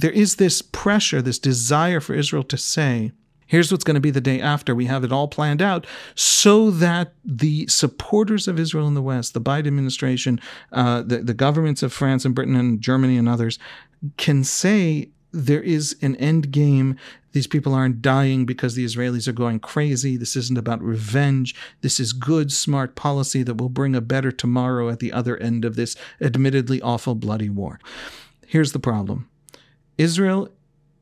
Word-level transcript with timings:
there 0.00 0.10
is 0.10 0.36
this 0.36 0.62
pressure, 0.62 1.20
this 1.22 1.38
desire 1.38 2.00
for 2.00 2.14
Israel 2.14 2.44
to 2.44 2.56
say, 2.56 3.12
Here's 3.48 3.72
what's 3.72 3.82
going 3.82 3.94
to 3.94 4.00
be 4.00 4.10
the 4.10 4.20
day 4.20 4.42
after. 4.42 4.74
We 4.74 4.84
have 4.84 5.04
it 5.04 5.12
all 5.12 5.26
planned 5.26 5.62
out 5.62 5.86
so 6.14 6.70
that 6.70 7.14
the 7.24 7.66
supporters 7.66 8.46
of 8.46 8.60
Israel 8.60 8.86
in 8.86 8.92
the 8.92 9.00
West, 9.00 9.32
the 9.32 9.40
Biden 9.40 9.68
administration, 9.68 10.38
uh, 10.70 11.00
the, 11.00 11.18
the 11.18 11.32
governments 11.32 11.82
of 11.82 11.90
France 11.90 12.26
and 12.26 12.34
Britain 12.34 12.56
and 12.56 12.82
Germany 12.82 13.16
and 13.16 13.26
others, 13.26 13.58
can 14.18 14.44
say 14.44 15.08
there 15.32 15.62
is 15.62 15.96
an 16.02 16.14
end 16.16 16.50
game. 16.50 16.96
These 17.32 17.46
people 17.46 17.72
aren't 17.72 18.02
dying 18.02 18.44
because 18.44 18.74
the 18.74 18.84
Israelis 18.84 19.26
are 19.26 19.32
going 19.32 19.60
crazy. 19.60 20.18
This 20.18 20.36
isn't 20.36 20.58
about 20.58 20.82
revenge. 20.82 21.54
This 21.80 21.98
is 21.98 22.12
good, 22.12 22.52
smart 22.52 22.96
policy 22.96 23.42
that 23.44 23.56
will 23.56 23.70
bring 23.70 23.94
a 23.94 24.02
better 24.02 24.30
tomorrow 24.30 24.90
at 24.90 24.98
the 24.98 25.12
other 25.12 25.38
end 25.38 25.64
of 25.64 25.74
this 25.74 25.96
admittedly 26.20 26.82
awful, 26.82 27.14
bloody 27.14 27.48
war. 27.48 27.80
Here's 28.46 28.72
the 28.72 28.78
problem 28.78 29.28
Israel 29.98 30.48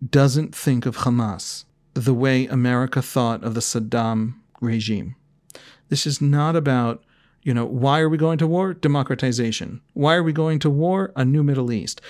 doesn't 0.09 0.55
think 0.55 0.87
of 0.87 0.98
Hamas 0.98 1.65
the 1.95 2.15
way 2.15 2.47
America 2.47 3.03
thought 3.03 3.45
of 3.45 3.55
the 3.55 3.61
Saddam 3.61 4.34
regime. 4.61 5.15
This 5.89 6.07
is 6.07 6.20
not 6.20 6.57
about, 6.57 7.05
you 7.43 7.55
know, 7.55 7.65
why 7.65 8.01
are 8.01 8.09
we 8.09 8.17
going 8.17 8.39
to 8.39 8.47
war? 8.47 8.75
Democratization. 8.75 9.80
Why 9.93 10.15
are 10.15 10.23
we 10.23 10.33
going 10.33 10.59
to 10.61 10.70
war? 10.70 11.12
A 11.15 11.25
new 11.25 11.43
Middle 11.43 11.70
East 11.70 12.01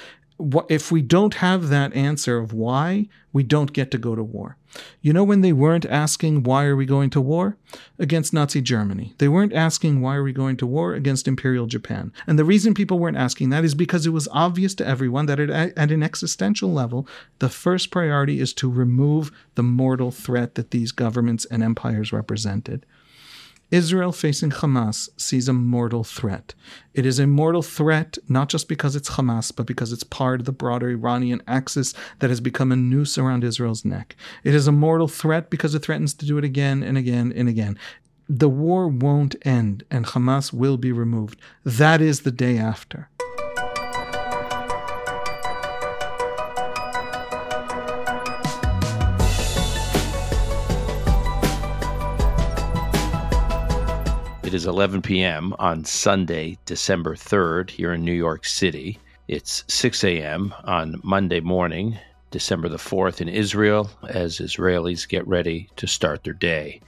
if 0.68 0.92
we 0.92 1.02
don't 1.02 1.34
have 1.34 1.68
that 1.68 1.94
answer 1.94 2.38
of 2.38 2.52
why, 2.52 3.06
we 3.32 3.42
don't 3.42 3.72
get 3.72 3.90
to 3.90 3.98
go 3.98 4.14
to 4.14 4.22
war. 4.22 4.56
You 5.00 5.12
know 5.12 5.24
when 5.24 5.40
they 5.40 5.52
weren't 5.52 5.86
asking 5.86 6.42
why 6.42 6.64
are 6.64 6.76
we 6.76 6.86
going 6.86 7.10
to 7.10 7.20
war 7.20 7.56
against 7.98 8.32
Nazi 8.32 8.60
Germany. 8.60 9.14
They 9.18 9.28
weren't 9.28 9.52
asking 9.52 10.00
why 10.00 10.16
are 10.16 10.22
we 10.22 10.32
going 10.32 10.56
to 10.58 10.66
war 10.66 10.94
against 10.94 11.28
Imperial 11.28 11.66
Japan. 11.66 12.12
And 12.26 12.38
the 12.38 12.44
reason 12.44 12.74
people 12.74 12.98
weren't 12.98 13.16
asking 13.16 13.50
that 13.50 13.64
is 13.64 13.74
because 13.74 14.06
it 14.06 14.10
was 14.10 14.28
obvious 14.32 14.74
to 14.76 14.86
everyone 14.86 15.26
that 15.26 15.40
at 15.40 15.90
an 15.90 16.02
existential 16.02 16.72
level, 16.72 17.06
the 17.38 17.48
first 17.48 17.90
priority 17.90 18.40
is 18.40 18.52
to 18.54 18.70
remove 18.70 19.30
the 19.54 19.62
mortal 19.62 20.10
threat 20.10 20.54
that 20.56 20.70
these 20.70 20.92
governments 20.92 21.44
and 21.50 21.62
empires 21.62 22.12
represented. 22.12 22.84
Israel 23.70 24.12
facing 24.12 24.50
Hamas 24.50 25.08
sees 25.16 25.48
a 25.48 25.52
mortal 25.52 26.04
threat. 26.04 26.54
It 26.94 27.04
is 27.04 27.18
a 27.18 27.26
mortal 27.26 27.62
threat 27.62 28.16
not 28.28 28.48
just 28.48 28.68
because 28.68 28.94
it's 28.94 29.10
Hamas, 29.10 29.54
but 29.54 29.66
because 29.66 29.92
it's 29.92 30.04
part 30.04 30.40
of 30.40 30.46
the 30.46 30.52
broader 30.52 30.90
Iranian 30.90 31.42
axis 31.48 31.92
that 32.20 32.30
has 32.30 32.40
become 32.40 32.70
a 32.70 32.76
noose 32.76 33.18
around 33.18 33.42
Israel's 33.42 33.84
neck. 33.84 34.14
It 34.44 34.54
is 34.54 34.68
a 34.68 34.72
mortal 34.72 35.08
threat 35.08 35.50
because 35.50 35.74
it 35.74 35.80
threatens 35.80 36.14
to 36.14 36.26
do 36.26 36.38
it 36.38 36.44
again 36.44 36.84
and 36.84 36.96
again 36.96 37.32
and 37.34 37.48
again. 37.48 37.76
The 38.28 38.48
war 38.48 38.86
won't 38.86 39.34
end 39.42 39.82
and 39.90 40.06
Hamas 40.06 40.52
will 40.52 40.76
be 40.76 40.92
removed. 40.92 41.40
That 41.64 42.00
is 42.00 42.20
the 42.20 42.32
day 42.32 42.58
after. 42.58 43.08
Is 54.56 54.64
11 54.64 55.02
p.m. 55.02 55.54
on 55.58 55.84
Sunday, 55.84 56.56
December 56.64 57.14
3rd, 57.14 57.68
here 57.68 57.92
in 57.92 58.02
New 58.02 58.14
York 58.14 58.46
City. 58.46 58.98
It's 59.28 59.62
6 59.68 60.02
a.m. 60.02 60.54
on 60.64 60.98
Monday 61.02 61.40
morning, 61.40 61.98
December 62.30 62.70
the 62.70 62.78
4th, 62.78 63.20
in 63.20 63.28
Israel, 63.28 63.90
as 64.08 64.38
Israelis 64.38 65.06
get 65.06 65.28
ready 65.28 65.68
to 65.76 65.86
start 65.86 66.24
their 66.24 66.32
day. 66.32 66.80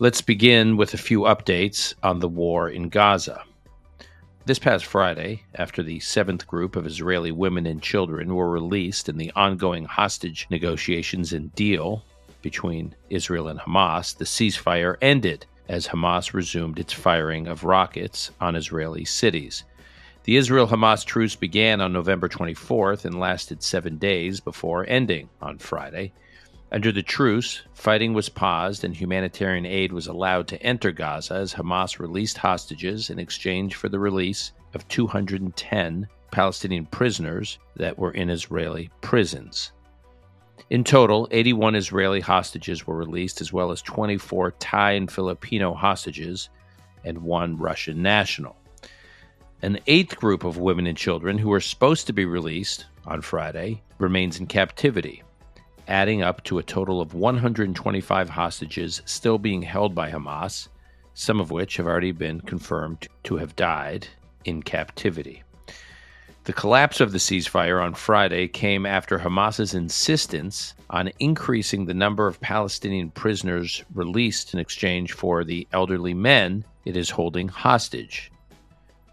Let's 0.00 0.20
begin 0.20 0.76
with 0.76 0.92
a 0.92 0.98
few 0.98 1.20
updates 1.20 1.94
on 2.02 2.18
the 2.18 2.28
war 2.28 2.68
in 2.68 2.88
Gaza. 2.88 3.44
This 4.46 4.58
past 4.58 4.84
Friday, 4.84 5.44
after 5.54 5.84
the 5.84 6.00
seventh 6.00 6.44
group 6.48 6.74
of 6.74 6.88
Israeli 6.88 7.30
women 7.30 7.66
and 7.66 7.80
children 7.80 8.34
were 8.34 8.50
released 8.50 9.08
in 9.08 9.16
the 9.16 9.30
ongoing 9.36 9.84
hostage 9.84 10.48
negotiations 10.50 11.32
and 11.32 11.54
deal 11.54 12.02
between 12.42 12.96
Israel 13.10 13.46
and 13.46 13.60
Hamas, 13.60 14.16
the 14.16 14.24
ceasefire 14.24 14.96
ended 15.00 15.46
as 15.70 15.86
Hamas 15.86 16.34
resumed 16.34 16.80
its 16.80 16.92
firing 16.92 17.46
of 17.46 17.62
rockets 17.62 18.32
on 18.40 18.56
Israeli 18.56 19.04
cities. 19.04 19.62
The 20.24 20.36
Israel 20.36 20.66
Hamas 20.66 21.04
truce 21.04 21.36
began 21.36 21.80
on 21.80 21.92
November 21.92 22.28
24th 22.28 23.04
and 23.04 23.20
lasted 23.20 23.62
seven 23.62 23.96
days 23.96 24.40
before 24.40 24.84
ending 24.88 25.28
on 25.40 25.58
Friday. 25.58 26.12
Under 26.72 26.90
the 26.90 27.04
truce, 27.04 27.62
fighting 27.72 28.14
was 28.14 28.28
paused 28.28 28.82
and 28.82 28.96
humanitarian 28.96 29.64
aid 29.64 29.92
was 29.92 30.08
allowed 30.08 30.48
to 30.48 30.60
enter 30.60 30.90
Gaza 30.90 31.34
as 31.34 31.54
Hamas 31.54 32.00
released 32.00 32.38
hostages 32.38 33.08
in 33.08 33.20
exchange 33.20 33.76
for 33.76 33.88
the 33.88 34.00
release 34.00 34.50
of 34.74 34.88
210 34.88 36.08
Palestinian 36.32 36.86
prisoners 36.86 37.60
that 37.76 37.96
were 37.96 38.10
in 38.10 38.28
Israeli 38.28 38.90
prisons. 39.02 39.70
In 40.70 40.84
total, 40.84 41.26
81 41.32 41.74
Israeli 41.74 42.20
hostages 42.20 42.86
were 42.86 42.94
released, 42.94 43.40
as 43.40 43.52
well 43.52 43.72
as 43.72 43.82
24 43.82 44.52
Thai 44.52 44.92
and 44.92 45.10
Filipino 45.10 45.74
hostages 45.74 46.48
and 47.04 47.18
one 47.18 47.58
Russian 47.58 48.02
national. 48.02 48.56
An 49.62 49.80
eighth 49.88 50.16
group 50.16 50.44
of 50.44 50.58
women 50.58 50.86
and 50.86 50.96
children 50.96 51.38
who 51.38 51.48
were 51.48 51.60
supposed 51.60 52.06
to 52.06 52.12
be 52.12 52.24
released 52.24 52.86
on 53.04 53.20
Friday 53.20 53.82
remains 53.98 54.38
in 54.38 54.46
captivity, 54.46 55.24
adding 55.88 56.22
up 56.22 56.44
to 56.44 56.58
a 56.58 56.62
total 56.62 57.00
of 57.00 57.14
125 57.14 58.28
hostages 58.30 59.02
still 59.06 59.38
being 59.38 59.62
held 59.62 59.92
by 59.92 60.08
Hamas, 60.08 60.68
some 61.14 61.40
of 61.40 61.50
which 61.50 61.78
have 61.78 61.86
already 61.86 62.12
been 62.12 62.40
confirmed 62.42 63.08
to 63.24 63.36
have 63.38 63.56
died 63.56 64.06
in 64.44 64.62
captivity. 64.62 65.42
The 66.44 66.54
collapse 66.54 67.00
of 67.00 67.12
the 67.12 67.18
ceasefire 67.18 67.84
on 67.84 67.92
Friday 67.92 68.48
came 68.48 68.86
after 68.86 69.18
Hamas's 69.18 69.74
insistence 69.74 70.72
on 70.88 71.12
increasing 71.18 71.84
the 71.84 71.92
number 71.92 72.26
of 72.26 72.40
Palestinian 72.40 73.10
prisoners 73.10 73.84
released 73.94 74.54
in 74.54 74.58
exchange 74.58 75.12
for 75.12 75.44
the 75.44 75.68
elderly 75.72 76.14
men 76.14 76.64
it 76.86 76.96
is 76.96 77.10
holding 77.10 77.48
hostage. 77.48 78.32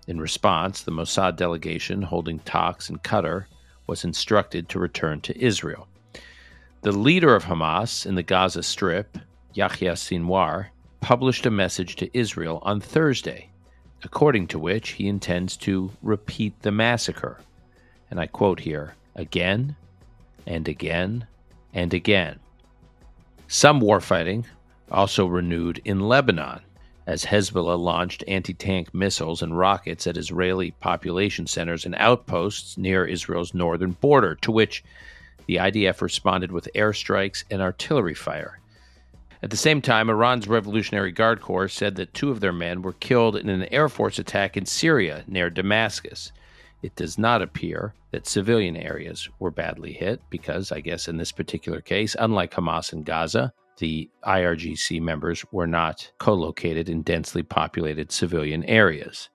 In 0.08 0.22
response, 0.22 0.82
the 0.82 0.92
Mossad 0.92 1.36
delegation 1.36 2.02
holding 2.02 2.40
talks 2.40 2.90
in 2.90 2.98
Qatar 3.00 3.46
was 3.88 4.06
instructed 4.06 4.70
to 4.70 4.80
return 4.80 5.20
to 5.22 5.38
Israel. 5.38 5.90
The 6.82 6.94
leader 6.94 7.36
of 7.36 7.44
Hamas 7.44 8.06
in 8.06 8.16
the 8.16 8.24
Gaza 8.24 8.64
Strip, 8.64 9.18
Yahya 9.54 9.94
Sinwar, 9.94 10.68
published 11.02 11.46
a 11.46 11.52
message 11.52 11.98
to 11.98 12.18
Israel 12.18 12.60
on 12.64 12.80
Thursday 12.80 13.50
according 14.04 14.48
to 14.48 14.60
which 14.60 14.92
he 14.92 15.08
intends 15.08 15.58
to 15.58 15.92
repeat 16.02 16.62
the 16.62 16.72
massacre. 16.72 17.40
And 18.10 18.20
I 18.20 18.28
quote 18.28 18.60
here 18.60 18.96
again 19.16 19.76
and 20.46 20.68
again 20.68 21.28
and 21.74 21.94
again. 21.94 22.40
Some 23.48 23.82
warfighting 23.82 24.46
also 24.92 25.26
renewed 25.26 25.82
in 25.84 26.00
Lebanon 26.00 26.62
as 27.06 27.24
Hezbollah 27.24 27.80
launched 27.80 28.24
anti 28.28 28.54
tank 28.54 28.94
missiles 28.94 29.42
and 29.42 29.58
rockets 29.58 30.06
at 30.08 30.18
Israeli 30.18 30.72
population 30.72 31.48
centers 31.48 31.86
and 31.86 31.96
outposts 31.96 32.78
near 32.78 33.06
Israel's 33.06 33.54
northern 33.54 33.92
border, 33.92 34.36
to 34.36 34.52
which 34.52 34.84
the 35.46 35.56
IDF 35.56 36.02
responded 36.02 36.52
with 36.52 36.68
airstrikes 36.76 37.46
and 37.50 37.62
artillery 37.62 38.14
fire. 38.14 38.60
At 39.44 39.52
the 39.52 39.58
same 39.58 39.82
time, 39.82 40.10
Iran's 40.10 40.48
Revolutionary 40.48 41.12
Guard 41.12 41.42
Corps 41.42 41.68
said 41.68 41.96
that 41.96 42.14
two 42.14 42.32
of 42.32 42.40
their 42.40 42.54
men 42.54 42.82
were 42.82 42.94
killed 42.94 43.36
in 43.36 43.50
an 43.50 43.72
Air 43.72 43.88
Force 43.88 44.18
attack 44.18 44.58
in 44.58 44.66
Syria 44.66 45.24
near 45.28 45.50
Damascus. 45.50 46.32
It 46.82 46.96
does 46.96 47.18
not 47.18 47.42
appear 47.42 47.94
that 48.12 48.28
civilian 48.28 48.76
areas 48.76 49.30
were 49.40 49.52
badly 49.52 49.94
hit 49.94 50.22
because, 50.30 50.72
I 50.72 50.80
guess, 50.80 51.08
in 51.08 51.18
this 51.18 51.32
particular 51.32 51.82
case, 51.82 52.16
unlike 52.18 52.52
Hamas 52.52 52.94
in 52.94 53.04
Gaza, 53.04 53.54
the 53.78 54.10
IRGC 54.26 55.02
members 55.02 55.46
were 55.52 55.68
not 55.68 56.12
co 56.18 56.34
located 56.34 56.90
in 56.90 57.04
densely 57.04 57.44
populated 57.44 58.12
civilian 58.12 58.64
areas. 58.64 59.30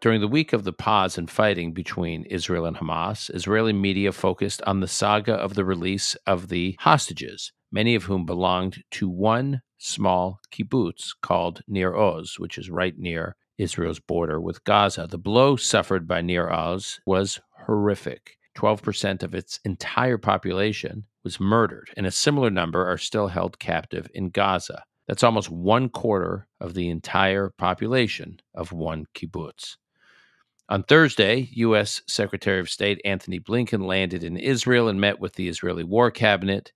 During 0.00 0.20
the 0.22 0.28
week 0.28 0.52
of 0.52 0.64
the 0.64 0.72
pause 0.72 1.18
in 1.18 1.26
fighting 1.26 1.72
between 1.72 2.24
Israel 2.24 2.64
and 2.64 2.76
Hamas, 2.76 3.34
Israeli 3.34 3.74
media 3.74 4.12
focused 4.12 4.62
on 4.62 4.80
the 4.80 4.88
saga 4.88 5.34
of 5.34 5.54
the 5.54 5.64
release 5.64 6.14
of 6.26 6.48
the 6.48 6.76
hostages 6.80 7.52
many 7.72 7.94
of 7.94 8.04
whom 8.04 8.26
belonged 8.26 8.82
to 8.90 9.08
one 9.08 9.62
small 9.78 10.40
kibbutz 10.50 11.14
called 11.22 11.62
Nir 11.68 11.96
Oz, 11.96 12.38
which 12.38 12.58
is 12.58 12.70
right 12.70 12.98
near 12.98 13.36
Israel's 13.58 14.00
border 14.00 14.40
with 14.40 14.64
Gaza. 14.64 15.06
The 15.08 15.18
blow 15.18 15.56
suffered 15.56 16.08
by 16.08 16.20
Nir 16.20 16.50
Oz 16.50 17.00
was 17.06 17.40
horrific. 17.66 18.36
12% 18.56 19.22
of 19.22 19.34
its 19.34 19.60
entire 19.64 20.18
population 20.18 21.04
was 21.22 21.38
murdered, 21.38 21.90
and 21.96 22.06
a 22.06 22.10
similar 22.10 22.50
number 22.50 22.84
are 22.86 22.98
still 22.98 23.28
held 23.28 23.58
captive 23.58 24.08
in 24.14 24.30
Gaza. 24.30 24.82
That's 25.06 25.22
almost 25.22 25.50
one 25.50 25.88
quarter 25.88 26.48
of 26.60 26.74
the 26.74 26.88
entire 26.88 27.50
population 27.56 28.40
of 28.54 28.72
one 28.72 29.06
kibbutz. 29.14 29.76
On 30.70 30.84
Thursday, 30.84 31.48
U.S. 31.54 32.00
Secretary 32.06 32.60
of 32.60 32.70
State 32.70 33.00
Antony 33.04 33.40
Blinken 33.40 33.84
landed 33.84 34.22
in 34.22 34.36
Israel 34.36 34.86
and 34.86 35.00
met 35.00 35.18
with 35.18 35.34
the 35.34 35.48
Israeli 35.48 35.82
War 35.82 36.12
Cabinet. 36.12 36.70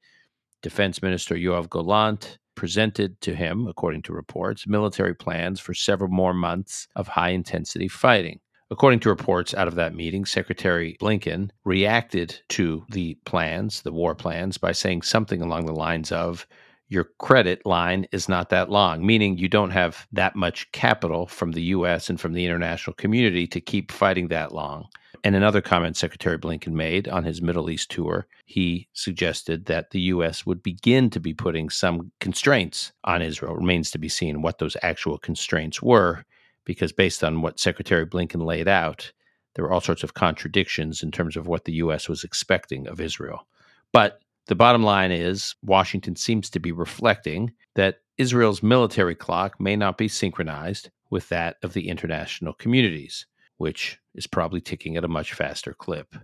Defense 0.63 1.01
Minister 1.01 1.37
Yoav 1.37 1.71
Gallant 1.71 2.39
presented 2.57 3.21
to 3.21 3.37
him, 3.37 3.69
according 3.69 4.03
to 4.03 4.13
reports, 4.13 4.67
military 4.67 5.15
plans 5.15 5.61
for 5.61 5.75
several 5.75 6.11
more 6.11 6.35
months 6.35 6.89
of 6.97 7.07
high 7.07 7.29
intensity 7.29 7.87
fighting. 7.87 8.41
According 8.69 8.99
to 9.01 9.11
reports 9.11 9.55
out 9.55 9.69
of 9.69 9.77
that 9.77 9.95
meeting, 9.95 10.25
Secretary 10.25 10.97
Blinken 11.01 11.51
reacted 11.65 12.41
to 12.49 12.85
the 12.89 13.17
plans, 13.25 13.83
the 13.83 13.93
war 13.93 14.17
plans, 14.17 14.59
by 14.59 14.73
saying 14.73 15.03
something 15.03 15.41
along 15.41 15.67
the 15.67 15.73
lines 15.73 16.11
of, 16.11 16.49
your 16.89 17.09
credit 17.19 17.65
line 17.65 18.07
is 18.13 18.29
not 18.29 18.51
that 18.51 18.71
long, 18.71 19.05
meaning 19.05 19.39
you 19.39 19.49
don't 19.49 19.71
have 19.71 20.07
that 20.13 20.37
much 20.37 20.71
capital 20.73 21.27
from 21.27 21.53
the 21.53 21.63
US 21.63 22.11
and 22.11 22.21
from 22.21 22.33
the 22.33 22.45
international 22.45 22.95
community 22.95 23.47
to 23.49 23.61
keep 23.61 23.91
fighting 23.91 24.29
that 24.29 24.53
long. 24.53 24.87
And 25.25 25.35
another 25.35 25.63
comment 25.63 25.97
Secretary 25.97 26.39
Blinken 26.39 26.75
made 26.75 27.09
on 27.09 27.25
his 27.25 27.41
Middle 27.41 27.71
East 27.71 27.91
tour, 27.91 28.27
he 28.45 28.89
suggested 28.93 29.65
that 29.67 29.91
the 29.91 30.01
U.S. 30.01 30.45
would 30.45 30.63
begin 30.63 31.09
to 31.11 31.19
be 31.21 31.33
putting 31.33 31.71
some 31.71 32.13
constraints 32.21 32.93
on 33.05 33.23
Israel. 33.23 33.55
It 33.55 33.59
remains 33.59 33.91
to 33.93 33.99
be 33.99 34.11
seen 34.11 34.43
what 34.43 34.59
those 34.59 34.77
actual 34.83 35.17
constraints 35.17 35.81
were, 35.81 36.27
because 36.67 36.93
based 36.93 37.25
on 37.25 37.41
what 37.41 37.59
Secretary 37.59 38.05
Blinken 38.05 38.45
laid 38.45 38.69
out, 38.69 39.13
there 39.55 39.65
were 39.65 39.73
all 39.73 39.81
sorts 39.81 40.03
of 40.03 40.13
contradictions 40.13 41.03
in 41.03 41.11
terms 41.11 41.37
of 41.39 41.47
what 41.47 41.65
the 41.65 41.75
U.S. 41.75 42.07
was 42.07 42.23
expecting 42.23 42.87
of 42.87 43.01
Israel. 43.01 43.47
But 43.93 44.21
the 44.47 44.55
bottom 44.55 44.83
line 44.83 45.13
is 45.13 45.55
Washington 45.63 46.17
seems 46.17 46.51
to 46.51 46.61
be 46.61 46.73
reflecting 46.73 47.53
that 47.75 47.99
Israel's 48.19 48.63
military 48.63 49.15
clock 49.15 49.61
may 49.61 49.77
not 49.77 49.99
be 49.99 50.09
synchronized 50.09 50.91
with 51.11 51.29
that 51.29 51.57
of 51.63 51.73
the 51.73 51.89
international 51.89 52.53
communities 52.53 53.27
which 53.59 53.99
is 54.15 54.27
probably 54.27 54.61
ticking 54.61 54.97
at 54.97 55.05
a 55.05 55.09
much 55.09 55.33
faster 55.33 55.73
clip. 55.73 56.15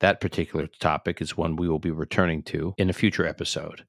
That 0.00 0.20
particular 0.20 0.66
topic 0.66 1.20
is 1.20 1.36
one 1.36 1.56
we 1.56 1.68
will 1.68 1.78
be 1.78 1.90
returning 1.90 2.42
to 2.44 2.74
in 2.76 2.90
a 2.90 2.94
future 2.94 3.26
episode. 3.26 3.84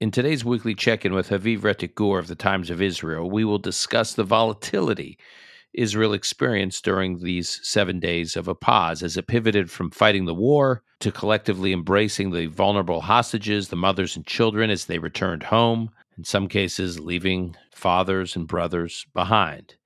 In 0.00 0.10
today's 0.10 0.44
weekly 0.44 0.74
check 0.74 1.04
in 1.04 1.14
with 1.14 1.28
Haviv 1.28 1.60
Rettig 1.60 1.94
Gur 1.94 2.18
of 2.18 2.26
the 2.26 2.34
Times 2.34 2.70
of 2.70 2.82
Israel, 2.82 3.30
we 3.30 3.44
will 3.44 3.58
discuss 3.58 4.14
the 4.14 4.24
volatility 4.24 5.18
Israel 5.74 6.12
experienced 6.12 6.84
during 6.84 7.18
these 7.18 7.60
seven 7.62 7.98
days 7.98 8.36
of 8.36 8.48
a 8.48 8.54
pause 8.54 9.02
as 9.02 9.16
it 9.16 9.26
pivoted 9.26 9.70
from 9.70 9.90
fighting 9.90 10.24
the 10.26 10.34
war 10.34 10.82
to 11.00 11.10
collectively 11.10 11.72
embracing 11.72 12.30
the 12.30 12.46
vulnerable 12.46 13.00
hostages, 13.00 13.68
the 13.68 13.76
mothers 13.76 14.16
and 14.16 14.26
children, 14.26 14.70
as 14.70 14.86
they 14.86 14.98
returned 14.98 15.42
home, 15.42 15.90
in 16.16 16.24
some 16.24 16.46
cases, 16.48 17.00
leaving 17.00 17.56
fathers 17.72 18.36
and 18.36 18.46
brothers 18.46 19.06
behind. 19.14 19.76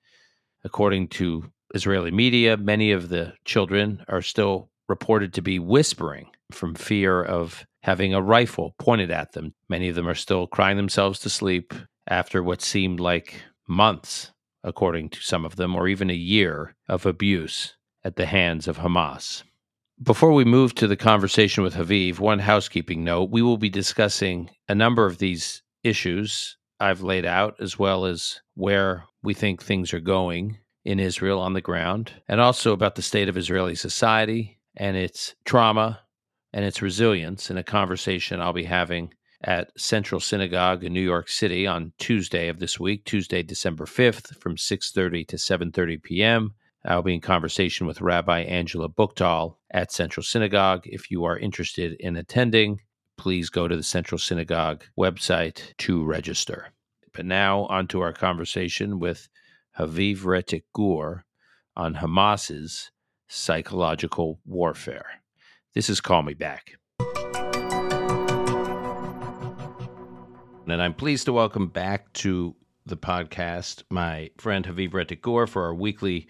According 0.64 1.08
to 1.08 1.50
Israeli 1.74 2.10
media, 2.10 2.56
many 2.56 2.92
of 2.92 3.08
the 3.08 3.34
children 3.44 4.04
are 4.08 4.22
still 4.22 4.70
reported 4.88 5.32
to 5.34 5.42
be 5.42 5.58
whispering 5.58 6.28
from 6.50 6.74
fear 6.74 7.22
of 7.22 7.64
having 7.82 8.14
a 8.14 8.22
rifle 8.22 8.74
pointed 8.78 9.10
at 9.10 9.32
them. 9.32 9.54
Many 9.68 9.88
of 9.88 9.94
them 9.94 10.08
are 10.08 10.14
still 10.14 10.46
crying 10.46 10.76
themselves 10.76 11.20
to 11.20 11.30
sleep 11.30 11.72
after 12.08 12.42
what 12.42 12.62
seemed 12.62 13.00
like 13.00 13.42
months, 13.68 14.32
according 14.66 15.08
to 15.08 15.22
some 15.22 15.46
of 15.46 15.56
them, 15.56 15.74
or 15.74 15.88
even 15.88 16.10
a 16.10 16.14
year 16.14 16.74
of 16.88 17.06
abuse 17.06 17.76
at 18.04 18.16
the 18.16 18.26
hands 18.26 18.68
of 18.68 18.78
Hamas. 18.78 19.42
Before 20.02 20.32
we 20.32 20.44
move 20.44 20.74
to 20.74 20.86
the 20.86 20.96
conversation 20.96 21.62
with 21.62 21.74
Haviv, 21.74 22.18
one 22.18 22.40
housekeeping 22.40 23.02
note 23.02 23.30
we 23.30 23.40
will 23.40 23.56
be 23.56 23.70
discussing 23.70 24.50
a 24.68 24.74
number 24.74 25.06
of 25.06 25.16
these 25.16 25.62
issues 25.82 26.58
I've 26.78 27.00
laid 27.00 27.24
out, 27.24 27.54
as 27.60 27.78
well 27.78 28.04
as 28.04 28.42
where 28.54 29.04
we 29.22 29.32
think 29.32 29.62
things 29.62 29.94
are 29.94 30.00
going 30.00 30.58
in 30.84 31.00
Israel 31.00 31.40
on 31.40 31.54
the 31.54 31.62
ground, 31.62 32.12
and 32.28 32.40
also 32.40 32.72
about 32.72 32.96
the 32.96 33.02
state 33.02 33.30
of 33.30 33.36
Israeli 33.38 33.74
society 33.74 34.58
and 34.76 34.96
its 34.96 35.34
trauma 35.46 36.00
and 36.52 36.64
its 36.64 36.82
resilience 36.82 37.50
in 37.50 37.56
a 37.56 37.62
conversation 37.62 38.40
I'll 38.40 38.52
be 38.52 38.64
having 38.64 39.14
at 39.46 39.70
Central 39.80 40.20
Synagogue 40.20 40.82
in 40.82 40.92
New 40.92 41.00
York 41.00 41.28
City 41.28 41.68
on 41.68 41.92
Tuesday 41.98 42.48
of 42.48 42.58
this 42.58 42.80
week, 42.80 43.04
Tuesday, 43.04 43.44
December 43.44 43.86
5th 43.86 44.36
from 44.40 44.56
6:30 44.56 45.26
to 45.28 45.36
7:30 45.36 46.02
p.m. 46.02 46.54
I'll 46.84 47.02
be 47.02 47.14
in 47.14 47.20
conversation 47.20 47.86
with 47.86 48.00
Rabbi 48.00 48.40
Angela 48.40 48.88
Buchdahl 48.88 49.56
at 49.70 49.92
Central 49.92 50.24
Synagogue. 50.24 50.82
If 50.86 51.10
you 51.10 51.24
are 51.24 51.38
interested 51.38 51.94
in 52.00 52.16
attending, 52.16 52.80
please 53.16 53.48
go 53.48 53.68
to 53.68 53.76
the 53.76 53.82
Central 53.82 54.18
Synagogue 54.18 54.84
website 54.98 55.76
to 55.78 56.04
register. 56.04 56.72
But 57.12 57.24
now 57.24 57.66
onto 57.66 58.00
our 58.00 58.12
conversation 58.12 58.98
with 58.98 59.28
Haviv 59.78 60.18
Rettig 60.18 60.64
Gur 60.74 61.24
on 61.76 61.94
Hamas's 61.94 62.90
psychological 63.28 64.40
warfare. 64.44 65.06
This 65.74 65.88
is 65.88 66.00
Call 66.00 66.22
Me 66.22 66.34
Back. 66.34 66.78
And 70.68 70.82
I'm 70.82 70.94
pleased 70.94 71.26
to 71.26 71.32
welcome 71.32 71.68
back 71.68 72.12
to 72.14 72.56
the 72.86 72.96
podcast 72.96 73.84
my 73.88 74.30
friend 74.36 74.66
Haviv 74.66 74.90
Rettig 74.90 75.48
for 75.48 75.62
our 75.62 75.74
weekly 75.74 76.26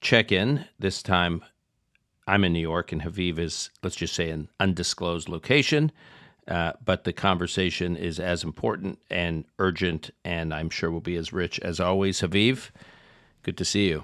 check 0.00 0.32
in. 0.32 0.64
This 0.78 1.02
time 1.02 1.44
I'm 2.26 2.44
in 2.44 2.54
New 2.54 2.60
York 2.60 2.92
and 2.92 3.02
Haviv 3.02 3.38
is, 3.38 3.68
let's 3.82 3.96
just 3.96 4.14
say, 4.14 4.30
an 4.30 4.48
undisclosed 4.58 5.28
location. 5.28 5.92
Uh, 6.46 6.72
but 6.82 7.04
the 7.04 7.12
conversation 7.12 7.94
is 7.94 8.18
as 8.18 8.42
important 8.42 8.98
and 9.10 9.44
urgent, 9.58 10.10
and 10.24 10.54
I'm 10.54 10.70
sure 10.70 10.90
will 10.90 11.00
be 11.02 11.16
as 11.16 11.34
rich 11.34 11.60
as 11.60 11.78
always. 11.78 12.22
Haviv, 12.22 12.70
good 13.42 13.58
to 13.58 13.66
see 13.66 13.88
you. 13.88 14.02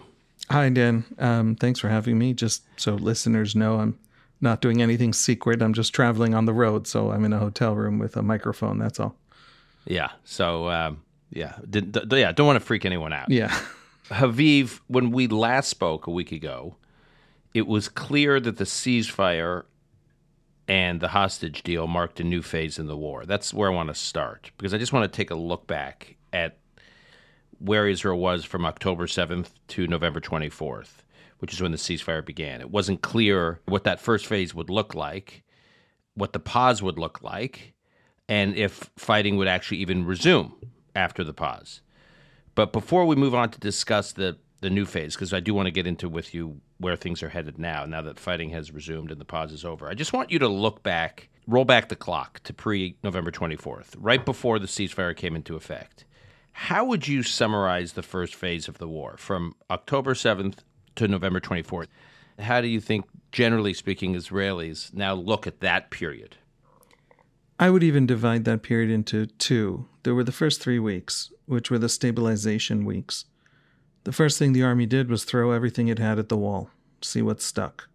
Hi, 0.51 0.69
Dan. 0.69 1.07
Um, 1.19 1.57
thanks 1.57 1.81
for 1.81 1.89
having 1.89 2.19
me. 2.19 2.35
Just 2.35 2.65
so 2.77 2.97
listeners 2.97 3.57
know, 3.57 3.81
I'm 3.81 3.99
not 4.43 4.61
doing 4.61 4.83
anything 4.83 5.15
secret. 5.15 5.63
I'm 5.63 5.73
just 5.73 5.95
traveling 5.95 6.35
on 6.35 6.45
the 6.45 6.53
road, 6.53 6.87
so 6.87 7.13
I'm 7.13 7.25
in 7.25 7.33
a 7.33 7.39
hotel 7.39 7.75
room 7.75 7.99
with 7.99 8.15
a 8.19 8.23
microphone. 8.23 8.79
That's 8.79 9.01
all. 9.01 9.17
Yeah. 9.87 10.11
So, 10.25 10.69
um, 10.71 11.03
yeah, 11.31 11.57
did, 11.69 11.97
yeah, 12.13 12.33
don't 12.33 12.47
want 12.47 12.59
to 12.59 12.65
freak 12.65 12.85
anyone 12.85 13.13
out. 13.13 13.31
Yeah. 13.31 13.57
Haviv, 14.09 14.81
when 14.87 15.11
we 15.11 15.27
last 15.27 15.69
spoke 15.69 16.07
a 16.07 16.11
week 16.11 16.33
ago, 16.33 16.77
it 17.55 17.67
was 17.67 17.89
clear 17.89 18.41
that 18.41 18.59
the 18.59 18.65
ceasefire 18.65 19.65
and 20.69 21.01
the 21.01 21.09
hostage 21.09 21.63
deal 21.63 21.87
marked 21.87 22.21
a 22.21 22.25
new 22.25 22.43
phase 22.43 22.79
in 22.79 22.87
the 22.87 22.97
war. 22.97 23.25
That's 23.27 23.53
where 23.53 23.71
I 23.71 23.75
want 23.75 23.89
to 23.89 23.95
start 23.95 24.51
because 24.57 24.75
I 24.75 24.79
just 24.79 24.93
want 24.93 25.11
to 25.11 25.17
take 25.17 25.31
a 25.31 25.35
look 25.35 25.67
back 25.67 26.17
at 26.33 26.59
where 27.59 27.89
Israel 27.89 28.19
was 28.19 28.45
from 28.45 28.65
October 28.65 29.07
7th 29.07 29.49
to 29.69 29.87
November 29.87 30.21
24th, 30.21 31.03
which 31.39 31.53
is 31.53 31.61
when 31.61 31.73
the 31.73 31.79
ceasefire 31.79 32.25
began. 32.25 32.61
It 32.61 32.71
wasn't 32.71 33.03
clear 33.03 33.61
what 33.67 33.85
that 33.85 34.01
first 34.01 34.27
phase 34.27 34.55
would 34.55 34.71
look 34.71 34.95
like, 34.95 35.45
what 36.15 36.33
the 36.33 36.41
pause 36.41 36.83
would 36.83 36.99
look 36.99 37.23
like, 37.23 37.74
and 38.29 38.57
if 38.57 38.91
fighting 38.97 39.37
would 39.37 39.49
actually 39.49 39.79
even 39.79 40.05
resume 40.05 40.55
after 40.95 41.25
the 41.25 41.33
pause. 41.33 41.81
But 42.55 42.73
before 42.73 43.05
we 43.05 43.17
move 43.17 43.35
on 43.35 43.51
to 43.51 43.61
discuss 43.61 44.13
the 44.13 44.39
the 44.61 44.71
new 44.71 44.87
phase, 44.87 45.15
because 45.15 45.35
I 45.35 45.41
do 45.41 45.53
want 45.53 45.67
to 45.67 45.71
get 45.71 45.87
into 45.87 46.09
with 46.09 46.33
you 46.33 46.59
where 46.79 46.97
things 46.97 47.23
are 47.23 47.29
headed 47.29 47.59
now, 47.59 47.85
now 47.85 48.01
that 48.01 48.19
fighting 48.19 48.49
has 48.51 48.73
resumed 48.73 49.11
and 49.11 49.21
the 49.21 49.25
pause 49.27 49.53
is 49.53 49.63
over. 49.63 49.89
I 49.89 49.93
just 49.93 50.15
want 50.15 50.31
you 50.31 50.39
to 50.39 50.49
look 50.49 50.83
back, 50.83 51.29
roll 51.47 51.67
back 51.67 51.91
the 51.91 51.97
clock 51.97 52.41
to 52.45 52.55
pre 52.55 52.97
November 53.05 53.31
24th, 53.31 53.95
right 53.99 54.25
before 54.25 54.59
the 54.59 54.67
ceasefire 54.67 55.15
came 55.15 55.37
into 55.37 55.55
effect. 55.55 56.07
How 56.53 56.85
would 56.87 57.07
you 57.07 57.23
summarize 57.23 57.93
the 57.93 58.03
first 58.03 58.35
phase 58.35 58.67
of 58.67 58.79
the 58.79 58.89
war 58.89 59.17
from 59.19 59.55
October 59.71 60.15
7th 60.15 60.59
to 60.97 61.09
November 61.09 61.41
24th? 61.41 61.89
How 62.39 62.63
do 62.63 62.69
you 62.69 62.81
think, 62.81 63.05
generally 63.33 63.75
speaking, 63.75 64.15
Israelis 64.15 64.95
now 64.95 65.13
look 65.13 65.47
at 65.47 65.61
that 65.61 65.91
period? 65.91 66.37
I 67.59 67.71
would 67.71 67.85
even 67.85 68.07
divide 68.07 68.45
that 68.45 68.63
period 68.63 68.91
into 68.91 69.27
two. 69.27 69.87
There 70.03 70.15
were 70.15 70.25
the 70.25 70.33
first 70.33 70.61
three 70.61 70.81
weeks, 70.81 71.31
which 71.47 71.71
were 71.71 71.79
the 71.79 71.89
stabilization 71.89 72.85
weeks. 72.85 73.27
The 74.05 74.13
first 74.13 74.39
thing 74.39 74.53
the 74.53 74.63
army 74.63 74.87
did 74.87 75.09
was 75.09 75.25
throw 75.25 75.53
everything 75.53 75.89
it 75.89 75.99
had 75.99 76.19
at 76.19 76.29
the 76.29 76.37
wall, 76.37 76.71
see 77.01 77.23
what 77.23 77.41
stuck. 77.41 77.89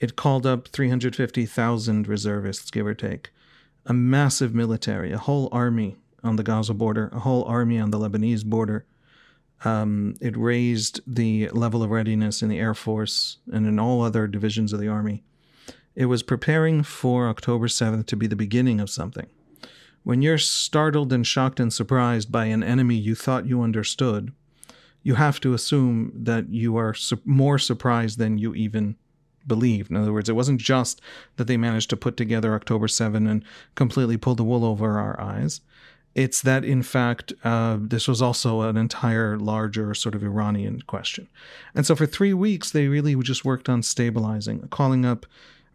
It 0.00 0.16
called 0.16 0.46
up 0.46 0.68
350,000 0.68 2.08
reservists, 2.08 2.70
give 2.70 2.86
or 2.86 2.94
take, 2.94 3.30
a 3.84 3.92
massive 3.92 4.54
military, 4.54 5.12
a 5.12 5.18
whole 5.18 5.48
army 5.52 5.96
on 6.24 6.36
the 6.36 6.42
Gaza 6.42 6.74
border, 6.74 7.10
a 7.12 7.20
whole 7.20 7.44
army 7.44 7.78
on 7.78 7.90
the 7.90 7.98
Lebanese 7.98 8.44
border. 8.44 8.86
Um, 9.64 10.14
it 10.20 10.36
raised 10.36 11.00
the 11.06 11.48
level 11.50 11.82
of 11.82 11.90
readiness 11.90 12.42
in 12.42 12.48
the 12.48 12.58
Air 12.58 12.74
Force 12.74 13.38
and 13.52 13.66
in 13.66 13.78
all 13.78 14.02
other 14.02 14.26
divisions 14.26 14.72
of 14.72 14.80
the 14.80 14.88
army. 14.88 15.24
It 15.98 16.06
was 16.06 16.22
preparing 16.22 16.84
for 16.84 17.28
October 17.28 17.66
7th 17.66 18.06
to 18.06 18.16
be 18.16 18.28
the 18.28 18.36
beginning 18.36 18.78
of 18.78 18.88
something. 18.88 19.26
When 20.04 20.22
you're 20.22 20.38
startled 20.38 21.12
and 21.12 21.26
shocked 21.26 21.58
and 21.58 21.72
surprised 21.72 22.30
by 22.30 22.44
an 22.44 22.62
enemy 22.62 22.94
you 22.94 23.16
thought 23.16 23.48
you 23.48 23.62
understood, 23.62 24.30
you 25.02 25.16
have 25.16 25.40
to 25.40 25.54
assume 25.54 26.12
that 26.14 26.50
you 26.50 26.76
are 26.76 26.94
su- 26.94 27.20
more 27.24 27.58
surprised 27.58 28.16
than 28.16 28.38
you 28.38 28.54
even 28.54 28.94
believed. 29.44 29.90
In 29.90 29.96
other 29.96 30.12
words, 30.12 30.28
it 30.28 30.36
wasn't 30.36 30.60
just 30.60 31.00
that 31.34 31.48
they 31.48 31.56
managed 31.56 31.90
to 31.90 31.96
put 31.96 32.16
together 32.16 32.54
October 32.54 32.86
7 32.86 33.26
and 33.26 33.42
completely 33.74 34.16
pull 34.16 34.36
the 34.36 34.44
wool 34.44 34.64
over 34.64 35.00
our 35.00 35.20
eyes. 35.20 35.62
It's 36.14 36.42
that, 36.42 36.64
in 36.64 36.84
fact, 36.84 37.32
uh, 37.42 37.76
this 37.80 38.06
was 38.06 38.22
also 38.22 38.60
an 38.60 38.76
entire 38.76 39.36
larger 39.36 39.94
sort 39.94 40.14
of 40.14 40.22
Iranian 40.22 40.80
question. 40.82 41.26
And 41.74 41.84
so 41.84 41.96
for 41.96 42.06
three 42.06 42.34
weeks, 42.34 42.70
they 42.70 42.86
really 42.86 43.16
just 43.16 43.44
worked 43.44 43.68
on 43.68 43.82
stabilizing, 43.82 44.60
calling 44.68 45.04
up 45.04 45.26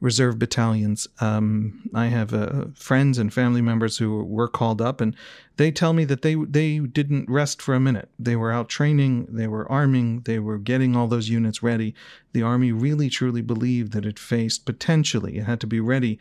reserve 0.04 0.38
battalions. 0.38 1.08
Um, 1.22 1.90
I 1.94 2.08
have 2.08 2.34
uh, 2.34 2.66
friends 2.76 3.18
and 3.18 3.34
family 3.34 3.62
members 3.62 4.00
who 4.00 4.22
were 4.26 4.50
called 4.50 4.82
up, 4.82 5.00
and 5.00 5.16
they 5.56 5.72
tell 5.72 5.94
me 5.94 6.04
that 6.04 6.24
they 6.24 6.36
they 6.36 6.80
didn't 6.80 7.30
rest 7.30 7.62
for 7.62 7.74
a 7.74 7.80
minute. 7.80 8.10
They 8.20 8.36
were 8.36 8.52
out 8.52 8.68
training, 8.68 9.28
they 9.30 9.48
were 9.48 9.72
arming, 9.72 10.20
they 10.26 10.40
were 10.40 10.58
getting 10.58 10.94
all 10.98 11.08
those 11.08 11.30
units 11.30 11.64
ready. 11.64 11.96
The 12.34 12.42
army 12.42 12.74
really 12.74 13.10
truly 13.10 13.42
believed 13.42 13.94
that 13.94 14.06
it 14.06 14.20
faced 14.20 14.66
potentially 14.66 15.38
it 15.38 15.46
had 15.46 15.62
to 15.62 15.68
be 15.68 15.80
ready 15.80 16.20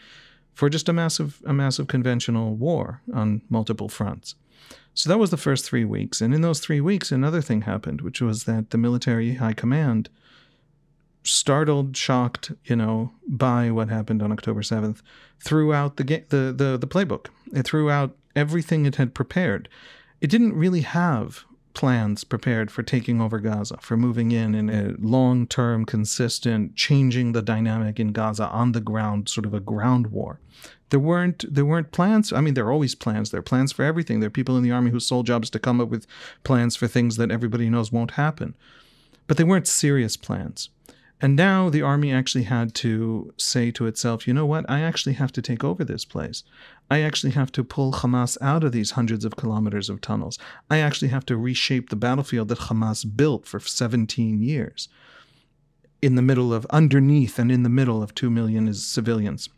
for 0.54 0.70
just 0.70 0.88
a 0.88 0.92
massive 0.92 1.42
a 1.44 1.52
massive 1.52 1.88
conventional 1.88 2.54
war 2.54 3.02
on 3.12 3.42
multiple 3.48 3.88
fronts. 3.88 4.36
So 4.94 5.10
that 5.10 5.18
was 5.18 5.30
the 5.30 5.36
first 5.36 5.64
three 5.64 5.84
weeks. 5.84 6.20
And 6.20 6.32
in 6.32 6.42
those 6.42 6.60
three 6.60 6.80
weeks, 6.80 7.10
another 7.10 7.40
thing 7.40 7.62
happened, 7.62 8.00
which 8.00 8.20
was 8.20 8.44
that 8.44 8.70
the 8.70 8.78
military 8.78 9.34
high 9.34 9.54
command, 9.54 10.08
startled, 11.24 11.96
shocked, 11.96 12.52
you 12.64 12.76
know, 12.76 13.12
by 13.26 13.70
what 13.70 13.88
happened 13.88 14.22
on 14.22 14.32
October 14.32 14.62
7th, 14.62 15.02
threw 15.40 15.72
out 15.72 15.96
the, 15.96 16.04
the, 16.04 16.52
the, 16.56 16.78
the 16.78 16.86
playbook. 16.86 17.26
It 17.52 17.64
threw 17.64 17.90
out 17.90 18.16
everything 18.34 18.86
it 18.86 18.96
had 18.96 19.14
prepared. 19.14 19.68
It 20.20 20.30
didn't 20.30 20.54
really 20.54 20.82
have 20.82 21.44
plans 21.74 22.22
prepared 22.22 22.70
for 22.70 22.82
taking 22.82 23.20
over 23.20 23.38
Gaza, 23.38 23.78
for 23.80 23.96
moving 23.96 24.30
in 24.30 24.54
in 24.54 24.68
a 24.68 24.94
long 24.98 25.46
term, 25.46 25.84
consistent, 25.84 26.76
changing 26.76 27.32
the 27.32 27.42
dynamic 27.42 27.98
in 27.98 28.12
Gaza 28.12 28.46
on 28.48 28.72
the 28.72 28.80
ground, 28.80 29.28
sort 29.28 29.46
of 29.46 29.54
a 29.54 29.60
ground 29.60 30.08
war 30.08 30.38
there 30.92 31.00
weren't 31.00 31.44
there 31.52 31.64
weren't 31.64 31.90
plans. 31.90 32.34
I 32.34 32.42
mean, 32.42 32.52
there 32.52 32.66
are 32.66 32.72
always 32.72 32.94
plans. 32.94 33.30
There 33.30 33.40
are 33.40 33.42
plans 33.42 33.72
for 33.72 33.82
everything. 33.82 34.20
There 34.20 34.26
are 34.26 34.30
people 34.30 34.58
in 34.58 34.62
the 34.62 34.70
army 34.70 34.90
whose 34.90 35.06
sole 35.06 35.22
job 35.22 35.42
is 35.42 35.48
to 35.50 35.58
come 35.58 35.80
up 35.80 35.88
with 35.88 36.06
plans 36.44 36.76
for 36.76 36.86
things 36.86 37.16
that 37.16 37.30
everybody 37.30 37.70
knows 37.70 37.90
won't 37.90 38.12
happen. 38.12 38.54
But 39.26 39.38
they 39.38 39.44
weren't 39.44 39.66
serious 39.66 40.18
plans. 40.18 40.68
And 41.22 41.36
now 41.36 41.70
the 41.70 41.82
army 41.82 42.12
actually 42.12 42.44
had 42.44 42.74
to 42.74 43.32
say 43.36 43.70
to 43.70 43.86
itself, 43.86 44.26
you 44.26 44.34
know 44.34 44.44
what? 44.44 44.68
I 44.68 44.80
actually 44.80 45.12
have 45.12 45.30
to 45.32 45.40
take 45.40 45.62
over 45.62 45.84
this 45.84 46.04
place. 46.04 46.42
I 46.90 47.00
actually 47.00 47.30
have 47.32 47.52
to 47.52 47.62
pull 47.62 47.92
Hamas 47.92 48.36
out 48.40 48.64
of 48.64 48.72
these 48.72 48.90
hundreds 48.90 49.24
of 49.24 49.36
kilometers 49.36 49.88
of 49.88 50.00
tunnels. 50.00 50.36
I 50.68 50.78
actually 50.78 51.08
have 51.08 51.24
to 51.26 51.36
reshape 51.36 51.90
the 51.90 51.96
battlefield 51.96 52.48
that 52.48 52.58
Hamas 52.58 53.04
built 53.16 53.46
for 53.46 53.60
17 53.60 54.42
years 54.42 54.88
in 56.02 56.16
the 56.16 56.22
middle 56.22 56.52
of, 56.52 56.66
underneath 56.70 57.38
and 57.38 57.52
in 57.52 57.62
the 57.62 57.68
middle 57.68 58.02
of 58.02 58.16
2 58.16 58.28
million 58.28 58.74
civilians 58.74 59.48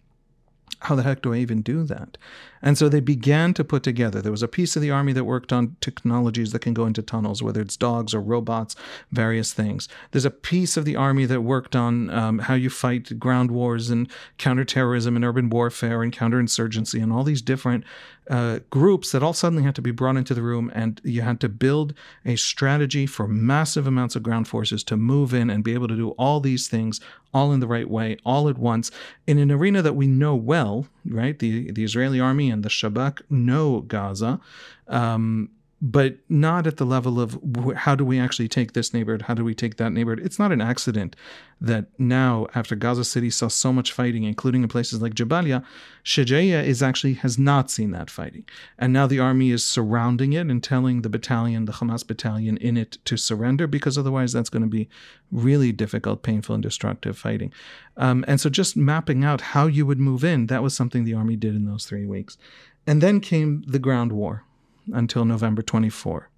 how 0.84 0.94
the 0.94 1.02
heck 1.02 1.22
do 1.22 1.32
I 1.32 1.38
even 1.38 1.62
do 1.62 1.82
that? 1.84 2.18
And 2.60 2.78
so 2.78 2.88
they 2.88 3.00
began 3.00 3.52
to 3.54 3.64
put 3.64 3.82
together. 3.82 4.20
There 4.22 4.32
was 4.32 4.42
a 4.42 4.48
piece 4.48 4.76
of 4.76 4.82
the 4.82 4.90
army 4.90 5.12
that 5.14 5.24
worked 5.24 5.52
on 5.52 5.76
technologies 5.80 6.52
that 6.52 6.60
can 6.60 6.74
go 6.74 6.86
into 6.86 7.02
tunnels, 7.02 7.42
whether 7.42 7.60
it's 7.60 7.76
dogs 7.76 8.14
or 8.14 8.20
robots, 8.20 8.76
various 9.10 9.52
things. 9.52 9.88
There's 10.10 10.24
a 10.24 10.30
piece 10.30 10.76
of 10.76 10.84
the 10.84 10.96
army 10.96 11.24
that 11.26 11.40
worked 11.40 11.74
on 11.74 12.10
um, 12.10 12.38
how 12.40 12.54
you 12.54 12.70
fight 12.70 13.18
ground 13.18 13.50
wars 13.50 13.90
and 13.90 14.10
counterterrorism 14.38 15.16
and 15.16 15.24
urban 15.24 15.50
warfare 15.50 16.02
and 16.02 16.12
counterinsurgency 16.12 17.02
and 17.02 17.12
all 17.12 17.24
these 17.24 17.42
different 17.42 17.84
uh, 18.30 18.60
groups 18.70 19.12
that 19.12 19.22
all 19.22 19.32
suddenly 19.32 19.64
had 19.64 19.74
to 19.74 19.82
be 19.82 19.90
brought 19.90 20.16
into 20.16 20.34
the 20.34 20.42
room, 20.42 20.70
and 20.74 21.00
you 21.04 21.22
had 21.22 21.40
to 21.40 21.48
build 21.48 21.94
a 22.24 22.36
strategy 22.36 23.06
for 23.06 23.28
massive 23.28 23.86
amounts 23.86 24.16
of 24.16 24.22
ground 24.22 24.48
forces 24.48 24.82
to 24.84 24.96
move 24.96 25.34
in 25.34 25.50
and 25.50 25.62
be 25.62 25.74
able 25.74 25.88
to 25.88 25.96
do 25.96 26.10
all 26.10 26.40
these 26.40 26.68
things 26.68 27.00
all 27.32 27.52
in 27.52 27.60
the 27.60 27.66
right 27.66 27.90
way, 27.90 28.16
all 28.24 28.48
at 28.48 28.56
once, 28.56 28.90
in 29.26 29.38
an 29.38 29.50
arena 29.50 29.82
that 29.82 29.96
we 29.96 30.06
know 30.06 30.34
well, 30.34 30.86
right? 31.04 31.38
The 31.38 31.70
the 31.72 31.84
Israeli 31.84 32.20
army 32.20 32.50
and 32.50 32.62
the 32.62 32.68
Shabak 32.68 33.22
know 33.28 33.80
Gaza. 33.80 34.40
Um, 34.88 35.50
but 35.86 36.16
not 36.30 36.66
at 36.66 36.78
the 36.78 36.86
level 36.86 37.20
of 37.20 37.38
how 37.76 37.94
do 37.94 38.06
we 38.06 38.18
actually 38.18 38.48
take 38.48 38.72
this 38.72 38.94
neighborhood? 38.94 39.20
How 39.20 39.34
do 39.34 39.44
we 39.44 39.54
take 39.54 39.76
that 39.76 39.92
neighborhood? 39.92 40.24
It's 40.24 40.38
not 40.38 40.50
an 40.50 40.62
accident 40.62 41.14
that 41.60 41.88
now, 41.98 42.46
after 42.54 42.74
Gaza 42.74 43.04
City 43.04 43.28
saw 43.28 43.48
so 43.48 43.70
much 43.70 43.92
fighting, 43.92 44.24
including 44.24 44.62
in 44.62 44.70
places 44.70 45.02
like 45.02 45.12
Jabalia, 45.12 45.62
Shajaya 46.02 46.64
is 46.64 46.82
actually 46.82 47.14
has 47.14 47.38
not 47.38 47.70
seen 47.70 47.90
that 47.90 48.08
fighting. 48.08 48.46
And 48.78 48.94
now 48.94 49.06
the 49.06 49.20
army 49.20 49.50
is 49.50 49.62
surrounding 49.62 50.32
it 50.32 50.46
and 50.46 50.64
telling 50.64 51.02
the 51.02 51.10
battalion, 51.10 51.66
the 51.66 51.72
Hamas 51.72 52.06
battalion 52.06 52.56
in 52.56 52.78
it 52.78 52.96
to 53.04 53.18
surrender 53.18 53.66
because 53.66 53.98
otherwise 53.98 54.32
that's 54.32 54.48
going 54.48 54.62
to 54.62 54.68
be 54.68 54.88
really 55.30 55.70
difficult, 55.70 56.22
painful, 56.22 56.54
and 56.54 56.62
destructive 56.62 57.18
fighting. 57.18 57.52
Um, 57.98 58.24
and 58.26 58.40
so 58.40 58.48
just 58.48 58.74
mapping 58.74 59.22
out 59.22 59.42
how 59.52 59.66
you 59.66 59.84
would 59.84 60.00
move 60.00 60.24
in, 60.24 60.46
that 60.46 60.62
was 60.62 60.74
something 60.74 61.04
the 61.04 61.12
army 61.12 61.36
did 61.36 61.54
in 61.54 61.66
those 61.66 61.84
three 61.84 62.06
weeks. 62.06 62.38
And 62.86 63.02
then 63.02 63.20
came 63.20 63.62
the 63.66 63.78
ground 63.78 64.12
war 64.12 64.44
until 64.92 65.24
November 65.24 65.62
24. 65.62 66.30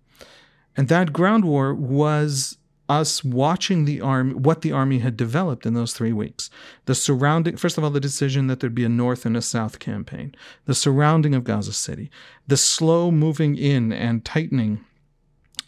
And 0.77 0.89
that 0.89 1.13
ground 1.13 1.45
war 1.45 1.75
was 1.75 2.59
us 2.89 3.25
watching 3.25 3.85
the 3.85 4.01
army, 4.01 4.35
what 4.35 4.63
the 4.63 4.73
army 4.73 5.01
had 5.01 5.17
developed 5.17 5.67
in 5.67 5.75
those 5.75 5.93
three 5.93 6.13
weeks. 6.13 6.51
The 6.85 6.95
surrounding, 6.95 7.57
first 7.57 7.79
of 7.79 7.85
all, 7.85 7.91
the 7.91 8.01
decision 8.01 8.47
that 8.47 8.61
there'd 8.61 8.75
be 8.75 8.85
a 8.85 8.89
north 8.89 9.27
and 9.27 9.37
a 9.37 9.43
south 9.43 9.79
campaign, 9.79 10.35
the 10.67 10.75
surrounding 10.75 11.35
of 11.35 11.45
Gaza 11.45 11.73
City, 11.73 12.11
the 12.47 12.57
slow 12.57 13.11
moving 13.11 13.57
in 13.57 13.93
and 13.93 14.25
tightening 14.25 14.85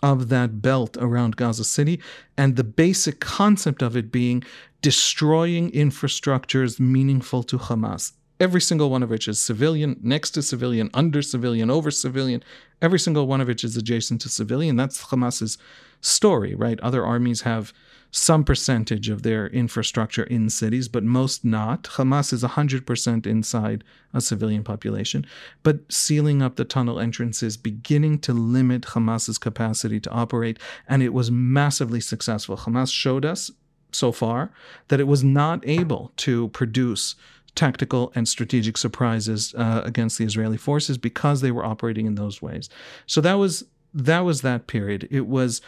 of 0.00 0.28
that 0.28 0.62
belt 0.62 0.96
around 1.00 1.36
Gaza 1.36 1.64
City, 1.64 2.00
and 2.36 2.54
the 2.54 2.64
basic 2.64 3.18
concept 3.18 3.82
of 3.82 3.96
it 3.96 4.12
being 4.12 4.44
destroying 4.80 5.72
infrastructures 5.72 6.78
meaningful 6.78 7.42
to 7.42 7.58
Hamas 7.58 8.12
every 8.40 8.60
single 8.60 8.90
one 8.90 9.02
of 9.02 9.10
which 9.10 9.28
is 9.28 9.40
civilian, 9.40 9.98
next 10.02 10.30
to 10.32 10.42
civilian, 10.42 10.90
under 10.94 11.22
civilian, 11.22 11.70
over 11.70 11.90
civilian. 11.90 12.42
Every 12.80 12.98
single 12.98 13.26
one 13.26 13.40
of 13.40 13.48
which 13.48 13.64
is 13.64 13.76
adjacent 13.76 14.20
to 14.22 14.28
civilian. 14.28 14.76
That's 14.76 15.06
Hamas's 15.06 15.58
story, 16.00 16.54
right? 16.54 16.78
Other 16.80 17.04
armies 17.04 17.42
have 17.42 17.72
some 18.10 18.42
percentage 18.42 19.10
of 19.10 19.22
their 19.22 19.48
infrastructure 19.48 20.22
in 20.24 20.48
cities, 20.48 20.88
but 20.88 21.04
most 21.04 21.44
not. 21.44 21.84
Hamas 21.84 22.32
is 22.32 22.42
100% 22.42 23.26
inside 23.26 23.84
a 24.14 24.20
civilian 24.20 24.64
population. 24.64 25.26
But 25.62 25.92
sealing 25.92 26.40
up 26.40 26.56
the 26.56 26.64
tunnel 26.64 26.98
entrances, 26.98 27.56
beginning 27.56 28.20
to 28.20 28.32
limit 28.32 28.82
Hamas's 28.82 29.36
capacity 29.36 30.00
to 30.00 30.10
operate, 30.10 30.58
and 30.88 31.02
it 31.02 31.12
was 31.12 31.30
massively 31.30 32.00
successful. 32.00 32.56
Hamas 32.56 32.92
showed 32.92 33.26
us 33.26 33.50
so 33.92 34.12
far 34.12 34.50
that 34.88 35.00
it 35.00 35.06
was 35.06 35.24
not 35.24 35.66
able 35.66 36.12
to 36.16 36.48
produce 36.48 37.14
tactical 37.58 38.12
and 38.14 38.28
strategic 38.28 38.76
surprises 38.76 39.52
uh, 39.58 39.82
against 39.84 40.16
the 40.16 40.24
Israeli 40.24 40.56
forces 40.56 40.96
because 40.96 41.40
they 41.40 41.50
were 41.50 41.64
operating 41.64 42.06
in 42.06 42.14
those 42.14 42.40
ways. 42.40 42.70
So 43.06 43.20
that 43.20 43.34
was 43.34 43.64
that 43.92 44.20
was 44.20 44.42
that 44.42 44.68
period. 44.68 45.08
It 45.10 45.26
was 45.26 45.60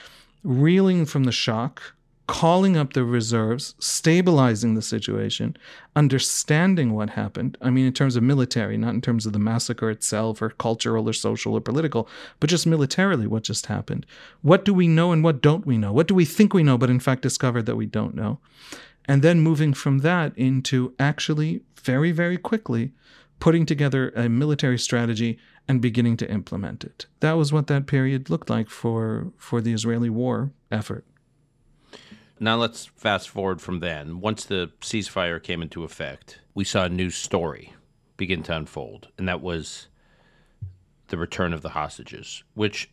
reeling 0.44 1.04
from 1.04 1.24
the 1.24 1.32
shock, 1.32 1.94
calling 2.28 2.76
up 2.76 2.92
the 2.92 3.02
reserves, 3.02 3.74
stabilizing 3.80 4.74
the 4.74 4.82
situation, 4.82 5.56
understanding 5.96 6.92
what 6.92 7.10
happened. 7.10 7.58
I 7.60 7.70
mean, 7.70 7.86
in 7.86 7.92
terms 7.92 8.14
of 8.14 8.22
military, 8.22 8.76
not 8.76 8.94
in 8.94 9.00
terms 9.00 9.26
of 9.26 9.32
the 9.32 9.40
massacre 9.40 9.90
itself 9.90 10.40
or 10.40 10.50
cultural 10.50 11.08
or 11.08 11.12
social 11.12 11.54
or 11.54 11.60
political, 11.60 12.08
but 12.38 12.50
just 12.50 12.68
militarily 12.68 13.26
what 13.26 13.42
just 13.42 13.66
happened. 13.66 14.06
What 14.42 14.64
do 14.64 14.72
we 14.72 14.86
know 14.86 15.10
and 15.10 15.24
what 15.24 15.42
don't 15.42 15.66
we 15.66 15.76
know? 15.76 15.92
What 15.92 16.06
do 16.06 16.14
we 16.14 16.24
think 16.24 16.54
we 16.54 16.62
know, 16.62 16.78
but 16.78 16.88
in 16.88 17.00
fact 17.00 17.22
discover 17.22 17.62
that 17.62 17.74
we 17.74 17.86
don't 17.86 18.14
know? 18.14 18.38
And 19.06 19.22
then 19.22 19.40
moving 19.40 19.74
from 19.74 19.98
that 19.98 20.36
into 20.36 20.94
actually 20.98 21.62
very, 21.82 22.12
very 22.12 22.36
quickly 22.36 22.92
putting 23.40 23.66
together 23.66 24.10
a 24.10 24.28
military 24.28 24.78
strategy 24.78 25.38
and 25.66 25.80
beginning 25.80 26.16
to 26.18 26.30
implement 26.30 26.84
it. 26.84 27.06
That 27.20 27.32
was 27.32 27.52
what 27.52 27.66
that 27.68 27.86
period 27.86 28.30
looked 28.30 28.50
like 28.50 28.68
for, 28.68 29.32
for 29.38 29.60
the 29.60 29.72
Israeli 29.72 30.10
war 30.10 30.52
effort. 30.70 31.04
Now 32.38 32.56
let's 32.56 32.86
fast 32.96 33.28
forward 33.28 33.60
from 33.60 33.80
then. 33.80 34.20
Once 34.20 34.44
the 34.44 34.70
ceasefire 34.80 35.42
came 35.42 35.62
into 35.62 35.84
effect, 35.84 36.40
we 36.54 36.64
saw 36.64 36.84
a 36.84 36.88
new 36.88 37.10
story 37.10 37.74
begin 38.16 38.42
to 38.44 38.56
unfold, 38.56 39.08
and 39.18 39.26
that 39.28 39.40
was 39.40 39.88
the 41.08 41.18
return 41.18 41.52
of 41.52 41.62
the 41.62 41.70
hostages, 41.70 42.44
which 42.54 42.90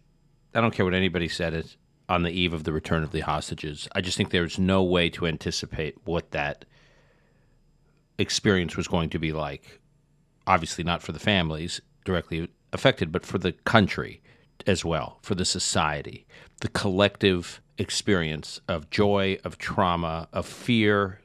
I 0.54 0.62
don't 0.62 0.74
care 0.74 0.86
what 0.86 0.94
anybody 0.94 1.28
said 1.28 1.54
it 1.54 1.78
on 2.10 2.24
the 2.24 2.32
eve 2.32 2.54
of 2.54 2.64
the 2.64 2.74
return 2.74 3.04
of 3.04 3.12
the 3.12 3.22
hostages. 3.22 3.88
I 3.94 4.02
just 4.02 4.18
think 4.18 4.30
there's 4.30 4.58
no 4.58 4.84
way 4.84 5.10
to 5.12 5.28
anticipate 5.28 5.96
what 6.06 6.32
that 6.32 6.66
experience 8.18 8.78
was 8.78 8.88
going 8.88 9.10
to 9.10 9.20
be 9.20 9.32
like. 9.32 9.80
Obviously, 10.46 10.84
not 10.84 11.04
for 11.04 11.12
the 11.12 11.20
families 11.20 11.82
directly 12.06 12.50
affected, 12.72 13.12
but 13.12 13.26
for 13.26 13.38
the 13.38 13.52
country 13.52 14.22
as 14.66 14.84
well, 14.84 15.20
for 15.22 15.36
the 15.36 15.46
society, 15.46 16.26
the 16.62 16.70
collective 16.70 17.62
experience 17.78 18.60
of 18.68 18.90
joy, 18.90 19.38
of 19.44 19.58
trauma, 19.58 20.28
of 20.34 20.46
fear, 20.46 21.20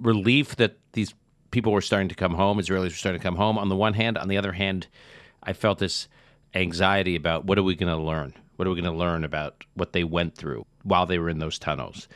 relief 0.00 0.56
that 0.56 0.78
these 0.92 1.14
people 1.50 1.72
were 1.72 1.80
starting 1.80 2.08
to 2.08 2.14
come 2.14 2.34
home, 2.34 2.58
Israelis 2.58 2.84
were 2.84 2.90
starting 2.90 3.20
to 3.20 3.22
come 3.22 3.36
home. 3.36 3.58
On 3.58 3.68
the 3.68 3.76
one 3.76 3.94
hand, 3.94 4.16
on 4.16 4.28
the 4.28 4.38
other 4.38 4.52
hand, 4.52 4.86
I 5.42 5.52
felt 5.52 5.78
this 5.78 6.08
anxiety 6.54 7.16
about 7.16 7.44
what 7.44 7.58
are 7.58 7.62
we 7.62 7.74
going 7.74 7.94
to 7.94 8.02
learn? 8.02 8.34
What 8.56 8.66
are 8.66 8.70
we 8.70 8.80
going 8.80 8.92
to 8.92 8.98
learn 8.98 9.24
about 9.24 9.64
what 9.74 9.92
they 9.92 10.04
went 10.04 10.34
through 10.34 10.66
while 10.82 11.06
they 11.06 11.18
were 11.18 11.28
in 11.28 11.38
those 11.38 11.58
tunnels? 11.58 12.08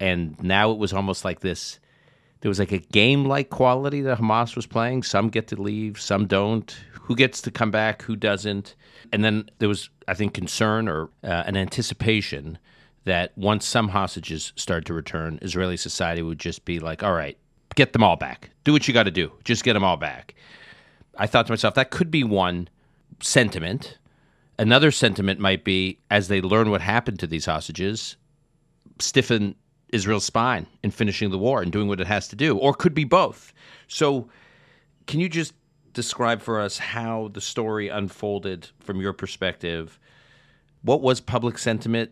And 0.00 0.40
now 0.42 0.70
it 0.70 0.78
was 0.78 0.92
almost 0.92 1.24
like 1.24 1.40
this 1.40 1.78
there 2.44 2.50
was 2.50 2.58
like 2.58 2.72
a 2.72 2.78
game 2.78 3.24
like 3.24 3.48
quality 3.48 4.02
that 4.02 4.18
Hamas 4.18 4.54
was 4.54 4.66
playing. 4.66 5.02
Some 5.02 5.30
get 5.30 5.46
to 5.46 5.56
leave, 5.56 5.98
some 5.98 6.26
don't. 6.26 6.76
Who 7.04 7.16
gets 7.16 7.40
to 7.40 7.50
come 7.50 7.70
back, 7.70 8.02
who 8.02 8.16
doesn't? 8.16 8.74
And 9.14 9.24
then 9.24 9.48
there 9.60 9.68
was, 9.68 9.88
I 10.08 10.12
think, 10.12 10.34
concern 10.34 10.86
or 10.86 11.08
uh, 11.22 11.44
an 11.46 11.56
anticipation 11.56 12.58
that 13.04 13.32
once 13.38 13.64
some 13.64 13.88
hostages 13.88 14.52
started 14.56 14.84
to 14.84 14.92
return, 14.92 15.38
Israeli 15.40 15.78
society 15.78 16.20
would 16.20 16.38
just 16.38 16.66
be 16.66 16.80
like, 16.80 17.02
all 17.02 17.14
right, 17.14 17.38
get 17.76 17.94
them 17.94 18.02
all 18.02 18.16
back. 18.16 18.50
Do 18.64 18.74
what 18.74 18.86
you 18.86 18.92
got 18.92 19.04
to 19.04 19.10
do. 19.10 19.32
Just 19.44 19.64
get 19.64 19.72
them 19.72 19.82
all 19.82 19.96
back. 19.96 20.34
I 21.16 21.26
thought 21.26 21.46
to 21.46 21.52
myself, 21.52 21.72
that 21.76 21.90
could 21.90 22.10
be 22.10 22.24
one 22.24 22.68
sentiment. 23.20 23.96
Another 24.58 24.90
sentiment 24.90 25.40
might 25.40 25.64
be 25.64 25.98
as 26.10 26.28
they 26.28 26.40
learn 26.40 26.70
what 26.70 26.80
happened 26.80 27.18
to 27.20 27.26
these 27.26 27.46
hostages, 27.46 28.16
stiffen 29.00 29.54
Israel's 29.88 30.24
spine 30.24 30.66
in 30.82 30.90
finishing 30.90 31.30
the 31.30 31.38
war 31.38 31.62
and 31.62 31.72
doing 31.72 31.88
what 31.88 32.00
it 32.00 32.06
has 32.06 32.28
to 32.28 32.36
do, 32.36 32.56
or 32.58 32.74
could 32.74 32.94
be 32.94 33.04
both. 33.04 33.52
So, 33.88 34.28
can 35.06 35.20
you 35.20 35.28
just 35.28 35.54
describe 35.92 36.40
for 36.40 36.60
us 36.60 36.78
how 36.78 37.28
the 37.32 37.40
story 37.40 37.88
unfolded 37.88 38.68
from 38.80 39.00
your 39.00 39.12
perspective? 39.12 39.98
What 40.82 41.00
was 41.00 41.20
public 41.20 41.58
sentiment 41.58 42.10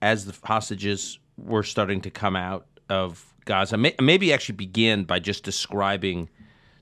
as 0.00 0.26
the 0.26 0.36
hostages 0.46 1.18
were 1.36 1.62
starting 1.62 2.00
to 2.02 2.10
come 2.10 2.36
out 2.36 2.66
of 2.88 3.34
Gaza? 3.44 3.76
Maybe 3.76 4.32
actually 4.32 4.56
begin 4.56 5.04
by 5.04 5.18
just 5.18 5.44
describing 5.44 6.28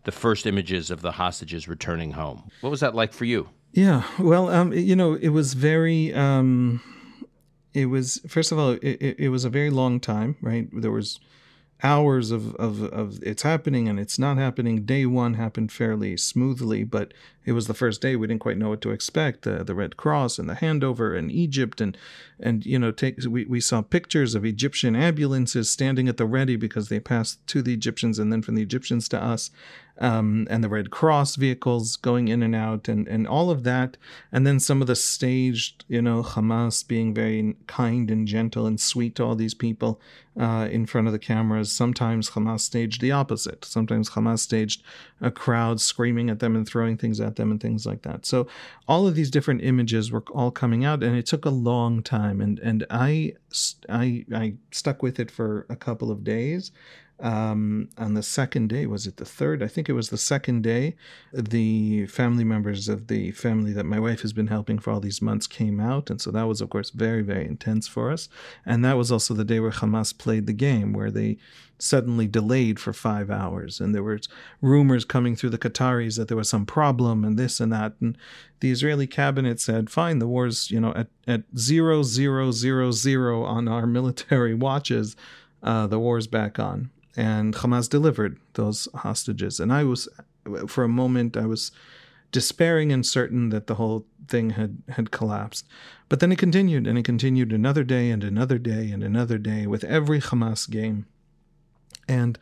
the 0.05 0.13
first 0.13 0.47
images 0.47 0.91
of 0.91 1.01
the 1.01 1.13
hostages 1.13 1.69
returning 1.69 2.13
home. 2.13 2.51
What 2.61 2.71
was 2.71 2.81
that 2.81 2.95
like 2.95 3.13
for 3.13 3.25
you? 3.25 3.49
Yeah, 3.73 4.05
well, 4.19 4.51
um, 4.51 4.73
you 4.73 4.95
know, 4.95 5.15
it 5.15 5.31
was 5.31 5.55
very. 5.55 6.13
Um, 6.13 6.83
it 7.73 7.87
was 7.87 8.21
first 8.29 8.53
of 8.53 8.59
all, 8.59 8.73
it, 8.73 8.83
it, 8.83 9.17
it 9.19 9.29
was 9.31 9.45
a 9.45 9.51
very 9.51 9.71
long 9.71 9.99
time, 9.99 10.37
right? 10.43 10.69
There 10.73 10.91
was 10.91 11.21
hours 11.83 12.31
of, 12.31 12.55
of, 12.57 12.83
of 12.85 13.19
it's 13.23 13.43
happening 13.43 13.89
and 13.89 13.99
it's 13.99 14.19
not 14.19 14.37
happening. 14.37 14.85
Day 14.85 15.07
one 15.07 15.35
happened 15.35 15.73
fairly 15.73 16.17
smoothly, 16.17 16.85
but 16.85 17.13
it 17.45 17.53
was 17.53 17.67
the 17.67 17.75
first 17.75 18.01
day 18.01 18.17
we 18.17 18.27
didn't 18.27 18.41
quite 18.41 18.59
know 18.59 18.69
what 18.69 18.81
to 18.83 18.91
expect. 18.91 19.43
The 19.43 19.65
the 19.65 19.75
Red 19.75 19.97
Cross 19.97 20.39
and 20.39 20.49
the 20.49 20.55
handover 20.55 21.17
in 21.17 21.31
Egypt 21.31 21.81
and 21.81 21.97
and 22.41 22.65
you 22.65 22.79
know 22.79 22.91
take 22.91 23.19
we, 23.29 23.45
we 23.45 23.61
saw 23.61 23.83
pictures 23.83 24.35
of 24.35 24.45
Egyptian 24.45 24.95
ambulances 24.95 25.71
standing 25.71 26.09
at 26.09 26.17
the 26.17 26.27
ready 26.27 26.57
because 26.57 26.89
they 26.89 27.01
passed 27.01 27.45
to 27.49 27.63
the 27.63 27.75
Egyptians 27.75 28.19
and 28.19 28.33
then 28.33 28.43
from 28.43 28.55
the 28.55 28.63
Egyptians 28.63 29.09
to 29.11 29.23
us 29.23 29.51
um, 29.99 30.47
and 30.51 30.65
the 30.65 30.69
Red 30.69 30.91
Cross 30.91 31.37
vehicles 31.37 31.97
going 31.97 32.29
in 32.29 32.43
and 32.43 32.55
out, 32.55 32.89
and, 32.89 33.07
and 33.07 33.27
all 33.27 33.51
of 33.51 33.63
that. 33.65 33.97
And 34.31 34.47
then 34.47 34.59
some 34.59 34.81
of 34.81 34.87
the 34.87 34.97
staged, 34.97 35.85
you 35.87 36.01
know, 36.01 36.23
Hamas 36.23 36.87
being 36.87 37.13
very 37.15 37.57
kind 37.67 38.11
and 38.11 38.27
gentle 38.27 38.67
and 38.67 38.81
sweet 38.81 39.15
to 39.17 39.25
all 39.25 39.35
these 39.35 39.55
people 39.55 40.01
uh, 40.39 40.69
in 40.71 40.87
front 40.87 41.07
of 41.07 41.13
the 41.13 41.19
cameras. 41.19 41.71
Sometimes 41.71 42.31
Hamas 42.31 42.61
staged 42.61 43.01
the 43.01 43.13
opposite. 43.13 43.65
Sometimes 43.65 44.11
Hamas 44.11 44.41
staged 44.41 44.83
a 45.21 45.31
crowd 45.31 45.81
screaming 45.81 46.31
at 46.31 46.41
them 46.41 46.57
and 46.57 46.67
throwing 46.67 46.97
things 46.97 47.21
at 47.21 47.32
them 47.37 47.51
and 47.51 47.61
things 47.61 47.87
like 47.87 48.03
that. 48.03 48.27
So 48.27 48.47
all 48.89 49.07
of 49.07 49.15
these 49.15 49.31
different 49.31 49.63
images 49.63 50.11
were 50.11 50.25
all 50.33 50.51
coming 50.51 50.85
out, 50.85 51.03
and 51.03 51.17
it 51.17 51.27
took 51.27 51.45
a 51.45 51.51
long 51.51 52.03
time. 52.03 52.41
And 52.41 52.59
and 52.61 52.87
I 52.91 53.35
I 53.89 54.25
I 54.35 54.55
stuck 54.71 55.03
with 55.03 55.21
it 55.21 55.31
for 55.31 55.67
a 55.69 55.77
couple 55.77 56.11
of 56.11 56.25
days 56.25 56.73
um, 57.23 57.89
on 57.97 58.15
the 58.15 58.23
second 58.23 58.69
day, 58.69 58.85
was 58.87 59.07
it 59.07 59.17
the 59.17 59.25
third? 59.25 59.63
I 59.63 59.69
think 59.69 59.89
it 59.89 59.93
was 59.93 60.11
the 60.11 60.19
second 60.19 60.63
day. 60.63 60.97
The 61.33 62.07
family 62.07 62.43
members 62.43 62.89
of 62.89 63.07
the 63.07 63.31
family 63.31 63.73
that 63.75 63.87
my 63.87 64.01
wife 64.01 64.23
has 64.23 64.33
been 64.33 64.49
helping 64.49 64.81
for 64.81 64.91
all 64.91 64.99
these 64.99 65.23
months 65.23 65.47
came 65.47 65.79
out. 65.79 66.11
And 66.11 66.21
so 66.21 66.33
that 66.33 66.49
was, 66.49 66.61
of 66.61 66.71
course, 66.71 66.91
very, 66.91 67.23
very 67.23 67.47
intense 67.47 67.87
for 67.87 68.11
us. 68.11 68.29
And 68.67 68.85
that 68.85 68.97
was 68.97 69.13
also 69.13 69.35
the 69.35 69.45
day 69.45 69.61
where 69.61 69.71
Hamas 69.71 70.17
played 70.17 70.49
the 70.49 70.53
game, 70.53 70.93
where 70.93 71.13
they 71.13 71.39
suddenly 71.79 72.27
delayed 72.27 72.81
for 72.81 72.93
five 72.93 73.31
hours. 73.31 73.81
And 73.81 73.95
there 73.95 74.03
were 74.03 74.19
rumors 74.61 75.05
coming 75.05 75.37
through 75.37 75.51
the 75.51 75.59
Qataris 75.59 76.17
that 76.17 76.27
there 76.27 76.37
was 76.37 76.49
some 76.49 76.67
problem 76.67 77.25
and 77.25 77.39
this 77.39 77.61
and 77.61 77.73
that. 77.73 77.95
And 78.01 78.19
the 78.59 78.73
Israeli 78.73 79.07
cabinet 79.07 79.61
said, 79.61 79.91
fine, 79.91 80.19
the 80.19 80.27
war's, 80.27 80.73
you 80.73 80.81
know, 80.81 80.93
at, 80.95 81.07
at 81.29 81.45
zero, 81.57 82.03
zero, 82.03 82.51
zero, 82.51 82.91
zero 82.91 83.45
on 83.45 83.69
our 83.69 83.87
military 83.99 84.55
watches, 84.55 85.15
uh, 85.63 85.87
the 85.87 86.01
war's 86.01 86.27
back 86.27 86.59
on 86.59 86.91
and 87.17 87.55
Hamas 87.55 87.89
delivered 87.89 88.39
those 88.55 88.89
hostages. 88.95 89.61
And 89.61 89.73
I 89.73 89.85
was, 89.85 90.09
for 90.67 90.85
a 90.85 90.89
moment, 90.89 91.37
I 91.37 91.47
was 91.47 91.73
despairing 92.31 92.93
and 92.93 93.05
certain 93.05 93.51
that 93.51 93.67
the 93.67 93.75
whole 93.75 94.07
thing 94.27 94.51
had, 94.51 94.83
had 94.89 95.11
collapsed. 95.11 95.67
But 96.09 96.21
then 96.21 96.33
it 96.33 96.39
continued, 96.39 96.87
and 96.87 96.99
it 96.99 97.05
continued 97.05 97.53
another 97.53 97.85
day 97.85 98.11
and 98.11 98.25
another 98.25 98.59
day 98.59 98.91
and 98.91 99.03
another 99.03 99.39
day 99.39 99.67
with 99.67 99.85
every 99.85 100.21
Hamas 100.21 100.69
game. 100.69 101.07
And 102.09 102.39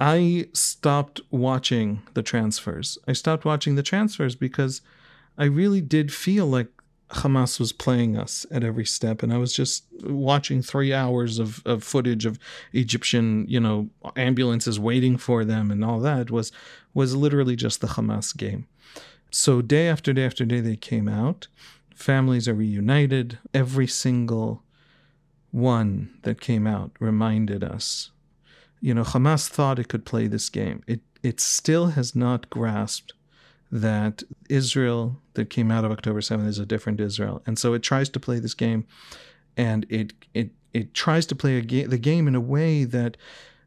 I 0.00 0.48
stopped 0.52 1.20
watching 1.30 2.02
the 2.14 2.22
transfers. 2.22 2.98
I 3.06 3.12
stopped 3.12 3.44
watching 3.44 3.74
the 3.74 3.82
transfers 3.82 4.34
because 4.34 4.82
I 5.38 5.44
really 5.44 5.80
did 5.80 6.12
feel 6.12 6.46
like 6.46 6.68
Hamas 7.10 7.60
was 7.60 7.72
playing 7.72 8.16
us 8.16 8.44
at 8.50 8.64
every 8.64 8.84
step, 8.84 9.22
and 9.22 9.32
I 9.32 9.38
was 9.38 9.52
just 9.52 9.84
watching 10.02 10.60
three 10.60 10.92
hours 10.92 11.38
of, 11.38 11.62
of 11.64 11.84
footage 11.84 12.26
of 12.26 12.38
Egyptian, 12.72 13.46
you 13.48 13.60
know, 13.60 13.88
ambulances 14.16 14.80
waiting 14.80 15.16
for 15.16 15.44
them 15.44 15.70
and 15.70 15.84
all 15.84 16.00
that 16.00 16.30
was 16.30 16.50
was 16.94 17.14
literally 17.14 17.56
just 17.56 17.80
the 17.80 17.88
Hamas 17.88 18.36
game. 18.36 18.66
So 19.30 19.60
day 19.62 19.88
after 19.88 20.12
day 20.12 20.24
after 20.24 20.44
day 20.44 20.60
they 20.60 20.76
came 20.76 21.08
out. 21.08 21.46
Families 21.94 22.48
are 22.48 22.54
reunited. 22.54 23.38
Every 23.54 23.86
single 23.86 24.62
one 25.50 26.18
that 26.22 26.40
came 26.40 26.66
out 26.66 26.92
reminded 26.98 27.62
us. 27.62 28.10
You 28.80 28.94
know, 28.94 29.02
Hamas 29.02 29.48
thought 29.48 29.78
it 29.78 29.88
could 29.88 30.04
play 30.04 30.26
this 30.26 30.48
game. 30.48 30.82
It 30.86 31.00
it 31.22 31.40
still 31.40 31.88
has 31.88 32.14
not 32.14 32.50
grasped 32.50 33.12
that 33.70 34.22
Israel 34.48 35.20
that 35.34 35.50
came 35.50 35.70
out 35.70 35.84
of 35.84 35.90
October 35.90 36.20
7th 36.20 36.46
is 36.46 36.58
a 36.58 36.66
different 36.66 37.00
Israel. 37.00 37.42
And 37.46 37.58
so 37.58 37.74
it 37.74 37.82
tries 37.82 38.08
to 38.10 38.20
play 38.20 38.38
this 38.38 38.54
game 38.54 38.86
and 39.56 39.86
it 39.88 40.12
it 40.34 40.50
it 40.72 40.92
tries 40.94 41.24
to 41.26 41.34
play 41.34 41.60
ga- 41.62 41.86
the 41.86 41.98
game 41.98 42.28
in 42.28 42.34
a 42.34 42.40
way 42.40 42.84
that 42.84 43.16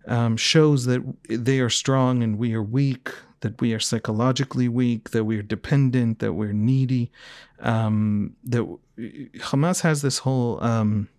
um, 0.07 0.37
shows 0.37 0.85
that 0.85 1.01
they 1.27 1.59
are 1.59 1.69
strong 1.69 2.21
and 2.21 2.37
we 2.37 2.53
are 2.53 2.61
weak, 2.61 3.09
that 3.41 3.59
we 3.59 3.73
are 3.73 3.79
psychologically 3.79 4.67
weak, 4.67 5.09
that 5.09 5.23
we're 5.23 5.41
dependent, 5.41 6.19
that 6.19 6.33
we're 6.33 6.53
needy. 6.53 7.11
Um, 7.59 8.35
that 8.43 8.63
Hamas 8.97 9.81
has 9.81 10.01
this 10.01 10.19
whole 10.19 10.63
um, 10.63 11.09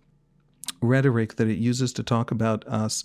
rhetoric 0.81 1.35
that 1.35 1.47
it 1.47 1.57
uses 1.57 1.91
to 1.93 2.03
talk 2.03 2.31
about 2.31 2.65
us 2.67 3.03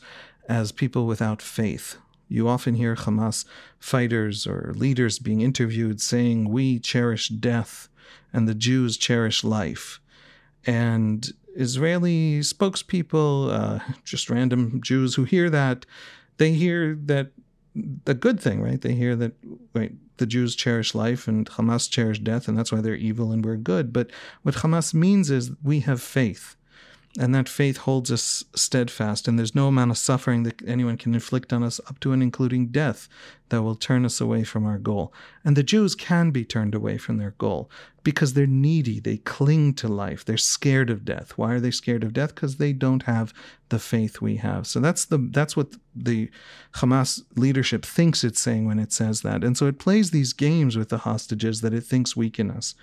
as 0.48 0.70
people 0.70 1.06
without 1.06 1.42
faith, 1.42 1.98
you 2.28 2.48
often 2.48 2.74
hear 2.74 2.94
Hamas 2.94 3.44
fighters 3.78 4.46
or 4.46 4.72
leaders 4.76 5.18
being 5.18 5.40
interviewed 5.40 6.00
saying, 6.00 6.48
We 6.48 6.78
cherish 6.78 7.28
death 7.28 7.88
and 8.32 8.48
the 8.48 8.54
Jews 8.54 8.96
cherish 8.96 9.44
life. 9.44 10.00
And 10.64 11.32
Israeli 11.54 12.40
spokespeople, 12.40 13.52
uh, 13.52 13.92
just 14.04 14.28
random 14.28 14.80
Jews 14.82 15.14
who 15.14 15.24
hear 15.24 15.48
that, 15.50 15.86
they 16.38 16.52
hear 16.52 16.98
that 17.04 17.30
the 18.04 18.14
good 18.14 18.40
thing, 18.40 18.62
right? 18.62 18.80
They 18.80 18.94
hear 18.94 19.14
that 19.16 19.32
right, 19.74 19.92
the 20.16 20.26
Jews 20.26 20.56
cherish 20.56 20.94
life 20.94 21.28
and 21.28 21.48
Hamas 21.48 21.90
cherish 21.90 22.18
death, 22.18 22.48
and 22.48 22.56
that's 22.56 22.72
why 22.72 22.80
they're 22.80 22.94
evil 22.94 23.32
and 23.32 23.44
we're 23.44 23.56
good. 23.56 23.92
But 23.92 24.10
what 24.42 24.56
Hamas 24.56 24.94
means 24.94 25.30
is 25.30 25.52
we 25.62 25.80
have 25.80 26.00
faith 26.02 26.55
and 27.18 27.34
that 27.34 27.48
faith 27.48 27.78
holds 27.78 28.12
us 28.12 28.44
steadfast, 28.54 29.26
and 29.26 29.38
there's 29.38 29.54
no 29.54 29.68
amount 29.68 29.90
of 29.90 29.98
suffering 29.98 30.42
that 30.42 30.66
anyone 30.66 30.96
can 30.96 31.14
inflict 31.14 31.52
on 31.52 31.62
us, 31.62 31.80
up 31.88 31.98
to 32.00 32.12
and 32.12 32.22
including 32.22 32.68
death, 32.68 33.08
that 33.48 33.62
will 33.62 33.74
turn 33.74 34.04
us 34.04 34.20
away 34.20 34.44
from 34.44 34.66
our 34.66 34.78
goal. 34.78 35.12
And 35.44 35.56
the 35.56 35.62
Jews 35.62 35.94
can 35.94 36.30
be 36.30 36.44
turned 36.44 36.74
away 36.74 36.98
from 36.98 37.16
their 37.16 37.34
goal 37.38 37.70
because 38.02 38.34
they're 38.34 38.46
needy, 38.46 39.00
they 39.00 39.16
cling 39.18 39.74
to 39.74 39.88
life, 39.88 40.24
they're 40.24 40.36
scared 40.36 40.90
of 40.90 41.04
death. 41.04 41.32
Why 41.36 41.52
are 41.52 41.60
they 41.60 41.70
scared 41.70 42.04
of 42.04 42.12
death? 42.12 42.34
Because 42.34 42.56
they 42.56 42.72
don't 42.72 43.04
have 43.04 43.32
the 43.68 43.78
faith 43.78 44.20
we 44.20 44.36
have. 44.36 44.66
So 44.66 44.80
that's 44.80 45.04
the 45.04 45.18
that's 45.18 45.56
what 45.56 45.74
the 45.94 46.30
Hamas 46.74 47.22
leadership 47.36 47.84
thinks 47.84 48.24
it's 48.24 48.40
saying 48.40 48.66
when 48.66 48.78
it 48.78 48.92
says 48.92 49.22
that. 49.22 49.42
And 49.42 49.56
so 49.56 49.66
it 49.66 49.78
plays 49.78 50.10
these 50.10 50.32
games 50.32 50.76
with 50.76 50.90
the 50.90 50.98
hostages 50.98 51.62
that 51.62 51.74
it 51.74 51.82
thinks 51.82 52.16
weaken 52.16 52.50
us. 52.50 52.74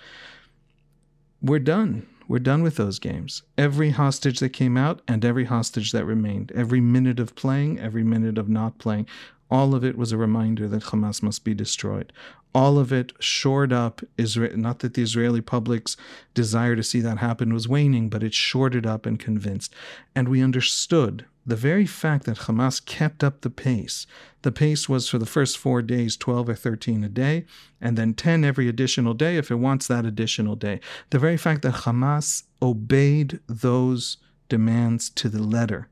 We're 1.40 1.58
done 1.58 2.06
we're 2.28 2.38
done 2.38 2.62
with 2.62 2.76
those 2.76 2.98
games. 2.98 3.42
Every 3.58 3.90
hostage 3.90 4.40
that 4.40 4.50
came 4.50 4.76
out 4.76 5.02
and 5.06 5.24
every 5.24 5.44
hostage 5.44 5.92
that 5.92 6.04
remained, 6.04 6.52
every 6.52 6.80
minute 6.80 7.20
of 7.20 7.34
playing, 7.34 7.78
every 7.78 8.04
minute 8.04 8.38
of 8.38 8.48
not 8.48 8.78
playing, 8.78 9.06
all 9.54 9.72
of 9.72 9.84
it 9.84 9.96
was 9.96 10.10
a 10.10 10.16
reminder 10.16 10.66
that 10.66 10.82
Hamas 10.86 11.22
must 11.22 11.44
be 11.44 11.54
destroyed. 11.54 12.12
All 12.52 12.76
of 12.76 12.92
it 12.92 13.12
shored 13.20 13.72
up 13.72 14.00
Israel. 14.18 14.56
Not 14.56 14.80
that 14.80 14.94
the 14.94 15.02
Israeli 15.02 15.40
public's 15.40 15.96
desire 16.34 16.74
to 16.74 16.82
see 16.82 17.00
that 17.02 17.18
happen 17.18 17.54
was 17.54 17.68
waning, 17.68 18.08
but 18.08 18.24
it 18.24 18.34
shored 18.34 18.74
it 18.74 18.84
up 18.84 19.06
and 19.06 19.16
convinced. 19.16 19.72
And 20.12 20.28
we 20.28 20.42
understood 20.42 21.26
the 21.46 21.54
very 21.54 21.86
fact 21.86 22.24
that 22.26 22.38
Hamas 22.38 22.84
kept 22.84 23.22
up 23.22 23.42
the 23.42 23.50
pace, 23.50 24.08
the 24.42 24.50
pace 24.50 24.88
was 24.88 25.08
for 25.08 25.18
the 25.18 25.32
first 25.36 25.56
four 25.56 25.82
days 25.82 26.16
12 26.16 26.48
or 26.48 26.54
13 26.56 27.04
a 27.04 27.08
day, 27.08 27.44
and 27.80 27.96
then 27.96 28.12
10 28.12 28.44
every 28.44 28.68
additional 28.68 29.14
day 29.14 29.36
if 29.36 29.52
it 29.52 29.56
wants 29.66 29.86
that 29.86 30.04
additional 30.04 30.56
day. 30.56 30.80
The 31.10 31.20
very 31.20 31.36
fact 31.36 31.62
that 31.62 31.84
Hamas 31.84 32.42
obeyed 32.60 33.38
those 33.46 34.16
demands 34.48 35.10
to 35.10 35.28
the 35.28 35.42
letter 35.42 35.88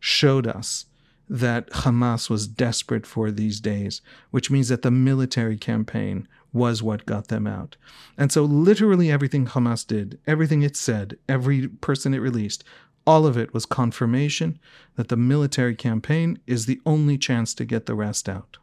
showed 0.00 0.46
us 0.46 0.84
that 1.30 1.70
Hamas 1.70 2.28
was 2.28 2.48
desperate 2.48 3.06
for 3.06 3.30
these 3.30 3.60
days, 3.60 4.02
which 4.32 4.50
means 4.50 4.68
that 4.68 4.82
the 4.82 4.90
military 4.90 5.56
campaign 5.56 6.26
was 6.52 6.82
what 6.82 7.06
got 7.06 7.28
them 7.28 7.46
out. 7.46 7.76
And 8.18 8.32
so, 8.32 8.42
literally, 8.42 9.12
everything 9.12 9.46
Hamas 9.46 9.86
did, 9.86 10.18
everything 10.26 10.62
it 10.62 10.76
said, 10.76 11.16
every 11.28 11.68
person 11.68 12.12
it 12.12 12.18
released, 12.18 12.64
All 13.06 13.26
of 13.26 13.38
it 13.38 13.54
was 13.54 13.64
confirmation 13.64 14.58
that 14.96 15.08
the 15.08 15.16
military 15.16 15.74
campaign 15.74 16.38
is 16.46 16.66
the 16.66 16.80
only 16.84 17.16
chance 17.16 17.54
to 17.54 17.64
get 17.64 17.86
the 17.86 17.94
rest 17.94 18.28
out. 18.28 18.58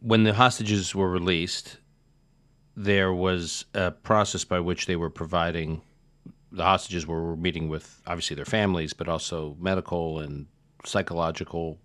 When 0.00 0.24
the 0.24 0.34
hostages 0.34 0.94
were 0.94 1.10
released, 1.10 1.78
there 2.76 3.12
was 3.12 3.64
a 3.74 3.90
process 3.90 4.44
by 4.44 4.60
which 4.60 4.86
they 4.86 4.96
were 4.96 5.10
providing 5.10 5.80
the 6.52 6.64
hostages 6.64 7.06
were 7.06 7.34
meeting 7.34 7.68
with 7.70 8.02
obviously 8.06 8.36
their 8.36 8.44
families, 8.44 8.92
but 8.92 9.08
also 9.08 9.56
medical 9.58 10.20
and 10.20 10.46
psychological 10.84 11.78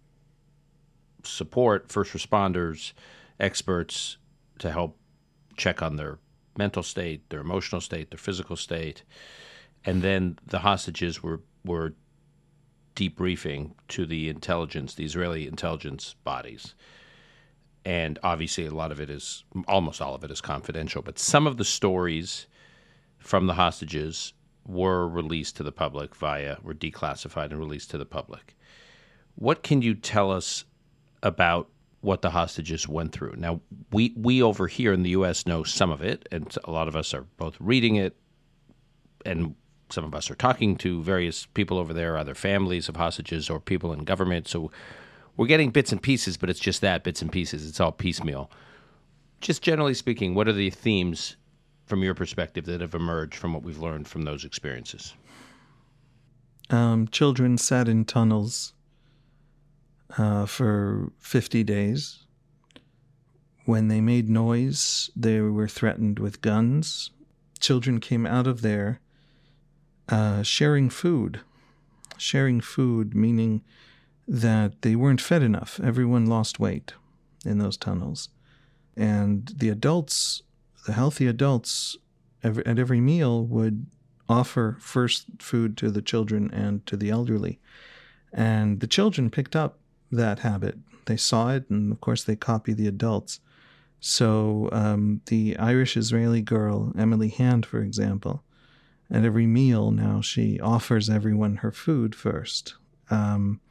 support, 1.24 1.92
first 1.92 2.14
responders, 2.14 2.94
experts 3.40 4.18
to 4.60 4.72
help 4.72 4.98
check 5.56 5.82
on 5.82 5.96
their 5.96 6.20
mental 6.58 6.84
state, 6.84 7.30
their 7.30 7.42
emotional 7.42 7.82
state, 7.82 8.10
their 8.10 8.18
physical 8.18 8.56
state, 8.56 9.04
and 9.86 10.02
then 10.02 10.38
the 10.46 10.60
hostages 10.60 11.22
were 11.22 11.42
were 11.64 11.94
debriefing 12.96 13.74
to 13.88 14.06
the 14.06 14.28
intelligence, 14.28 14.96
the 14.96 15.06
Israeli 15.06 15.48
intelligence 15.48 16.16
bodies. 16.24 16.74
And 17.86 18.18
obviously, 18.24 18.66
a 18.66 18.74
lot 18.74 18.92
of 18.92 19.00
it 19.00 19.10
is, 19.10 19.46
almost 19.68 20.02
all 20.02 20.16
of 20.16 20.24
it 20.24 20.32
is 20.32 20.42
confidential. 20.42 21.02
But 21.02 21.20
some 21.20 21.48
of 21.48 21.58
the 21.58 21.64
stories 21.64 22.48
from 23.20 23.48
the 23.48 23.54
hostages 23.54 24.34
were 24.66 25.08
released 25.08 25.56
to 25.58 25.64
the 25.64 25.72
public 25.72 26.16
via, 26.16 26.58
were 26.62 26.74
declassified 26.74 27.52
and 27.52 27.60
released 27.60 27.92
to 27.92 27.98
the 27.98 28.06
public. 28.06 28.57
What 29.38 29.62
can 29.62 29.84
you 29.84 29.93
tell 29.93 30.32
us 30.32 30.65
about 31.21 31.69
what 32.02 32.23
the 32.23 32.32
hostages 32.32 32.88
went 32.88 33.12
through? 33.12 33.36
Now, 33.38 33.62
we, 33.91 34.12
we 34.17 34.41
over 34.41 34.67
here 34.67 34.93
in 34.93 35.04
the 35.04 35.12
U.S. 35.12 35.45
know 35.45 35.63
some 35.63 35.91
of 35.91 36.02
it, 36.02 36.28
and 36.32 36.54
a 36.65 36.71
lot 36.71 36.88
of 36.88 36.95
us 36.95 37.13
are 37.13 37.28
both 37.38 37.56
reading 37.60 37.97
it, 37.97 38.15
and 39.26 39.54
some 39.89 40.04
of 40.04 40.15
us 40.15 40.32
are 40.32 40.36
talking 40.36 40.76
to 40.78 41.04
various 41.04 41.45
people 41.45 41.78
over 41.78 41.93
there, 41.93 42.17
either 42.17 42.34
families 42.34 42.89
of 42.89 42.95
hostages 42.95 43.47
or 43.47 43.60
people 43.60 43.93
in 43.93 44.06
government. 44.06 44.47
So 44.47 44.71
we're 45.38 45.45
getting 45.45 45.69
bits 45.69 45.91
and 45.91 46.02
pieces, 46.02 46.36
but 46.36 46.50
it's 46.50 46.60
just 46.60 46.82
that 46.82 47.04
bits 47.04 47.21
and 47.21 47.32
pieces. 47.32 47.69
It's 47.69 47.80
all 47.80 47.91
piecemeal. 47.91 48.50
Just 49.39 49.62
generally 49.62 49.93
speaking, 49.93 50.34
what 50.34 50.47
are 50.47 50.54
the 50.54 50.71
themes 50.71 51.38
from 51.86 52.02
your 52.02 52.15
perspective 52.15 52.65
that 52.65 52.82
have 52.82 52.95
emerged 52.95 53.36
from 53.36 53.54
what 53.54 53.62
we've 53.62 53.78
learned 53.78 54.08
from 54.08 54.23
those 54.23 54.43
experiences? 54.43 55.13
Um, 56.71 57.08
children 57.10 57.60
sat 57.60 57.88
in 57.88 58.04
tunnels 58.04 58.73
uh, 60.17 60.46
for 60.46 61.12
50 61.20 61.63
days. 61.63 62.26
When 63.65 63.88
they 63.88 64.00
made 64.00 64.30
noise, 64.30 65.10
they 65.15 65.41
were 65.41 65.67
threatened 65.67 66.20
with 66.20 66.41
guns. 66.41 67.12
Children 67.60 68.00
came 68.00 68.26
out 68.26 68.48
of 68.48 68.62
there 68.62 69.02
uh, 70.08 70.43
sharing 70.43 70.89
food. 70.89 71.41
Sharing 72.17 72.62
food, 72.62 73.13
meaning 73.13 73.63
that 74.28 74.82
they 74.82 74.96
weren't 74.96 75.22
fed 75.22 75.43
enough. 75.43 75.80
Everyone 75.84 76.26
lost 76.26 76.60
weight 76.60 76.93
in 77.46 77.58
those 77.58 77.78
tunnels. 77.78 78.30
And 78.96 79.52
the 79.56 79.70
adults 79.70 80.43
the 80.88 80.93
healthy 80.93 81.28
adults 81.28 81.98
every, 82.43 82.65
at 82.65 82.80
every 82.80 83.02
meal 83.02 83.46
would 83.46 83.86
offer 84.30 84.78
first 84.80 85.26
food 85.39 85.78
to 85.78 85.91
the 85.91 86.02
children 86.02 86.50
and 86.52 86.86
to 86.88 86.98
the 86.98 87.10
elderly. 87.10 87.60
And 88.34 88.80
the 88.80 88.88
children 88.88 89.30
picked 89.30 89.56
up 89.56 89.80
that 90.12 90.39
habit. 90.39 90.78
They 91.06 91.17
saw 91.17 91.50
it, 91.50 91.70
and 91.70 91.91
of 91.91 92.02
course, 92.02 92.24
they 92.24 92.36
copy 92.36 92.74
the 92.74 92.88
adults. 92.88 93.39
So 94.00 94.70
um, 94.72 95.22
the 95.28 95.58
Irish 95.58 95.98
Israeli 95.98 96.41
girl, 96.41 96.93
Emily 96.98 97.30
Hand, 97.30 97.65
for 97.65 97.82
example, 97.82 98.43
at 99.10 99.24
every 99.24 99.48
meal 99.48 99.91
now 99.91 100.22
she 100.22 100.60
offers 100.60 101.10
everyone 101.10 101.58
her 101.58 101.72
food 101.72 102.13
first. 102.13 102.76
Um, 103.10 103.62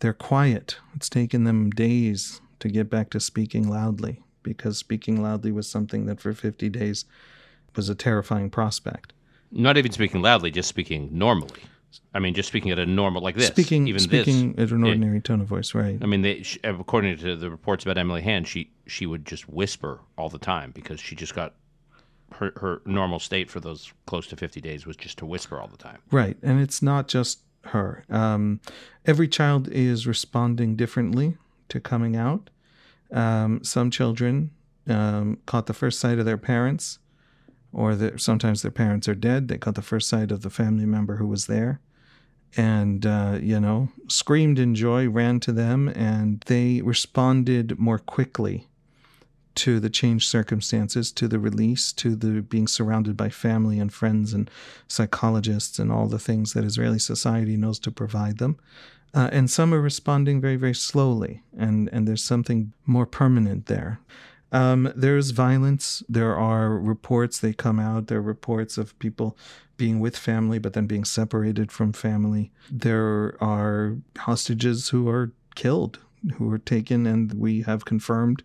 they're 0.00 0.12
quiet. 0.12 0.78
It's 0.94 1.08
taken 1.08 1.44
them 1.44 1.70
days 1.70 2.40
to 2.58 2.68
get 2.68 2.90
back 2.90 3.10
to 3.10 3.20
speaking 3.20 3.68
loudly 3.68 4.22
because 4.42 4.78
speaking 4.78 5.22
loudly 5.22 5.52
was 5.52 5.68
something 5.68 6.06
that 6.06 6.20
for 6.20 6.32
50 6.32 6.68
days 6.70 7.04
was 7.76 7.88
a 7.88 7.94
terrifying 7.94 8.50
prospect. 8.50 9.12
Not 9.50 9.76
even 9.76 9.92
speaking 9.92 10.22
loudly, 10.22 10.50
just 10.50 10.68
speaking 10.68 11.10
normally. 11.12 11.62
I 12.14 12.18
mean, 12.18 12.34
just 12.34 12.48
speaking 12.48 12.70
at 12.70 12.78
a 12.78 12.86
normal 12.86 13.22
like 13.22 13.36
this. 13.36 13.48
Speaking, 13.48 13.88
even 13.88 14.00
speaking 14.00 14.52
this, 14.52 14.70
at 14.70 14.76
an 14.76 14.84
ordinary 14.84 15.18
it, 15.18 15.24
tone 15.24 15.40
of 15.40 15.46
voice, 15.46 15.74
right? 15.74 15.98
I 16.02 16.06
mean, 16.06 16.22
they, 16.22 16.42
she, 16.42 16.60
according 16.64 17.18
to 17.18 17.36
the 17.36 17.50
reports 17.50 17.84
about 17.84 17.98
Emily 17.98 18.22
Hand, 18.22 18.48
she 18.48 18.70
she 18.86 19.06
would 19.06 19.24
just 19.24 19.48
whisper 19.48 20.00
all 20.16 20.28
the 20.28 20.38
time 20.38 20.70
because 20.72 21.00
she 21.00 21.16
just 21.16 21.34
got 21.34 21.54
her 22.34 22.52
her 22.56 22.82
normal 22.86 23.18
state 23.18 23.50
for 23.50 23.60
those 23.60 23.92
close 24.06 24.26
to 24.28 24.36
fifty 24.36 24.60
days 24.60 24.86
was 24.86 24.96
just 24.96 25.18
to 25.18 25.26
whisper 25.26 25.60
all 25.60 25.68
the 25.68 25.76
time. 25.76 25.98
Right, 26.10 26.36
and 26.42 26.60
it's 26.60 26.82
not 26.82 27.08
just 27.08 27.40
her. 27.64 28.04
Um, 28.10 28.60
every 29.04 29.28
child 29.28 29.68
is 29.68 30.06
responding 30.06 30.76
differently 30.76 31.36
to 31.68 31.80
coming 31.80 32.16
out. 32.16 32.50
Um, 33.12 33.62
some 33.62 33.90
children 33.90 34.50
um, 34.88 35.38
caught 35.46 35.66
the 35.66 35.74
first 35.74 36.00
sight 36.00 36.18
of 36.18 36.24
their 36.24 36.38
parents, 36.38 36.98
or 37.72 37.94
the, 37.94 38.18
sometimes 38.18 38.62
their 38.62 38.70
parents 38.70 39.08
are 39.08 39.14
dead. 39.14 39.48
They 39.48 39.58
caught 39.58 39.74
the 39.74 39.82
first 39.82 40.08
sight 40.08 40.30
of 40.30 40.42
the 40.42 40.50
family 40.50 40.86
member 40.86 41.16
who 41.16 41.26
was 41.26 41.46
there, 41.46 41.80
and 42.56 43.06
uh, 43.06 43.38
you 43.40 43.58
know, 43.58 43.88
screamed 44.08 44.58
in 44.58 44.74
joy, 44.74 45.08
ran 45.08 45.40
to 45.40 45.52
them, 45.52 45.88
and 45.88 46.42
they 46.46 46.80
responded 46.82 47.78
more 47.78 47.98
quickly 47.98 48.68
to 49.54 49.80
the 49.80 49.90
changed 49.90 50.28
circumstances, 50.28 51.12
to 51.12 51.28
the 51.28 51.38
release, 51.38 51.92
to 51.92 52.16
the 52.16 52.42
being 52.42 52.66
surrounded 52.66 53.16
by 53.16 53.28
family 53.28 53.78
and 53.78 53.92
friends 53.92 54.32
and 54.32 54.50
psychologists 54.88 55.78
and 55.78 55.92
all 55.92 56.06
the 56.06 56.18
things 56.18 56.52
that 56.52 56.64
Israeli 56.64 56.98
society 56.98 57.56
knows 57.56 57.78
to 57.80 57.90
provide 57.90 58.38
them. 58.38 58.58
Uh, 59.14 59.28
and 59.30 59.50
some 59.50 59.74
are 59.74 59.80
responding 59.80 60.40
very, 60.40 60.56
very 60.56 60.74
slowly, 60.74 61.42
and, 61.56 61.90
and 61.92 62.08
there's 62.08 62.24
something 62.24 62.72
more 62.86 63.04
permanent 63.04 63.66
there. 63.66 64.00
Um, 64.52 64.92
there's 64.94 65.30
violence. 65.30 66.02
There 66.08 66.36
are 66.36 66.78
reports, 66.78 67.40
they 67.40 67.52
come 67.52 67.80
out. 67.80 68.06
There 68.06 68.18
are 68.18 68.22
reports 68.22 68.78
of 68.78 68.96
people 68.98 69.36
being 69.76 69.98
with 69.98 70.16
family, 70.16 70.58
but 70.58 70.74
then 70.74 70.86
being 70.86 71.04
separated 71.04 71.72
from 71.72 71.92
family. 71.92 72.52
There 72.70 73.36
are 73.42 73.96
hostages 74.18 74.90
who 74.90 75.08
are 75.08 75.32
killed, 75.54 75.98
who 76.36 76.52
are 76.52 76.58
taken, 76.58 77.06
and 77.06 77.32
we 77.32 77.62
have 77.62 77.84
confirmed 77.84 78.42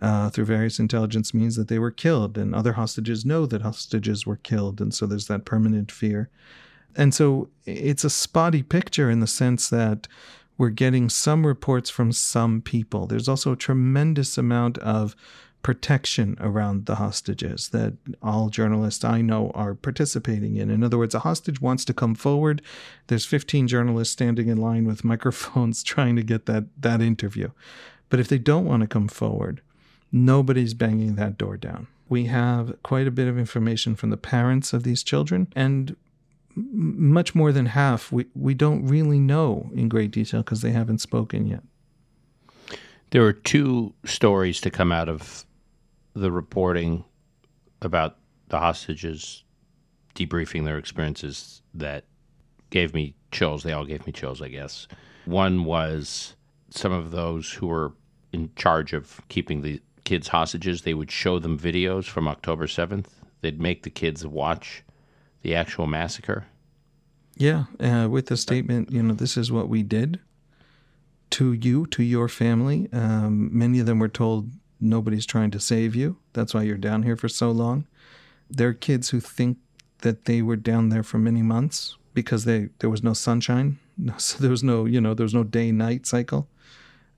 uh, 0.00 0.30
through 0.30 0.46
various 0.46 0.78
intelligence 0.78 1.34
means 1.34 1.56
that 1.56 1.68
they 1.68 1.78
were 1.78 1.90
killed. 1.90 2.38
And 2.38 2.54
other 2.54 2.74
hostages 2.74 3.24
know 3.24 3.44
that 3.46 3.62
hostages 3.62 4.24
were 4.24 4.36
killed. 4.36 4.80
And 4.80 4.94
so 4.94 5.06
there's 5.06 5.26
that 5.26 5.44
permanent 5.44 5.90
fear. 5.92 6.30
And 6.96 7.14
so 7.14 7.50
it's 7.66 8.04
a 8.04 8.10
spotty 8.10 8.62
picture 8.62 9.10
in 9.10 9.20
the 9.20 9.26
sense 9.26 9.68
that 9.68 10.08
we're 10.60 10.68
getting 10.68 11.08
some 11.08 11.46
reports 11.46 11.88
from 11.88 12.12
some 12.12 12.60
people. 12.60 13.06
There's 13.06 13.30
also 13.30 13.52
a 13.52 13.56
tremendous 13.56 14.36
amount 14.36 14.76
of 14.76 15.16
protection 15.62 16.36
around 16.38 16.84
the 16.84 16.96
hostages 16.96 17.70
that 17.70 17.94
all 18.22 18.50
journalists 18.50 19.02
I 19.02 19.22
know 19.22 19.52
are 19.54 19.72
participating 19.72 20.56
in. 20.56 20.68
In 20.68 20.84
other 20.84 20.98
words, 20.98 21.14
a 21.14 21.20
hostage 21.20 21.62
wants 21.62 21.86
to 21.86 21.94
come 21.94 22.14
forward. 22.14 22.60
There's 23.06 23.24
15 23.24 23.68
journalists 23.68 24.12
standing 24.12 24.48
in 24.48 24.58
line 24.58 24.84
with 24.84 25.02
microphones 25.12 25.82
trying 25.82 26.14
to 26.16 26.22
get 26.22 26.44
that, 26.44 26.66
that 26.78 27.00
interview. 27.00 27.52
But 28.10 28.20
if 28.20 28.28
they 28.28 28.36
don't 28.36 28.66
want 28.66 28.82
to 28.82 28.86
come 28.86 29.08
forward, 29.08 29.62
nobody's 30.12 30.74
banging 30.74 31.14
that 31.14 31.38
door 31.38 31.56
down. 31.56 31.86
We 32.10 32.26
have 32.26 32.74
quite 32.82 33.06
a 33.06 33.10
bit 33.10 33.28
of 33.28 33.38
information 33.38 33.96
from 33.96 34.10
the 34.10 34.18
parents 34.18 34.74
of 34.74 34.82
these 34.82 35.02
children, 35.02 35.50
and 35.56 35.96
much 36.72 37.34
more 37.34 37.52
than 37.52 37.66
half 37.66 38.12
we, 38.12 38.26
we 38.34 38.54
don't 38.54 38.86
really 38.86 39.18
know 39.18 39.70
in 39.74 39.88
great 39.88 40.10
detail 40.10 40.42
because 40.42 40.62
they 40.62 40.72
haven't 40.72 40.98
spoken 40.98 41.46
yet. 41.46 41.62
There 43.10 43.24
are 43.24 43.32
two 43.32 43.92
stories 44.04 44.60
to 44.60 44.70
come 44.70 44.92
out 44.92 45.08
of 45.08 45.44
the 46.14 46.30
reporting 46.30 47.04
about 47.82 48.18
the 48.48 48.58
hostages 48.58 49.44
debriefing 50.14 50.64
their 50.64 50.78
experiences 50.78 51.62
that 51.74 52.04
gave 52.70 52.94
me 52.94 53.14
chills. 53.32 53.62
They 53.62 53.72
all 53.72 53.84
gave 53.84 54.06
me 54.06 54.12
chills, 54.12 54.42
I 54.42 54.48
guess. 54.48 54.86
One 55.24 55.64
was 55.64 56.36
some 56.70 56.92
of 56.92 57.10
those 57.10 57.52
who 57.52 57.66
were 57.66 57.92
in 58.32 58.50
charge 58.56 58.92
of 58.92 59.20
keeping 59.28 59.62
the 59.62 59.80
kids 60.04 60.28
hostages. 60.28 60.82
They 60.82 60.94
would 60.94 61.10
show 61.10 61.38
them 61.38 61.58
videos 61.58 62.04
from 62.04 62.28
October 62.28 62.66
7th. 62.66 63.06
They'd 63.40 63.60
make 63.60 63.82
the 63.82 63.90
kids 63.90 64.26
watch 64.26 64.84
the 65.42 65.54
actual 65.54 65.86
massacre? 65.86 66.46
Yeah, 67.36 67.64
uh, 67.78 68.08
with 68.10 68.26
the 68.26 68.36
statement, 68.36 68.90
you 68.90 69.02
know, 69.02 69.14
this 69.14 69.36
is 69.36 69.50
what 69.50 69.68
we 69.68 69.82
did 69.82 70.20
to 71.30 71.52
you, 71.52 71.86
to 71.86 72.02
your 72.02 72.28
family. 72.28 72.88
Um, 72.92 73.56
many 73.56 73.78
of 73.80 73.86
them 73.86 73.98
were 73.98 74.08
told 74.08 74.50
nobody's 74.80 75.26
trying 75.26 75.50
to 75.52 75.60
save 75.60 75.94
you. 75.94 76.16
That's 76.32 76.54
why 76.54 76.62
you're 76.62 76.76
down 76.76 77.04
here 77.04 77.16
for 77.16 77.28
so 77.28 77.50
long. 77.50 77.86
There 78.50 78.68
are 78.68 78.74
kids 78.74 79.10
who 79.10 79.20
think 79.20 79.58
that 80.00 80.24
they 80.24 80.42
were 80.42 80.56
down 80.56 80.88
there 80.88 81.02
for 81.02 81.18
many 81.18 81.42
months 81.42 81.96
because 82.14 82.44
they 82.44 82.68
there 82.80 82.90
was 82.90 83.02
no 83.02 83.12
sunshine, 83.12 83.78
so 84.18 84.38
there 84.38 84.50
was 84.50 84.64
no 84.64 84.84
you 84.84 85.00
know 85.00 85.14
there 85.14 85.24
was 85.24 85.34
no 85.34 85.44
day 85.44 85.70
night 85.70 86.06
cycle. 86.06 86.48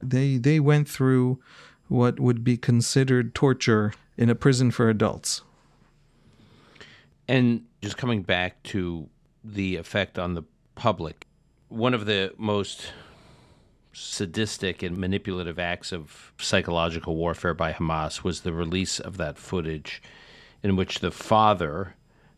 They 0.03 0.37
they 0.37 0.61
went 0.61 0.89
through 0.89 1.41
what 1.89 2.21
would 2.21 2.45
be 2.45 2.57
considered 2.57 3.35
torture 3.35 3.93
in 4.17 4.29
a 4.29 4.35
prison 4.35 4.71
for 4.71 4.89
adults. 4.89 5.43
And 7.29 7.65
just 7.81 7.97
coming 7.97 8.23
back 8.23 8.63
to 8.65 9.09
the 9.45 9.77
effect 9.77 10.19
on 10.19 10.35
the 10.35 10.43
public. 10.75 11.27
One 11.69 11.95
of 11.95 12.07
the 12.07 12.35
most 12.37 12.93
sadistic 13.93 14.83
and 14.83 14.97
manipulative 14.97 15.59
acts 15.59 15.93
of 15.93 16.33
psychological 16.39 17.17
warfare 17.17 17.55
by 17.55 17.73
Hamas 17.73 18.25
was 18.25 18.41
the 18.41 18.53
release 18.53 18.99
of 18.99 19.17
that 19.19 19.39
footage 19.39 20.03
in 20.63 20.77
which 20.77 21.01
the 21.01 21.11
father 21.11 21.95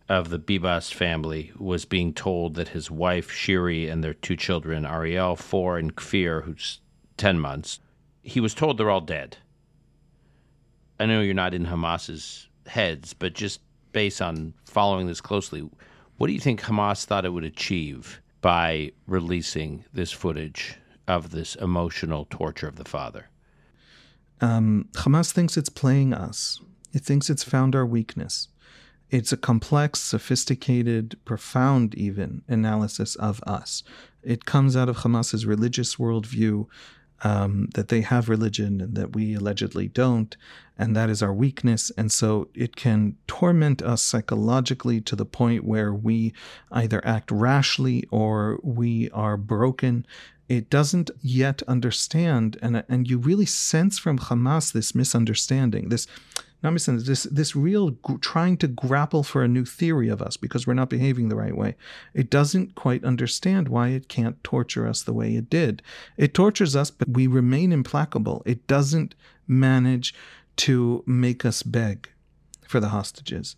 of 0.09 0.29
the 0.31 0.39
Bibas 0.39 0.93
family 0.93 1.53
was 1.57 1.85
being 1.85 2.13
told 2.13 2.55
that 2.55 2.69
his 2.69 2.91
wife, 2.91 3.31
Shiri, 3.31 3.91
and 3.91 4.03
their 4.03 4.15
two 4.15 4.37
children, 4.37 4.85
Ariel, 4.85 5.37
four, 5.37 5.79
and 5.79 5.95
Kfir, 5.95 6.43
who's 6.43 6.81
10 7.17 7.39
months, 7.39 7.81
he 8.23 8.41
was 8.41 8.55
told 8.55 8.77
they're 8.77 8.91
all 8.91 9.01
dead. 9.01 9.39
I 10.99 11.07
know 11.07 11.21
you're 11.21 11.35
not 11.35 11.55
in 11.55 11.67
Hamas's 11.67 12.49
heads, 12.67 13.15
but 13.15 13.35
just 13.35 13.61
based 13.95 14.21
on 14.21 14.53
following 14.67 15.07
this 15.07 15.23
closely, 15.23 15.67
what 16.19 16.27
do 16.27 16.35
you 16.35 16.41
think 16.41 16.61
Hamas 16.61 17.07
thought 17.07 17.25
it 17.25 17.31
would 17.31 17.45
achieve 17.45 18.21
by 18.43 18.93
releasing 19.07 19.87
this 19.95 20.13
footage 20.13 20.77
of 21.09 21.31
this 21.31 21.55
emotional 21.55 22.27
torture 22.29 22.69
of 22.69 22.77
the 22.77 22.85
father? 22.85 23.31
Um, 24.43 24.89
Hamas 24.93 25.33
thinks 25.33 25.57
it's 25.57 25.71
playing 25.71 26.13
us. 26.13 26.61
It 26.93 27.03
thinks 27.03 27.31
it's 27.31 27.43
found 27.43 27.75
our 27.75 27.87
weakness. 27.87 28.49
It's 29.11 29.33
a 29.33 29.37
complex, 29.37 30.01
sophisticated, 30.01 31.17
profound, 31.25 31.95
even 31.95 32.43
analysis 32.49 33.15
of 33.17 33.43
us. 33.45 33.83
It 34.23 34.45
comes 34.45 34.77
out 34.77 34.89
of 34.89 34.99
Hamas's 34.99 35.47
religious 35.47 35.97
worldview 35.97 36.67
um, 37.25 37.69
that 37.75 37.89
they 37.89 38.03
have 38.03 38.29
religion 38.29 38.81
and 38.81 38.95
that 38.95 39.15
we 39.15 39.35
allegedly 39.35 39.89
don't, 39.89 40.37
and 40.79 40.95
that 40.95 41.11
is 41.11 41.23
our 41.23 41.33
weakness. 41.33 41.91
And 41.97 42.13
so 42.13 42.49
it 42.55 42.77
can 42.77 43.17
torment 43.27 43.83
us 43.83 44.03
psychologically 44.03 45.01
to 45.01 45.17
the 45.17 45.25
point 45.25 45.65
where 45.65 45.93
we 45.93 46.35
either 46.71 47.05
act 47.05 47.31
rashly 47.31 48.05
or 48.11 48.61
we 48.63 49.11
are 49.11 49.37
broken. 49.37 50.07
It 50.49 50.69
doesn't 50.69 51.11
yet 51.23 51.63
understand, 51.67 52.59
and 52.61 52.85
and 52.89 53.09
you 53.09 53.19
really 53.19 53.47
sense 53.47 53.99
from 53.99 54.19
Hamas 54.19 54.73
this 54.73 54.95
misunderstanding, 54.95 55.89
this 55.89 56.07
not 56.65 56.73
misunderstanding, 56.73 57.13
this 57.13 57.23
this 57.25 57.55
real 57.55 57.91
g- 57.91 58.17
trying 58.21 58.57
to 58.57 58.67
grapple 58.67 59.23
for 59.23 59.45
a 59.45 59.49
new 59.49 59.65
theory 59.65 60.09
of 60.09 60.23
us 60.23 60.37
because 60.37 60.67
we're 60.67 60.75
not 60.75 60.91
behaving 60.91 61.29
the 61.29 61.37
right 61.37 61.57
way. 61.57 61.77
It 62.15 62.31
doesn't 62.31 62.75
quite 62.75 63.05
understand 63.05 63.69
why 63.69 63.89
it 63.89 64.09
can't 64.09 64.43
torture 64.43 64.89
us 64.89 65.03
the 65.03 65.13
way 65.13 65.37
it 65.37 65.51
did. 65.51 65.83
It 66.17 66.35
tortures 66.35 66.75
us, 66.75 66.91
but 66.91 67.11
we 67.11 67.27
remain 67.27 67.71
implacable. 67.71 68.43
It 68.47 68.67
doesn't 68.67 69.15
manage 69.47 70.15
to 70.57 71.05
make 71.07 71.45
us 71.45 71.63
beg 71.63 72.09
for 72.67 72.81
the 72.81 72.89
hostages. 72.89 73.57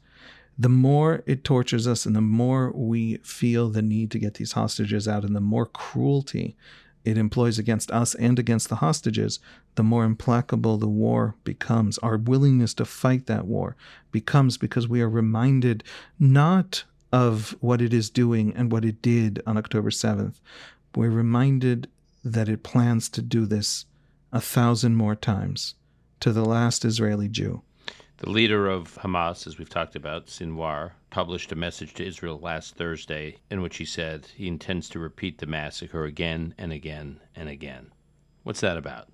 The 0.59 0.69
more 0.69 1.23
it 1.27 1.45
tortures 1.45 1.87
us 1.87 2.07
and 2.07 2.17
the 2.17 2.21
more 2.21 2.73
we 2.73 3.19
feel 3.19 3.69
the 3.69 3.83
need 3.83 4.11
to 4.13 4.19
get 4.19 4.35
these 4.35 4.53
hostages 4.53 5.07
out 5.07 5.25
and 5.25 5.37
the 5.37 5.41
more 5.41 5.67
cruelty 5.67 6.57
it 7.07 7.17
employs 7.17 7.57
against 7.57 7.93
us 7.93 8.17
and 8.17 8.37
against 8.37 8.69
the 8.69 8.77
hostages, 8.77 9.39
the 9.77 9.85
more 9.85 10.05
implacable 10.05 10.77
the 10.77 10.89
war 10.89 11.37
becomes. 11.45 11.99
Our 11.99 12.19
willingness 12.19 12.75
to 12.75 12.85
fight 12.85 13.27
that 13.27 13.47
war 13.47 13.77
becomes 14.11 14.59
because 14.59 14.89
we 14.89 15.01
are 15.01 15.09
reminded 15.09 15.85
not 16.19 16.83
of 17.13 17.57
what 17.61 17.81
it 17.81 17.95
is 17.95 18.11
doing 18.11 18.53
and 18.57 18.73
what 18.73 18.85
it 18.85 19.01
did 19.03 19.41
on 19.47 19.57
October 19.57 19.91
7th. 19.91 20.41
We're 20.97 21.11
reminded 21.11 21.89
that 22.25 22.49
it 22.49 22.65
plans 22.65 23.09
to 23.11 23.23
do 23.23 23.47
this 23.47 23.85
a 24.33 24.41
thousand 24.41 24.97
more 24.97 25.15
times 25.15 25.77
to 26.19 26.33
the 26.33 26.45
last 26.45 26.85
Israeli 26.85 27.29
Jew. 27.29 27.63
The 28.19 28.31
leader 28.31 28.67
of 28.67 28.95
Hamas, 28.95 29.47
as 29.47 29.59
we've 29.59 29.69
talked 29.69 29.95
about, 29.95 30.29
Sinwar, 30.29 30.93
published 31.11 31.53
a 31.53 31.57
message 31.57 31.93
to 31.95 32.07
Israel 32.07 32.39
last 32.39 32.75
Thursday 32.75 33.37
in 33.51 33.61
which 33.61 33.77
he 33.77 33.85
said 33.85 34.29
he 34.35 34.49
intends 34.49 34.89
to 34.91 34.99
repeat 34.99 35.37
the 35.37 35.47
massacre 35.47 36.05
again 36.05 36.55
and 36.57 36.73
again 36.73 37.21
and 37.35 37.51
again. 37.51 37.93
What's 38.43 38.61
that 38.61 38.79
about? 38.79 39.09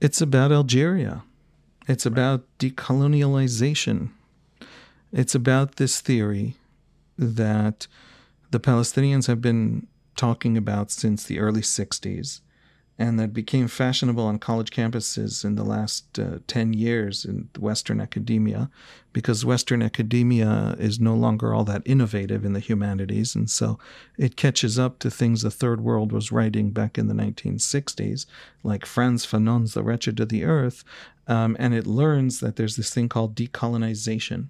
It's 0.00 0.20
about 0.20 0.52
Algeria. 0.52 1.24
It's 1.88 2.06
about 2.06 2.44
decolonialization. 2.60 4.10
It's 5.12 5.34
about 5.34 5.76
this 5.76 6.00
theory 6.00 6.54
that 7.18 7.88
the 8.52 8.60
Palestinians 8.60 9.26
have 9.26 9.40
been 9.40 9.88
talking 10.14 10.56
about 10.56 10.92
since 10.92 11.24
the 11.24 11.40
early 11.40 11.62
60s 11.62 12.42
and 13.00 13.18
that 13.18 13.32
became 13.32 13.66
fashionable 13.66 14.26
on 14.26 14.38
college 14.38 14.70
campuses 14.70 15.42
in 15.42 15.54
the 15.54 15.64
last 15.64 16.18
uh, 16.18 16.40
10 16.46 16.74
years 16.74 17.24
in 17.24 17.48
Western 17.58 17.98
academia, 17.98 18.70
because 19.14 19.42
Western 19.42 19.82
academia 19.82 20.76
is 20.78 21.00
no 21.00 21.14
longer 21.14 21.54
all 21.54 21.64
that 21.64 21.80
innovative 21.86 22.44
in 22.44 22.52
the 22.52 22.60
humanities. 22.60 23.34
And 23.34 23.48
so 23.48 23.78
it 24.18 24.36
catches 24.36 24.78
up 24.78 24.98
to 24.98 25.10
things 25.10 25.40
the 25.40 25.50
Third 25.50 25.80
World 25.80 26.12
was 26.12 26.30
writing 26.30 26.72
back 26.72 26.98
in 26.98 27.08
the 27.08 27.14
1960s, 27.14 28.26
like 28.62 28.84
Frantz 28.84 29.24
Fanon's 29.24 29.72
The 29.72 29.82
Wretched 29.82 30.20
of 30.20 30.28
the 30.28 30.44
Earth, 30.44 30.84
um, 31.26 31.56
and 31.58 31.72
it 31.72 31.86
learns 31.86 32.40
that 32.40 32.56
there's 32.56 32.76
this 32.76 32.92
thing 32.92 33.08
called 33.08 33.34
decolonization. 33.34 34.48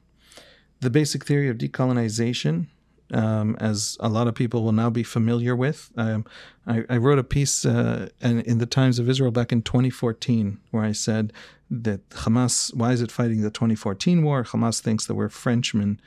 The 0.80 0.90
basic 0.90 1.24
theory 1.24 1.48
of 1.48 1.58
decolonization 1.58 2.66
um, 3.12 3.56
as 3.60 3.96
a 4.00 4.08
lot 4.08 4.28
of 4.28 4.34
people 4.34 4.62
will 4.62 4.72
now 4.72 4.90
be 4.90 5.02
familiar 5.02 5.56
with. 5.56 5.90
Um, 5.96 6.24
I, 6.66 6.84
I, 6.88 6.96
wrote 6.96 7.18
a 7.18 7.24
piece 7.24 7.64
uh, 7.64 8.08
in 8.20 8.58
the 8.58 8.66
Times 8.66 8.98
of 8.98 9.08
Israel 9.08 9.30
back 9.30 9.52
in 9.52 9.62
2014 9.62 10.58
where 10.70 10.84
I 10.84 10.92
said 10.92 11.32
that 11.70 12.08
Hamas, 12.10 12.74
why 12.74 12.92
is 12.92 13.00
it 13.00 13.10
fighting 13.10 13.42
the 13.42 13.50
2014 13.50 14.22
war? 14.22 14.44
Hamas 14.44 14.80
thinks 14.80 15.06
that 15.06 15.14
we're 15.14 15.28
Frenchmen 15.28 16.00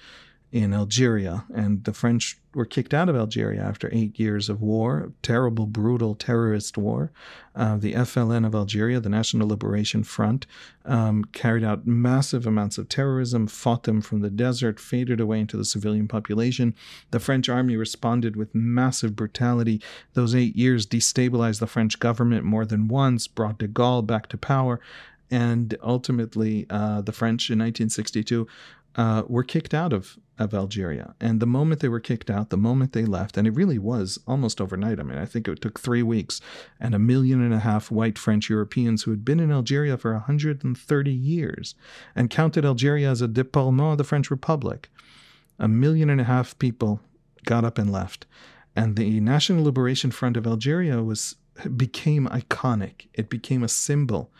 in 0.53 0.71
Algeria, 0.71 1.45
and 1.51 1.83
the 1.83 1.93
French 1.93 2.37
were 2.53 2.63
kicked 2.63 2.93
out 2.93 3.09
of 3.09 3.15
Algeria 3.15 3.59
after 3.59 3.89
eight 3.91 4.19
years 4.19 4.49
of 4.49 4.61
war, 4.61 5.11
terrible, 5.23 5.65
brutal 5.65 6.13
terrorist 6.13 6.77
war. 6.77 7.11
Uh, 7.55 7.75
the 7.75 7.93
FLN 7.93 8.45
of 8.45 8.53
Algeria, 8.53 8.99
the 8.99 9.09
National 9.09 9.47
Liberation 9.47 10.03
Front, 10.03 10.45
um, 10.85 11.23
carried 11.31 11.63
out 11.63 11.87
massive 11.87 12.45
amounts 12.45 12.77
of 12.77 12.87
terrorism, 12.87 13.47
fought 13.47 13.81
them 13.81 13.99
from 13.99 14.21
the 14.21 14.29
desert, 14.29 14.79
faded 14.79 15.19
away 15.19 15.39
into 15.39 15.57
the 15.57 15.65
civilian 15.65 16.07
population. 16.07 16.75
The 17.09 17.19
French 17.19 17.49
army 17.49 17.75
responded 17.75 18.35
with 18.35 18.53
massive 18.53 19.15
brutality. 19.15 19.81
Those 20.13 20.35
eight 20.35 20.55
years 20.55 20.85
destabilized 20.85 21.61
the 21.61 21.67
French 21.67 21.97
government 21.97 22.43
more 22.43 22.67
than 22.67 22.87
once, 22.87 23.25
brought 23.25 23.57
de 23.57 23.67
Gaulle 23.67 24.05
back 24.05 24.29
to 24.29 24.37
power. 24.37 24.79
And 25.31 25.75
ultimately, 25.81 26.67
uh, 26.69 27.01
the 27.01 27.11
French 27.11 27.49
in 27.49 27.57
1962 27.57 28.47
uh, 28.95 29.23
were 29.27 29.43
kicked 29.43 29.73
out 29.73 29.93
of, 29.93 30.17
of 30.39 30.53
Algeria. 30.53 31.15
And 31.19 31.39
the 31.39 31.45
moment 31.45 31.81
they 31.81 31.89
were 31.89 31.99
kicked 31.99 32.29
out, 32.29 32.49
the 32.49 32.57
moment 32.57 32.93
they 32.93 33.05
left, 33.05 33.37
and 33.37 33.47
it 33.47 33.55
really 33.55 33.77
was 33.77 34.19
almost 34.27 34.59
overnight. 34.59 34.99
I 34.99 35.03
mean, 35.03 35.17
I 35.17 35.25
think 35.25 35.47
it 35.47 35.61
took 35.61 35.79
three 35.79 36.03
weeks, 36.03 36.41
and 36.79 36.95
a 36.95 36.99
million 36.99 37.41
and 37.41 37.53
a 37.53 37.59
half 37.59 37.91
white 37.91 38.17
French 38.17 38.49
Europeans 38.49 39.03
who 39.03 39.11
had 39.11 39.23
been 39.23 39.39
in 39.39 39.51
Algeria 39.51 39.97
for 39.97 40.13
130 40.13 41.11
years 41.11 41.75
and 42.15 42.29
counted 42.29 42.65
Algeria 42.65 43.11
as 43.11 43.21
a 43.21 43.27
département 43.27 43.93
of 43.93 43.97
the 43.97 44.03
French 44.03 44.31
Republic. 44.31 44.89
A 45.59 45.67
million 45.67 46.09
and 46.09 46.19
a 46.19 46.25
half 46.25 46.57
people 46.57 46.99
got 47.45 47.63
up 47.63 47.77
and 47.77 47.91
left. 47.91 48.25
And 48.75 48.95
the 48.95 49.19
National 49.19 49.63
Liberation 49.63 50.09
Front 50.09 50.35
of 50.35 50.47
Algeria 50.47 51.03
was 51.03 51.35
became 51.75 52.27
iconic. 52.29 53.07
It 53.13 53.29
became 53.29 53.63
a 53.63 53.69
symbol 53.69 54.31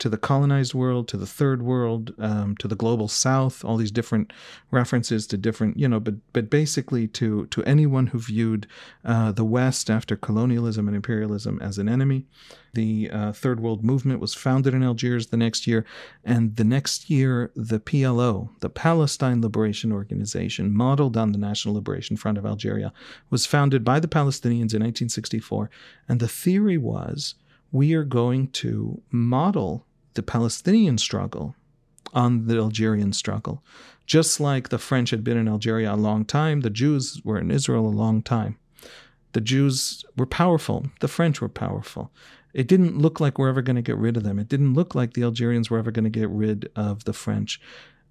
to 0.00 0.08
the 0.08 0.18
colonized 0.18 0.74
world, 0.74 1.06
to 1.08 1.16
the 1.16 1.26
third 1.26 1.62
world, 1.62 2.14
um, 2.18 2.56
to 2.56 2.66
the 2.66 2.74
global 2.74 3.06
south, 3.06 3.64
all 3.64 3.76
these 3.76 3.90
different 3.90 4.32
references 4.70 5.26
to 5.28 5.36
different, 5.36 5.78
you 5.78 5.86
know, 5.86 6.00
but 6.00 6.14
but 6.32 6.50
basically 6.50 7.06
to 7.06 7.46
to 7.46 7.62
anyone 7.64 8.08
who 8.08 8.18
viewed 8.18 8.66
uh, 9.04 9.30
the 9.30 9.44
West 9.44 9.90
after 9.90 10.16
colonialism 10.16 10.88
and 10.88 10.96
imperialism 10.96 11.58
as 11.60 11.78
an 11.78 11.88
enemy. 11.88 12.26
The 12.72 13.10
uh, 13.10 13.32
third 13.32 13.60
world 13.60 13.84
movement 13.84 14.20
was 14.20 14.32
founded 14.32 14.74
in 14.74 14.82
Algiers 14.82 15.26
the 15.26 15.36
next 15.36 15.66
year, 15.66 15.84
and 16.24 16.56
the 16.56 16.64
next 16.64 17.10
year 17.10 17.50
the 17.54 17.80
PLO, 17.80 18.50
the 18.60 18.70
Palestine 18.70 19.42
Liberation 19.42 19.92
Organization, 19.92 20.72
modeled 20.72 21.16
on 21.16 21.32
the 21.32 21.38
National 21.38 21.74
Liberation 21.74 22.16
Front 22.16 22.38
of 22.38 22.46
Algeria, 22.46 22.92
was 23.28 23.44
founded 23.44 23.84
by 23.84 24.00
the 24.00 24.08
Palestinians 24.08 24.72
in 24.72 24.80
1964, 24.82 25.68
and 26.08 26.20
the 26.20 26.28
theory 26.28 26.78
was 26.78 27.34
we 27.72 27.94
are 27.94 28.04
going 28.04 28.48
to 28.48 29.00
model 29.10 29.86
the 30.14 30.22
Palestinian 30.22 30.98
struggle 30.98 31.54
on 32.12 32.46
the 32.46 32.56
Algerian 32.56 33.12
struggle. 33.12 33.62
Just 34.06 34.40
like 34.40 34.68
the 34.68 34.78
French 34.78 35.10
had 35.10 35.22
been 35.22 35.36
in 35.36 35.48
Algeria 35.48 35.94
a 35.94 35.96
long 35.96 36.24
time, 36.24 36.60
the 36.60 36.70
Jews 36.70 37.20
were 37.24 37.38
in 37.38 37.50
Israel 37.50 37.86
a 37.86 37.88
long 37.88 38.22
time. 38.22 38.58
The 39.32 39.40
Jews 39.40 40.04
were 40.16 40.26
powerful, 40.26 40.86
the 40.98 41.08
French 41.08 41.40
were 41.40 41.48
powerful. 41.48 42.10
It 42.52 42.66
didn't 42.66 42.98
look 42.98 43.20
like 43.20 43.38
we're 43.38 43.48
ever 43.48 43.62
going 43.62 43.76
to 43.76 43.82
get 43.82 43.96
rid 43.96 44.16
of 44.16 44.24
them. 44.24 44.40
It 44.40 44.48
didn't 44.48 44.74
look 44.74 44.94
like 44.94 45.12
the 45.12 45.22
Algerians 45.22 45.70
were 45.70 45.78
ever 45.78 45.92
going 45.92 46.04
to 46.04 46.10
get 46.10 46.28
rid 46.28 46.68
of 46.74 47.04
the 47.04 47.12
French. 47.12 47.60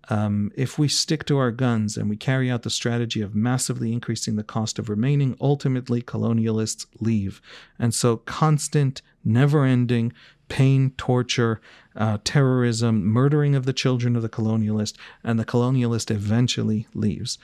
Um, 0.09 0.51
if 0.55 0.79
we 0.79 0.87
stick 0.87 1.25
to 1.25 1.37
our 1.37 1.51
guns 1.51 1.95
and 1.95 2.09
we 2.09 2.17
carry 2.17 2.49
out 2.49 2.63
the 2.63 2.69
strategy 2.69 3.21
of 3.21 3.35
massively 3.35 3.93
increasing 3.93 4.35
the 4.35 4.43
cost 4.43 4.79
of 4.79 4.89
remaining, 4.89 5.37
ultimately 5.39 6.01
colonialists 6.01 6.87
leave. 6.99 7.41
And 7.77 7.93
so, 7.93 8.17
constant, 8.17 9.03
never 9.23 9.65
ending 9.65 10.11
pain, 10.47 10.91
torture, 10.97 11.61
uh, 11.95 12.17
terrorism, 12.23 13.05
murdering 13.05 13.55
of 13.55 13.65
the 13.65 13.73
children 13.73 14.15
of 14.15 14.23
the 14.23 14.29
colonialist, 14.29 14.95
and 15.23 15.39
the 15.39 15.45
colonialist 15.45 16.09
eventually 16.09 16.87
leaves. 16.95 17.37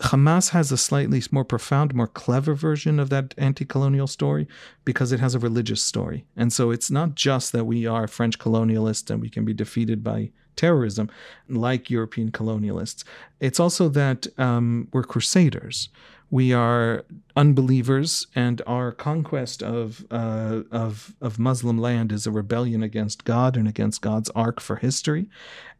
Hamas 0.00 0.50
has 0.50 0.70
a 0.70 0.76
slightly 0.76 1.22
more 1.30 1.44
profound, 1.44 1.94
more 1.94 2.06
clever 2.06 2.54
version 2.54 3.00
of 3.00 3.08
that 3.08 3.34
anti 3.38 3.64
colonial 3.64 4.06
story 4.06 4.46
because 4.84 5.10
it 5.10 5.20
has 5.20 5.34
a 5.34 5.38
religious 5.38 5.82
story. 5.82 6.26
And 6.36 6.52
so 6.52 6.70
it's 6.70 6.90
not 6.90 7.14
just 7.14 7.52
that 7.52 7.64
we 7.64 7.86
are 7.86 8.06
French 8.06 8.38
colonialists 8.38 9.10
and 9.10 9.22
we 9.22 9.30
can 9.30 9.46
be 9.46 9.54
defeated 9.54 10.04
by 10.04 10.32
terrorism 10.56 11.10
like 11.48 11.90
European 11.90 12.30
colonialists. 12.30 13.04
It's 13.40 13.60
also 13.60 13.88
that 13.90 14.26
um, 14.38 14.88
we're 14.92 15.04
crusaders. 15.04 15.88
We 16.28 16.52
are 16.52 17.04
unbelievers, 17.36 18.26
and 18.34 18.60
our 18.66 18.90
conquest 18.90 19.62
of 19.62 20.04
uh, 20.10 20.62
of 20.72 21.14
of 21.20 21.38
Muslim 21.38 21.78
land 21.78 22.10
is 22.10 22.26
a 22.26 22.32
rebellion 22.32 22.82
against 22.82 23.24
God 23.24 23.56
and 23.56 23.68
against 23.68 24.02
God's 24.02 24.28
arc 24.30 24.60
for 24.60 24.76
history, 24.76 25.28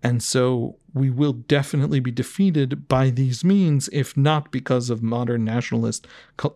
and 0.04 0.22
so 0.22 0.76
we 0.94 1.10
will 1.10 1.32
definitely 1.32 1.98
be 1.98 2.12
defeated 2.12 2.86
by 2.86 3.10
these 3.10 3.42
means, 3.44 3.88
if 3.92 4.16
not 4.16 4.52
because 4.52 4.88
of 4.88 5.02
modern 5.02 5.44
nationalist 5.44 6.06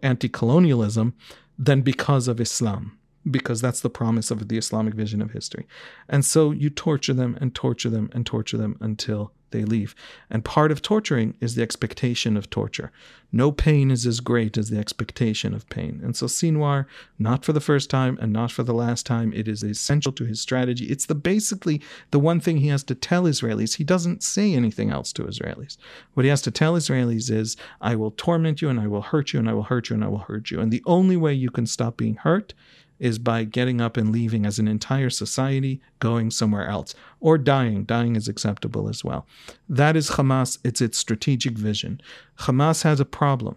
anti-colonialism, 0.02 1.14
then 1.58 1.80
because 1.80 2.28
of 2.28 2.40
Islam 2.40 2.96
because 3.28 3.60
that's 3.60 3.80
the 3.80 3.90
promise 3.90 4.30
of 4.30 4.48
the 4.48 4.58
Islamic 4.58 4.94
vision 4.94 5.20
of 5.20 5.32
history. 5.32 5.66
And 6.08 6.24
so 6.24 6.50
you 6.50 6.70
torture 6.70 7.14
them 7.14 7.36
and 7.40 7.54
torture 7.54 7.90
them 7.90 8.10
and 8.12 8.24
torture 8.24 8.56
them 8.56 8.76
until 8.80 9.32
they 9.50 9.64
leave. 9.64 9.94
And 10.30 10.44
part 10.44 10.70
of 10.70 10.82
torturing 10.82 11.34
is 11.40 11.54
the 11.54 11.62
expectation 11.62 12.36
of 12.36 12.50
torture. 12.50 12.92
No 13.32 13.52
pain 13.52 13.90
is 13.90 14.06
as 14.06 14.20
great 14.20 14.56
as 14.58 14.70
the 14.70 14.78
expectation 14.78 15.54
of 15.54 15.68
pain. 15.68 16.00
And 16.02 16.16
so 16.16 16.26
Sinwar, 16.26 16.86
not 17.18 17.44
for 17.44 17.52
the 17.52 17.60
first 17.60 17.90
time 17.90 18.18
and 18.20 18.32
not 18.32 18.50
for 18.50 18.62
the 18.62 18.74
last 18.74 19.06
time, 19.06 19.32
it 19.32 19.46
is 19.46 19.62
essential 19.62 20.12
to 20.12 20.24
his 20.24 20.40
strategy. 20.40 20.86
It's 20.86 21.06
the 21.06 21.14
basically 21.14 21.80
the 22.10 22.18
one 22.18 22.40
thing 22.40 22.58
he 22.58 22.68
has 22.68 22.82
to 22.84 22.94
tell 22.94 23.24
Israelis. 23.24 23.76
He 23.76 23.84
doesn't 23.84 24.22
say 24.22 24.54
anything 24.54 24.90
else 24.90 25.12
to 25.14 25.24
Israelis. 25.24 25.76
What 26.14 26.24
he 26.24 26.30
has 26.30 26.42
to 26.42 26.50
tell 26.50 26.74
Israelis 26.74 27.30
is, 27.30 27.56
I 27.80 27.96
will 27.96 28.12
torment 28.12 28.62
you 28.62 28.68
and 28.68 28.80
I 28.80 28.86
will 28.86 29.02
hurt 29.02 29.32
you 29.32 29.38
and 29.38 29.48
I 29.48 29.54
will 29.54 29.64
hurt 29.64 29.90
you 29.90 29.94
and 29.94 30.04
I 30.04 30.08
will 30.08 30.18
hurt 30.18 30.50
you. 30.50 30.60
And 30.60 30.72
the 30.72 30.82
only 30.86 31.16
way 31.16 31.34
you 31.34 31.50
can 31.50 31.66
stop 31.66 31.96
being 31.96 32.16
hurt 32.16 32.54
is 33.00 33.18
by 33.18 33.42
getting 33.42 33.80
up 33.80 33.96
and 33.96 34.12
leaving 34.12 34.46
as 34.46 34.58
an 34.58 34.68
entire 34.68 35.10
society, 35.10 35.80
going 35.98 36.30
somewhere 36.30 36.68
else, 36.68 36.94
or 37.18 37.38
dying. 37.38 37.84
Dying 37.84 38.14
is 38.14 38.28
acceptable 38.28 38.88
as 38.88 39.02
well. 39.02 39.26
That 39.68 39.96
is 39.96 40.10
Hamas, 40.10 40.58
it's 40.62 40.80
its 40.80 40.98
strategic 40.98 41.58
vision. 41.58 42.00
Hamas 42.40 42.82
has 42.84 43.00
a 43.00 43.04
problem. 43.04 43.56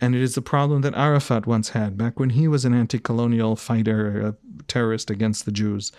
And 0.00 0.14
it 0.14 0.22
is 0.22 0.36
a 0.36 0.42
problem 0.42 0.80
that 0.82 0.94
Arafat 0.94 1.46
once 1.46 1.68
had 1.70 1.96
back 1.96 2.18
when 2.18 2.30
he 2.30 2.48
was 2.48 2.64
an 2.64 2.74
anti 2.74 2.98
colonial 2.98 3.54
fighter, 3.54 4.26
a 4.26 4.34
terrorist 4.66 5.10
against 5.10 5.44
the 5.44 5.52
Jews. 5.52 5.92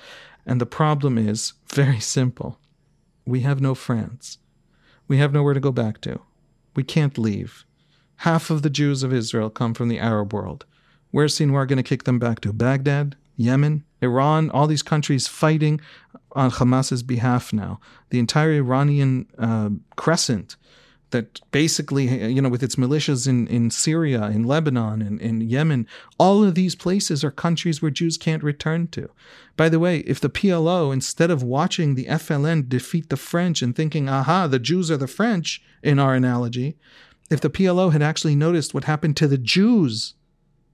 And 0.46 0.60
the 0.60 0.66
problem 0.66 1.18
is 1.18 1.54
very 1.68 2.00
simple 2.00 2.60
we 3.26 3.40
have 3.42 3.62
no 3.62 3.74
France. 3.74 4.38
We 5.08 5.18
have 5.18 5.34
nowhere 5.34 5.54
to 5.54 5.60
go 5.60 5.72
back 5.72 6.02
to. 6.02 6.20
We 6.76 6.84
can't 6.84 7.18
leave. 7.18 7.66
Half 8.18 8.50
of 8.50 8.62
the 8.62 8.70
Jews 8.70 9.02
of 9.02 9.14
Israel 9.14 9.50
come 9.50 9.74
from 9.74 9.88
the 9.88 10.00
Arab 10.00 10.34
world. 10.34 10.66
Where's 11.16 11.38
Sinwar 11.38 11.66
going 11.66 11.78
to 11.78 11.82
kick 11.82 12.04
them 12.04 12.20
back 12.20 12.42
to? 12.42 12.52
Baghdad? 12.52 13.16
Yemen? 13.38 13.86
Iran? 14.02 14.50
All 14.50 14.68
these 14.68 14.84
countries 14.84 15.30
fighting 15.30 15.80
on 16.34 16.52
Hamas's 16.52 17.04
behalf 17.04 17.54
now. 17.54 17.80
The 18.10 18.20
entire 18.20 18.52
Iranian 18.52 19.26
uh, 19.38 19.70
crescent 19.96 20.58
that 21.12 21.40
basically, 21.52 22.34
you 22.34 22.42
know, 22.42 22.50
with 22.50 22.62
its 22.62 22.76
militias 22.76 23.30
in, 23.30 23.48
in 23.48 23.72
Syria, 23.72 24.26
in 24.26 24.44
Lebanon, 24.44 25.02
and 25.02 25.22
in, 25.22 25.42
in 25.42 25.50
Yemen, 25.50 25.88
all 26.18 26.44
of 26.44 26.54
these 26.54 26.76
places 26.76 27.24
are 27.24 27.32
countries 27.32 27.82
where 27.82 27.92
Jews 27.92 28.18
can't 28.18 28.44
return 28.44 28.88
to. 28.88 29.10
By 29.56 29.70
the 29.70 29.80
way, 29.80 30.00
if 30.00 30.20
the 30.20 30.30
PLO, 30.30 30.92
instead 30.92 31.32
of 31.32 31.42
watching 31.42 31.96
the 31.96 32.08
FLN 32.08 32.68
defeat 32.68 33.10
the 33.10 33.16
French 33.16 33.62
and 33.62 33.74
thinking, 33.74 34.10
aha, 34.10 34.48
the 34.48 34.60
Jews 34.60 34.92
are 34.92 34.98
the 34.98 35.08
French 35.08 35.64
in 35.82 35.98
our 35.98 36.14
analogy, 36.14 36.76
if 37.30 37.40
the 37.40 37.50
PLO 37.50 37.94
had 37.94 38.02
actually 38.02 38.36
noticed 38.36 38.74
what 38.74 38.84
happened 38.84 39.16
to 39.16 39.30
the 39.30 39.38
Jews 39.38 40.16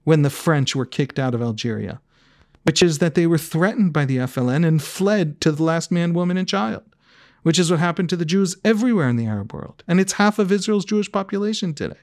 when 0.04 0.22
the 0.22 0.30
French 0.30 0.74
were 0.74 0.86
kicked 0.86 1.18
out 1.18 1.34
of 1.34 1.42
Algeria, 1.42 2.00
which 2.64 2.82
is 2.82 2.98
that 2.98 3.14
they 3.14 3.26
were 3.26 3.38
threatened 3.38 3.92
by 3.92 4.04
the 4.04 4.18
FLN 4.18 4.66
and 4.66 4.82
fled 4.82 5.40
to 5.40 5.52
the 5.52 5.62
last 5.62 5.90
man, 5.90 6.14
woman, 6.14 6.36
and 6.36 6.48
child, 6.48 6.82
which 7.42 7.58
is 7.58 7.70
what 7.70 7.80
happened 7.80 8.08
to 8.08 8.16
the 8.16 8.24
Jews 8.24 8.56
everywhere 8.64 9.08
in 9.08 9.16
the 9.16 9.26
Arab 9.26 9.52
world. 9.52 9.82
And 9.86 10.00
it's 10.00 10.14
half 10.14 10.38
of 10.38 10.52
Israel's 10.52 10.84
Jewish 10.84 11.10
population 11.10 11.74
today. 11.74 11.98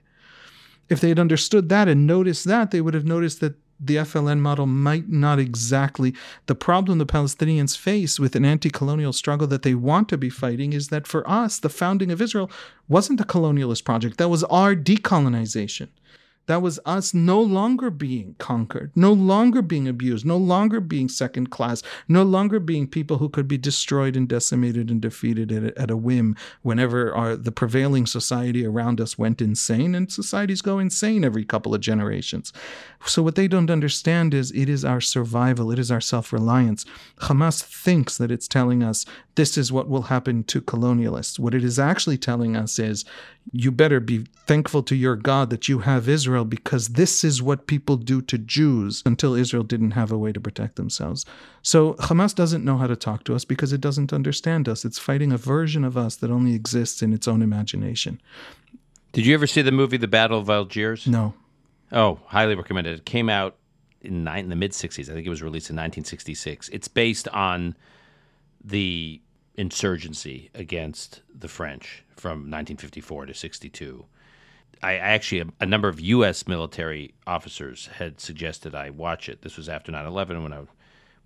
If 0.89 1.01
they 1.01 1.09
had 1.09 1.19
understood 1.19 1.69
that 1.69 1.87
and 1.87 2.07
noticed 2.07 2.45
that, 2.45 2.71
they 2.71 2.81
would 2.81 2.95
have 2.95 3.05
noticed 3.05 3.41
that 3.41 3.55
the 3.79 3.97
FLN 3.97 4.39
model 4.39 4.65
might 4.65 5.07
not 5.07 5.39
exactly. 5.39 6.13
The 6.47 6.55
problem 6.55 6.97
the 6.97 7.05
Palestinians 7.05 7.77
face 7.77 8.19
with 8.19 8.35
an 8.35 8.43
anti 8.43 8.69
colonial 8.69 9.13
struggle 9.13 9.47
that 9.47 9.61
they 9.61 9.73
want 9.75 10.09
to 10.09 10.17
be 10.17 10.29
fighting 10.29 10.73
is 10.73 10.89
that 10.89 11.07
for 11.07 11.27
us, 11.29 11.59
the 11.59 11.69
founding 11.69 12.11
of 12.11 12.21
Israel 12.21 12.51
wasn't 12.89 13.21
a 13.21 13.25
colonialist 13.25 13.85
project. 13.85 14.17
That 14.17 14.29
was 14.29 14.43
our 14.45 14.75
decolonization. 14.75 15.89
That 16.49 16.63
was 16.63 16.79
us 16.83 17.13
no 17.13 17.39
longer 17.39 17.91
being 17.91 18.33
conquered, 18.39 18.91
no 18.95 19.13
longer 19.13 19.61
being 19.61 19.87
abused, 19.87 20.25
no 20.25 20.35
longer 20.35 20.79
being 20.79 21.07
second 21.07 21.51
class, 21.51 21.83
no 22.07 22.23
longer 22.23 22.59
being 22.59 22.87
people 22.87 23.19
who 23.19 23.29
could 23.29 23.47
be 23.47 23.59
destroyed 23.59 24.15
and 24.15 24.27
decimated 24.27 24.89
and 24.89 24.99
defeated 24.99 25.51
at 25.51 25.77
at 25.77 25.91
a 25.91 25.95
whim 25.95 26.35
whenever 26.63 27.13
our, 27.13 27.35
the 27.35 27.51
prevailing 27.51 28.07
society 28.07 28.65
around 28.65 28.99
us 28.99 29.15
went 29.15 29.43
insane. 29.43 29.93
And 29.93 30.11
societies 30.11 30.63
go 30.63 30.79
insane 30.79 31.23
every 31.23 31.45
couple 31.45 31.75
of 31.75 31.81
generations. 31.81 32.51
So, 33.05 33.21
what 33.21 33.35
they 33.35 33.47
don't 33.47 33.69
understand 33.69 34.33
is 34.33 34.49
it 34.51 34.69
is 34.69 34.83
our 34.83 35.01
survival, 35.01 35.71
it 35.71 35.77
is 35.77 35.91
our 35.91 36.01
self 36.01 36.33
reliance. 36.33 36.83
Hamas 37.19 37.61
thinks 37.61 38.17
that 38.17 38.31
it's 38.31 38.47
telling 38.47 38.81
us 38.81 39.05
this 39.35 39.55
is 39.55 39.71
what 39.71 39.87
will 39.87 40.01
happen 40.13 40.43
to 40.45 40.61
colonialists. 40.61 41.37
What 41.37 41.53
it 41.53 41.63
is 41.63 41.77
actually 41.77 42.17
telling 42.17 42.57
us 42.57 42.79
is 42.79 43.05
you 43.51 43.71
better 43.71 43.99
be 43.99 44.25
thankful 44.45 44.83
to 44.83 44.95
your 44.95 45.15
God 45.15 45.49
that 45.49 45.67
you 45.67 45.79
have 45.79 46.07
Israel 46.07 46.45
because 46.45 46.89
this 46.89 47.23
is 47.23 47.41
what 47.41 47.67
people 47.67 47.97
do 47.97 48.21
to 48.23 48.37
Jews 48.37 49.01
until 49.05 49.33
Israel 49.33 49.63
didn't 49.63 49.91
have 49.91 50.11
a 50.11 50.17
way 50.17 50.31
to 50.31 50.39
protect 50.39 50.75
themselves. 50.75 51.25
So 51.63 51.93
Hamas 51.95 52.35
doesn't 52.35 52.63
know 52.63 52.77
how 52.77 52.87
to 52.87 52.95
talk 52.95 53.23
to 53.25 53.35
us 53.35 53.45
because 53.45 53.73
it 53.73 53.81
doesn't 53.81 54.13
understand 54.13 54.69
us. 54.69 54.85
It's 54.85 54.99
fighting 54.99 55.31
a 55.31 55.37
version 55.37 55.83
of 55.83 55.97
us 55.97 56.15
that 56.17 56.29
only 56.29 56.53
exists 56.53 57.01
in 57.01 57.11
its 57.11 57.27
own 57.27 57.41
imagination. 57.41 58.21
Did 59.13 59.25
you 59.25 59.33
ever 59.33 59.47
see 59.47 59.63
the 59.63 59.71
movie 59.71 59.97
The 59.97 60.07
Battle 60.07 60.39
of 60.39 60.49
Algiers? 60.49 61.07
No. 61.07 61.33
Oh, 61.91 62.19
highly 62.27 62.53
recommended. 62.53 62.99
It 62.99 63.05
came 63.05 63.29
out 63.29 63.55
in, 64.01 64.23
nine, 64.23 64.43
in 64.43 64.49
the 64.49 64.55
mid 64.55 64.71
60s. 64.71 65.09
I 65.09 65.13
think 65.13 65.25
it 65.25 65.29
was 65.29 65.41
released 65.41 65.71
in 65.71 65.75
1966. 65.75 66.69
It's 66.69 66.87
based 66.87 67.27
on 67.29 67.75
the 68.63 69.21
insurgency 69.55 70.49
against 70.53 71.21
the 71.37 71.47
French 71.47 72.03
from 72.19 72.39
1954 72.39 73.27
to 73.27 73.33
62. 73.33 74.05
I 74.81 74.95
actually, 74.95 75.51
a, 75.59 75.65
number 75.65 75.87
of 75.89 75.99
U.S. 75.99 76.47
military 76.47 77.13
officers 77.27 77.87
had 77.87 78.19
suggested 78.19 78.75
I 78.75 78.91
watch 78.91 79.27
it. 79.27 79.41
This 79.41 79.57
was 79.57 79.67
after 79.67 79.91
9 79.91 80.05
11 80.05 80.43
when 80.43 80.53
I 80.53 80.57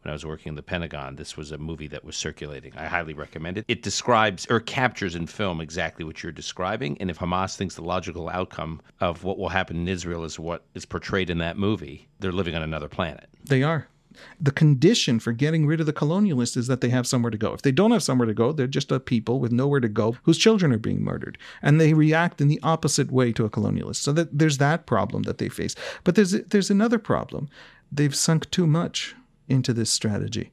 when 0.03 0.09
I 0.09 0.13
was 0.13 0.25
working 0.25 0.49
in 0.49 0.55
the 0.55 0.63
Pentagon. 0.63 1.15
This 1.15 1.37
was 1.37 1.51
a 1.51 1.57
movie 1.57 1.87
that 1.87 2.03
was 2.03 2.17
circulating. 2.17 2.73
I 2.75 2.87
highly 2.87 3.13
recommend 3.13 3.57
it. 3.57 3.65
It 3.69 3.83
describes 3.83 4.45
or 4.49 4.59
captures 4.59 5.15
in 5.15 5.27
film 5.27 5.61
exactly 5.61 6.03
what 6.03 6.21
you're 6.21 6.33
describing. 6.33 6.97
And 6.99 7.09
if 7.09 7.19
Hamas 7.19 7.55
thinks 7.55 7.75
the 7.75 7.83
logical 7.83 8.27
outcome 8.27 8.81
of 8.99 9.23
what 9.23 9.37
will 9.37 9.49
happen 9.49 9.77
in 9.77 9.87
Israel 9.87 10.25
is 10.25 10.37
what 10.37 10.65
is 10.73 10.85
portrayed 10.85 11.29
in 11.29 11.37
that 11.37 11.57
movie, 11.57 12.07
they're 12.19 12.33
living 12.33 12.53
on 12.53 12.63
another 12.63 12.89
planet. 12.89 13.29
They 13.45 13.63
are. 13.63 13.87
The 14.39 14.51
condition 14.51 15.19
for 15.19 15.31
getting 15.31 15.65
rid 15.65 15.79
of 15.79 15.85
the 15.85 15.93
colonialists 15.93 16.57
is 16.57 16.67
that 16.67 16.81
they 16.81 16.89
have 16.89 17.07
somewhere 17.07 17.31
to 17.31 17.37
go. 17.37 17.53
If 17.53 17.61
they 17.61 17.71
don't 17.71 17.91
have 17.91 18.03
somewhere 18.03 18.25
to 18.25 18.33
go, 18.33 18.51
they're 18.51 18.67
just 18.67 18.91
a 18.91 18.99
people 18.99 19.39
with 19.39 19.51
nowhere 19.51 19.79
to 19.79 19.89
go 19.89 20.17
whose 20.23 20.37
children 20.37 20.71
are 20.73 20.77
being 20.77 21.03
murdered. 21.03 21.37
And 21.61 21.79
they 21.79 21.93
react 21.93 22.41
in 22.41 22.47
the 22.47 22.59
opposite 22.63 23.11
way 23.11 23.31
to 23.33 23.45
a 23.45 23.49
colonialist. 23.49 23.97
So 23.97 24.11
that 24.13 24.37
there's 24.37 24.57
that 24.59 24.85
problem 24.85 25.23
that 25.23 25.37
they 25.37 25.49
face. 25.49 25.75
But 26.03 26.15
there's 26.15 26.31
there's 26.31 26.71
another 26.71 26.99
problem. 26.99 27.49
They've 27.91 28.15
sunk 28.15 28.49
too 28.49 28.67
much 28.67 29.15
into 29.47 29.73
this 29.73 29.89
strategy. 29.89 30.51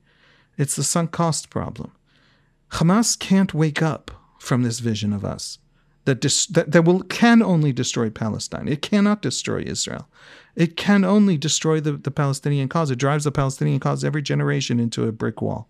It's 0.58 0.76
the 0.76 0.84
sunk 0.84 1.10
cost 1.10 1.50
problem. 1.50 1.92
Hamas 2.72 3.18
can't 3.18 3.54
wake 3.54 3.82
up 3.82 4.10
from 4.38 4.62
this 4.62 4.78
vision 4.78 5.12
of 5.12 5.24
us 5.24 5.58
that, 6.04 6.20
dis- 6.20 6.46
that, 6.46 6.72
that 6.72 6.84
will 6.84 7.02
can 7.02 7.42
only 7.42 7.72
destroy 7.72 8.10
Palestine. 8.10 8.68
It 8.68 8.82
cannot 8.82 9.22
destroy 9.22 9.62
Israel. 9.62 10.08
It 10.56 10.76
can 10.76 11.04
only 11.04 11.36
destroy 11.36 11.80
the, 11.80 11.92
the 11.92 12.10
Palestinian 12.10 12.68
cause. 12.68 12.90
It 12.90 12.96
drives 12.96 13.24
the 13.24 13.32
Palestinian 13.32 13.80
cause 13.80 14.04
every 14.04 14.22
generation 14.22 14.80
into 14.80 15.06
a 15.06 15.12
brick 15.12 15.40
wall 15.40 15.68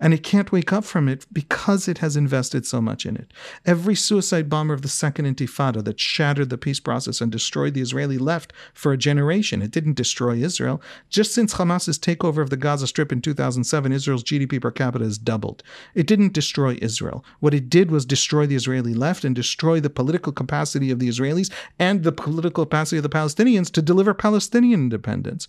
and 0.00 0.12
it 0.12 0.22
can't 0.22 0.52
wake 0.52 0.72
up 0.72 0.84
from 0.84 1.08
it 1.08 1.26
because 1.32 1.88
it 1.88 1.98
has 1.98 2.16
invested 2.16 2.66
so 2.66 2.80
much 2.80 3.06
in 3.06 3.16
it. 3.16 3.32
Every 3.64 3.94
suicide 3.94 4.48
bomber 4.48 4.74
of 4.74 4.82
the 4.82 4.88
Second 4.88 5.26
Intifada 5.26 5.84
that 5.84 6.00
shattered 6.00 6.50
the 6.50 6.58
peace 6.58 6.80
process 6.80 7.20
and 7.20 7.30
destroyed 7.30 7.74
the 7.74 7.80
Israeli 7.80 8.18
left 8.18 8.52
for 8.74 8.92
a 8.92 8.96
generation, 8.96 9.62
it 9.62 9.70
didn't 9.70 9.94
destroy 9.94 10.36
Israel. 10.36 10.82
Just 11.08 11.32
since 11.32 11.54
Hamas's 11.54 11.98
takeover 11.98 12.42
of 12.42 12.50
the 12.50 12.56
Gaza 12.56 12.86
Strip 12.86 13.12
in 13.12 13.22
2007, 13.22 13.92
Israel's 13.92 14.24
GDP 14.24 14.60
per 14.60 14.70
capita 14.70 15.04
has 15.04 15.18
doubled. 15.18 15.62
It 15.94 16.06
didn't 16.06 16.32
destroy 16.32 16.78
Israel. 16.82 17.24
What 17.40 17.54
it 17.54 17.70
did 17.70 17.90
was 17.90 18.04
destroy 18.04 18.46
the 18.46 18.56
Israeli 18.56 18.94
left 18.94 19.24
and 19.24 19.34
destroy 19.34 19.80
the 19.80 19.90
political 19.90 20.32
capacity 20.32 20.90
of 20.90 20.98
the 20.98 21.08
Israelis 21.08 21.50
and 21.78 22.02
the 22.02 22.12
political 22.12 22.64
capacity 22.64 22.98
of 22.98 23.02
the 23.02 23.08
Palestinians 23.08 23.70
to 23.72 23.82
deliver 23.82 24.14
Palestinian 24.14 24.80
independence. 24.80 25.48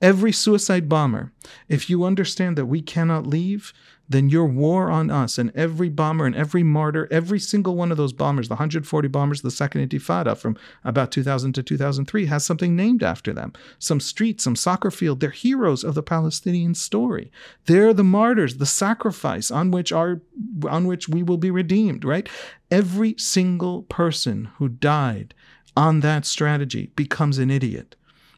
Every 0.00 0.32
suicide 0.32 0.88
bomber, 0.88 1.32
if 1.68 1.90
you 1.90 2.04
understand 2.04 2.56
that 2.56 2.66
we 2.66 2.80
cannot 2.80 3.26
leave, 3.26 3.72
then 4.10 4.28
your 4.28 4.46
war 4.46 4.90
on 4.90 5.08
us 5.08 5.38
and 5.38 5.52
every 5.54 5.88
bomber 5.88 6.26
and 6.26 6.34
every 6.34 6.64
martyr, 6.64 7.06
every 7.12 7.38
single 7.38 7.76
one 7.76 7.92
of 7.92 7.96
those 7.96 8.12
bombers, 8.12 8.48
the 8.48 8.54
140 8.54 9.06
bombers 9.08 9.42
the 9.42 9.52
Second 9.52 9.88
Intifada 9.88 10.36
from 10.36 10.56
about 10.82 11.12
2000 11.12 11.52
to 11.52 11.62
2003, 11.62 12.26
has 12.26 12.44
something 12.44 12.74
named 12.74 13.04
after 13.04 13.32
them. 13.32 13.52
Some 13.78 14.00
street, 14.00 14.40
some 14.40 14.56
soccer 14.56 14.90
field. 14.90 15.20
They're 15.20 15.30
heroes 15.30 15.84
of 15.84 15.94
the 15.94 16.02
Palestinian 16.02 16.74
story. 16.74 17.30
They're 17.66 17.94
the 17.94 18.02
martyrs, 18.02 18.56
the 18.56 18.66
sacrifice 18.66 19.50
on 19.50 19.70
which 19.70 19.92
our 19.92 20.20
on 20.68 20.86
which 20.86 21.08
we 21.08 21.22
will 21.22 21.38
be 21.38 21.52
redeemed. 21.52 22.04
Right? 22.04 22.28
Every 22.68 23.14
single 23.16 23.82
person 23.84 24.46
who 24.56 24.68
died 24.68 25.34
on 25.76 26.00
that 26.00 26.26
strategy 26.26 26.90
becomes 26.96 27.38
an 27.38 27.50
idiot 27.50 27.94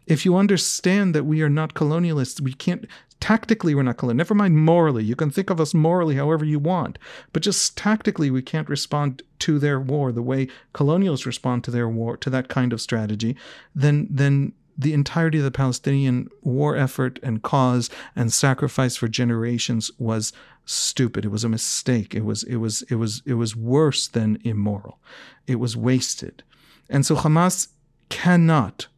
if 0.07 0.24
you 0.24 0.36
understand 0.36 1.14
that 1.14 1.24
we 1.24 1.42
are 1.42 1.48
not 1.48 1.74
colonialists, 1.74 2.40
we 2.40 2.53
can't 2.53 2.86
tactically 3.20 3.72
we're 3.72 3.84
not 3.84 3.98
colonial. 3.98 4.16
Never 4.16 4.34
mind 4.34 4.57
morally. 4.57 5.05
You 5.05 5.14
can 5.14 5.30
think 5.30 5.48
of 5.48 5.61
us 5.61 5.74
morally 5.74 6.16
however 6.16 6.44
you 6.44 6.59
want, 6.59 6.98
but 7.32 7.42
just 7.42 7.76
tactically 7.76 8.30
we 8.30 8.42
can't 8.42 8.68
respond 8.68 9.22
to 9.40 9.61
their 9.61 9.78
war 9.78 10.11
the 10.11 10.22
way 10.22 10.48
colonials 10.72 11.24
respond 11.24 11.62
to 11.64 11.70
their 11.70 11.88
war 11.88 12.16
to 12.16 12.30
that 12.30 12.48
kind 12.48 12.72
of 12.72 12.80
strategy. 12.80 13.36
Then 13.74 14.09
then 14.11 14.55
the 14.76 14.92
entirety 14.92 15.38
of 15.38 15.44
the 15.44 15.50
Palestinian 15.50 16.28
war 16.42 16.76
effort 16.76 17.20
and 17.22 17.42
cause 17.42 17.90
and 18.16 18.32
sacrifice 18.32 18.96
for 18.96 19.07
generations 19.07 19.90
was 19.98 20.32
stupid. 20.64 21.24
It 21.24 21.28
was 21.28 21.44
a 21.44 21.48
mistake. 21.48 22.14
It 22.14 22.24
was 22.24 22.42
it 22.42 22.57
was 22.57 22.82
it 22.90 22.96
was 22.96 23.22
it 23.24 23.34
was 23.34 23.55
worse 23.55 24.09
than 24.09 24.38
immoral. 24.42 24.98
It 25.46 25.57
was 25.57 25.76
wasted. 25.76 26.42
And 26.90 27.07
so 27.07 27.14
Hamas 27.14 27.68
cannot 28.09 28.88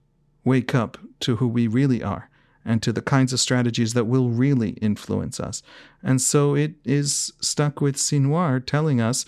wake 0.44 0.74
up 0.74 0.98
to 1.20 1.36
who 1.36 1.48
we 1.48 1.66
really 1.66 2.02
are 2.02 2.28
and 2.64 2.82
to 2.82 2.92
the 2.92 3.02
kinds 3.02 3.32
of 3.32 3.40
strategies 3.40 3.92
that 3.94 4.06
will 4.06 4.30
really 4.30 4.70
influence 4.70 5.38
us. 5.38 5.62
And 6.02 6.20
so 6.20 6.54
it 6.54 6.74
is 6.84 7.32
stuck 7.40 7.80
with 7.80 7.96
Sinwar 7.96 8.64
telling 8.64 9.00
us 9.00 9.26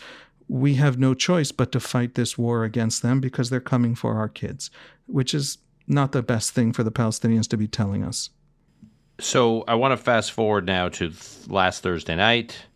we 0.49 0.75
have 0.75 0.99
no 0.99 1.12
choice 1.12 1.53
but 1.53 1.73
to 1.73 1.81
fight 1.81 2.14
this 2.14 2.39
war 2.39 2.64
against 2.64 3.03
them 3.03 3.21
because 3.21 3.51
they're 3.51 3.61
coming 3.61 3.95
for 3.95 4.14
our 4.14 4.29
kids, 4.29 4.71
which 5.07 5.35
is 5.35 5.59
not 5.87 6.12
the 6.12 6.23
best 6.23 6.53
thing 6.53 6.73
for 6.73 6.83
the 6.83 6.93
Palestinians 6.93 7.49
to 7.49 7.57
be 7.57 7.67
telling 7.69 8.05
us. 8.05 8.31
So 9.19 9.64
I 9.67 9.75
want 9.75 9.93
to 9.93 9.97
fast 9.97 10.33
forward 10.33 10.67
now 10.67 10.89
to 10.91 11.12
last 11.49 11.83
Thursday 11.83 12.17
night 12.17 12.67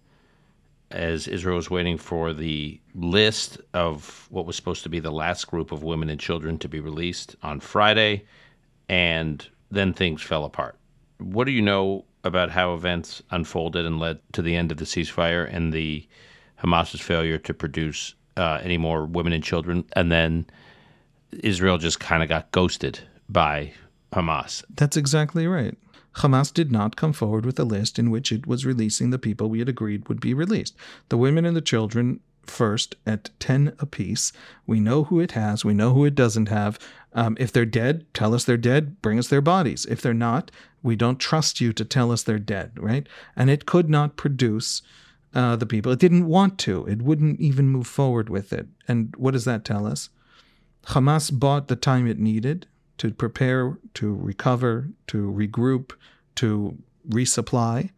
as 0.91 1.29
Israel 1.29 1.57
was 1.57 1.71
waiting 1.71 1.97
for 1.97 2.33
the 2.33 2.81
list 2.95 3.59
of 3.75 4.27
what 4.31 4.47
was 4.47 4.57
supposed 4.57 4.83
to 4.83 4.89
be 4.89 5.01
the 5.01 5.13
last 5.13 5.47
group 5.47 5.73
of 5.73 5.83
women 5.83 6.11
and 6.11 6.19
children 6.19 6.59
to 6.59 6.69
be 6.69 6.81
released 6.81 7.37
on 7.43 7.61
Friday, 7.61 8.25
and 8.89 9.47
then 9.71 9.93
things 9.93 10.23
fell 10.23 10.45
apart. 10.45 10.77
What 11.19 11.45
do 11.45 11.53
you 11.53 11.63
know 11.63 12.05
about 12.25 12.51
how 12.51 12.75
events 12.75 13.23
unfolded 13.31 13.87
and 13.87 13.99
led 13.99 14.19
to 14.33 14.43
the 14.43 14.57
end 14.57 14.73
of 14.73 14.79
the 14.79 14.85
ceasefire 14.85 15.49
and 15.55 15.73
the 15.73 16.07
Hamas's 16.63 17.01
failure 17.01 17.39
to 17.39 17.55
produce 17.55 18.15
uh, 18.37 18.61
any 18.63 18.77
more 18.77 19.07
women 19.07 19.33
and 19.33 19.45
children, 19.45 19.85
and 19.95 20.11
then 20.11 20.47
Israel 21.43 21.79
just 21.79 22.01
kind 22.01 22.23
of 22.23 22.29
got 22.29 22.51
ghosted 22.51 22.99
by 23.29 23.73
Hamas? 24.13 24.65
That's 24.75 24.97
exactly 24.97 25.47
right. 25.47 25.77
Hamas 26.17 26.53
did 26.53 26.73
not 26.73 26.97
come 26.97 27.13
forward 27.13 27.47
with 27.47 27.59
a 27.59 27.65
list 27.65 27.99
in 27.99 28.11
which 28.11 28.33
it 28.33 28.47
was 28.47 28.67
releasing 28.67 29.11
the 29.11 29.19
people 29.19 29.49
we 29.49 29.61
had 29.61 29.69
agreed 29.69 30.09
would 30.09 30.21
be 30.21 30.35
released. 30.35 30.75
The 31.09 31.17
women 31.17 31.45
and 31.45 31.57
the 31.57 31.61
children 31.61 32.21
first 32.45 32.97
at 33.07 33.31
10 33.39 33.75
apiece. 33.79 34.33
We 34.67 34.81
know 34.81 35.05
who 35.05 35.21
it 35.21 35.33
has, 35.33 35.65
we 35.65 35.75
know 35.75 35.95
who 35.95 36.05
it 36.05 36.15
doesn't 36.15 36.49
have. 36.49 36.79
Um, 37.13 37.37
if 37.41 37.53
they're 37.53 37.65
dead, 37.65 38.07
tell 38.13 38.35
us 38.35 38.45
they're 38.45 38.57
dead, 38.57 39.01
bring 39.03 39.19
us 39.19 39.29
their 39.29 39.41
bodies. 39.41 39.87
If 39.87 40.01
they're 40.01 40.15
not, 40.15 40.51
we 40.83 40.97
don't 40.97 41.19
trust 41.19 41.61
you 41.61 41.73
to 41.73 41.85
tell 41.85 42.11
us 42.11 42.23
they're 42.23 42.39
dead, 42.39 42.73
right? 42.77 43.09
And 43.37 43.51
it 43.51 43.67
could 43.67 43.89
not 43.89 44.17
produce 44.17 44.83
uh, 45.35 45.57
the 45.57 45.67
people. 45.67 45.93
It 45.93 45.99
didn't 45.99 46.27
want 46.27 46.59
to, 46.61 46.87
it 46.87 47.03
wouldn't 47.03 47.41
even 47.41 47.69
move 47.69 47.87
forward 47.87 48.29
with 48.29 48.53
it. 48.53 48.67
And 48.89 49.15
what 49.17 49.33
does 49.33 49.45
that 49.45 49.65
tell 49.65 49.87
us? 49.87 50.09
Hamas 50.87 51.37
bought 51.37 51.69
the 51.69 51.77
time 51.77 52.07
it 52.07 52.19
needed 52.19 52.67
to 53.01 53.11
prepare, 53.11 53.79
to 53.95 54.15
recover, 54.15 54.91
to 55.07 55.33
regroup, 55.33 55.93
to 56.35 56.77
resupply, 57.09 57.89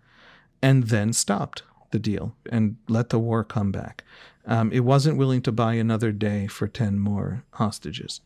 and 0.62 0.84
then 0.84 1.12
stopped 1.12 1.64
the 1.90 1.98
deal 1.98 2.36
and 2.50 2.76
let 2.88 3.08
the 3.08 3.18
war 3.18 3.42
come 3.42 3.72
back. 3.72 4.04
Um, 4.46 4.70
it 4.70 4.84
wasn't 4.84 5.18
willing 5.18 5.42
to 5.42 5.50
buy 5.50 5.74
another 5.74 6.12
day 6.12 6.46
for 6.46 6.68
10 6.68 7.00
more 7.00 7.42
hostages. 7.54 8.20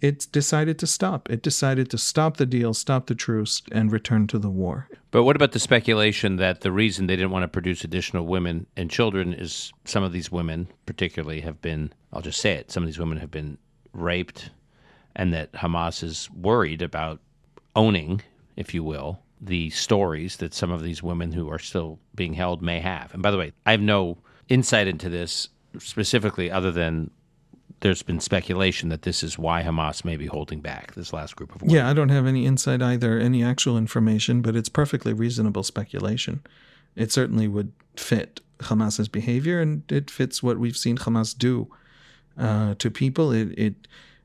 It 0.00 0.26
decided 0.32 0.78
to 0.78 0.86
stop. 0.86 1.30
It 1.30 1.42
decided 1.42 1.90
to 1.90 1.98
stop 1.98 2.38
the 2.38 2.46
deal, 2.46 2.72
stop 2.72 3.06
the 3.06 3.14
truce, 3.14 3.60
and 3.70 3.92
return 3.92 4.26
to 4.28 4.38
the 4.38 4.50
war. 4.50 4.88
But 5.10 5.24
what 5.24 5.36
about 5.36 5.52
the 5.52 5.58
speculation 5.58 6.36
that 6.36 6.62
the 6.62 6.72
reason 6.72 7.06
they 7.06 7.16
didn't 7.16 7.32
want 7.32 7.42
to 7.42 7.48
produce 7.48 7.84
additional 7.84 8.24
women 8.24 8.66
and 8.78 8.90
children 8.90 9.34
is 9.34 9.74
some 9.84 10.02
of 10.02 10.12
these 10.12 10.32
women, 10.32 10.68
particularly, 10.86 11.42
have 11.42 11.60
been, 11.60 11.92
I'll 12.14 12.22
just 12.22 12.40
say 12.40 12.54
it, 12.54 12.70
some 12.70 12.82
of 12.82 12.86
these 12.86 12.98
women 12.98 13.18
have 13.18 13.30
been 13.30 13.58
raped, 13.92 14.48
and 15.16 15.32
that 15.32 15.52
Hamas 15.52 16.02
is 16.02 16.28
worried 16.30 16.82
about 16.82 17.20
owning, 17.76 18.22
if 18.56 18.74
you 18.74 18.82
will, 18.82 19.20
the 19.40 19.70
stories 19.70 20.38
that 20.38 20.54
some 20.54 20.70
of 20.70 20.82
these 20.82 21.02
women 21.02 21.32
who 21.32 21.50
are 21.50 21.58
still 21.58 21.98
being 22.14 22.34
held 22.34 22.62
may 22.62 22.80
have. 22.80 23.12
And 23.12 23.22
by 23.22 23.30
the 23.30 23.38
way, 23.38 23.52
I 23.66 23.72
have 23.72 23.80
no 23.80 24.18
insight 24.48 24.88
into 24.88 25.08
this 25.08 25.48
specifically 25.78 26.50
other 26.50 26.72
than 26.72 27.10
there's 27.80 28.02
been 28.02 28.20
speculation 28.20 28.88
that 28.88 29.02
this 29.02 29.22
is 29.22 29.38
why 29.38 29.62
Hamas 29.62 30.04
may 30.04 30.16
be 30.16 30.26
holding 30.26 30.60
back 30.60 30.94
this 30.94 31.12
last 31.12 31.36
group 31.36 31.54
of 31.54 31.60
women. 31.60 31.74
Yeah, 31.74 31.90
I 31.90 31.92
don't 31.92 32.08
have 32.08 32.26
any 32.26 32.46
insight 32.46 32.80
either, 32.80 33.18
any 33.18 33.44
actual 33.44 33.76
information, 33.76 34.40
but 34.40 34.56
it's 34.56 34.70
perfectly 34.70 35.12
reasonable 35.12 35.62
speculation. 35.62 36.42
It 36.96 37.12
certainly 37.12 37.46
would 37.46 37.72
fit 37.96 38.40
Hamas's 38.60 39.08
behavior, 39.08 39.60
and 39.60 39.82
it 39.92 40.10
fits 40.10 40.42
what 40.42 40.58
we've 40.58 40.76
seen 40.76 40.96
Hamas 40.96 41.36
do 41.36 41.68
uh, 42.38 42.74
to 42.78 42.90
people. 42.90 43.32
It, 43.32 43.48
it 43.58 43.74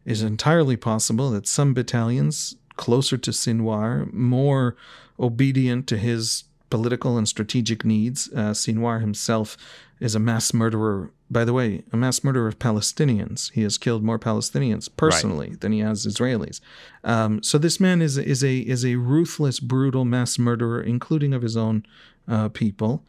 is 0.10 0.24
entirely 0.24 0.76
possible 0.76 1.30
that 1.30 1.48
some 1.48 1.74
battalions 1.74 2.56
closer 2.76 3.18
to 3.18 3.32
Sinwar, 3.32 4.12
more 4.12 4.76
obedient 5.20 5.86
to 5.88 5.98
his 5.98 6.46
political 6.72 7.18
and 7.18 7.28
strategic 7.28 7.86
needs. 7.86 8.28
Uh, 8.34 8.52
Sinwar 8.52 9.02
himself 9.02 9.56
is 10.00 10.16
a 10.16 10.20
mass 10.20 10.52
murderer. 10.54 11.12
By 11.30 11.46
the 11.46 11.54
way, 11.54 11.84
a 11.94 11.98
mass 11.98 12.24
murderer 12.24 12.48
of 12.48 12.58
Palestinians. 12.58 13.52
He 13.52 13.62
has 13.62 13.78
killed 13.78 14.04
more 14.04 14.18
Palestinians 14.18 14.90
personally 14.98 15.50
right. 15.50 15.62
than 15.62 15.74
he 15.74 15.80
has 15.80 16.08
Israelis. 16.08 16.60
Um, 17.04 17.44
so 17.44 17.60
this 17.60 17.80
man 17.80 18.02
is 18.02 18.18
is 18.18 18.44
a 18.44 18.60
is 18.60 18.84
a 18.84 18.96
ruthless, 18.96 19.60
brutal 19.60 20.06
mass 20.06 20.40
murderer, 20.40 20.82
including 20.82 21.34
of 21.36 21.44
his 21.44 21.56
own 21.56 21.86
uh, 22.28 22.50
people. 22.50 23.04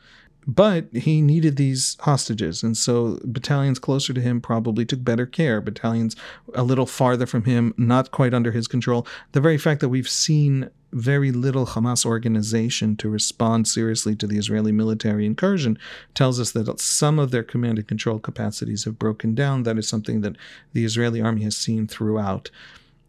But 0.55 0.89
he 0.93 1.23
needed 1.23 1.55
these 1.57 1.97
hostages, 2.01 2.65
and 2.65 2.77
so 2.77 3.21
battalions 3.25 3.79
closer 3.79 4.13
to 4.13 4.21
him 4.21 4.41
probably 4.41 4.85
took 4.85 5.05
better 5.05 5.25
care. 5.25 5.61
Battalions 5.61 6.17
a 6.55 6.65
little 6.65 6.87
farther 6.87 7.27
from 7.27 7.45
him, 7.45 7.73
not 7.77 8.11
quite 8.11 8.35
under 8.35 8.51
his 8.51 8.67
control. 8.67 9.07
The 9.31 9.41
very 9.41 9.59
fact 9.59 9.81
that 9.81 9.91
we've 9.91 10.09
seen 10.09 10.71
very 10.93 11.31
little 11.31 11.67
Hamas 11.67 12.05
organization 12.05 12.97
to 12.97 13.09
respond 13.09 13.69
seriously 13.69 14.17
to 14.17 14.27
the 14.27 14.39
Israeli 14.39 14.73
military 14.73 15.25
incursion 15.25 15.79
tells 16.15 16.41
us 16.41 16.51
that 16.51 16.81
some 16.81 17.21
of 17.21 17.31
their 17.31 17.45
command 17.45 17.79
and 17.79 17.87
control 17.87 18.19
capacities 18.19 18.85
have 18.85 18.99
broken 18.99 19.37
down. 19.37 19.63
That 19.63 19.79
is 19.79 19.87
something 19.87 20.23
that 20.23 20.35
the 20.73 20.85
Israeli 20.85 21.21
army 21.21 21.45
has 21.45 21.57
seen 21.57 21.87
throughout. 21.87 22.51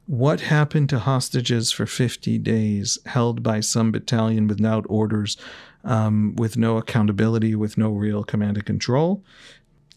What 0.07 0.41
happened 0.41 0.89
to 0.89 0.99
hostages 0.99 1.71
for 1.71 1.85
50 1.85 2.37
days 2.39 2.97
held 3.05 3.43
by 3.43 3.61
some 3.61 3.91
battalion 3.91 4.47
without 4.47 4.85
orders 4.89 5.37
um, 5.83 6.35
with 6.35 6.57
no 6.57 6.77
accountability, 6.77 7.55
with 7.55 7.77
no 7.77 7.91
real 7.91 8.23
command 8.23 8.57
and 8.57 8.65
control. 8.65 9.23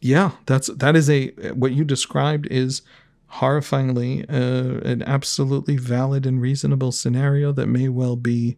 Yeah, 0.01 0.33
that's 0.47 0.69
that 0.69 0.97
is 0.97 1.09
a 1.09 1.29
what 1.53 1.73
you 1.73 1.85
described 1.85 2.47
is 2.51 2.83
horrifyingly 3.33 4.25
uh, 4.31 4.87
an 4.87 5.03
absolutely 5.03 5.77
valid 5.77 6.27
and 6.27 6.41
reasonable 6.41 6.93
scenario 6.93 7.53
that 7.53 7.67
may 7.67 7.89
well 7.89 8.17
be 8.17 8.57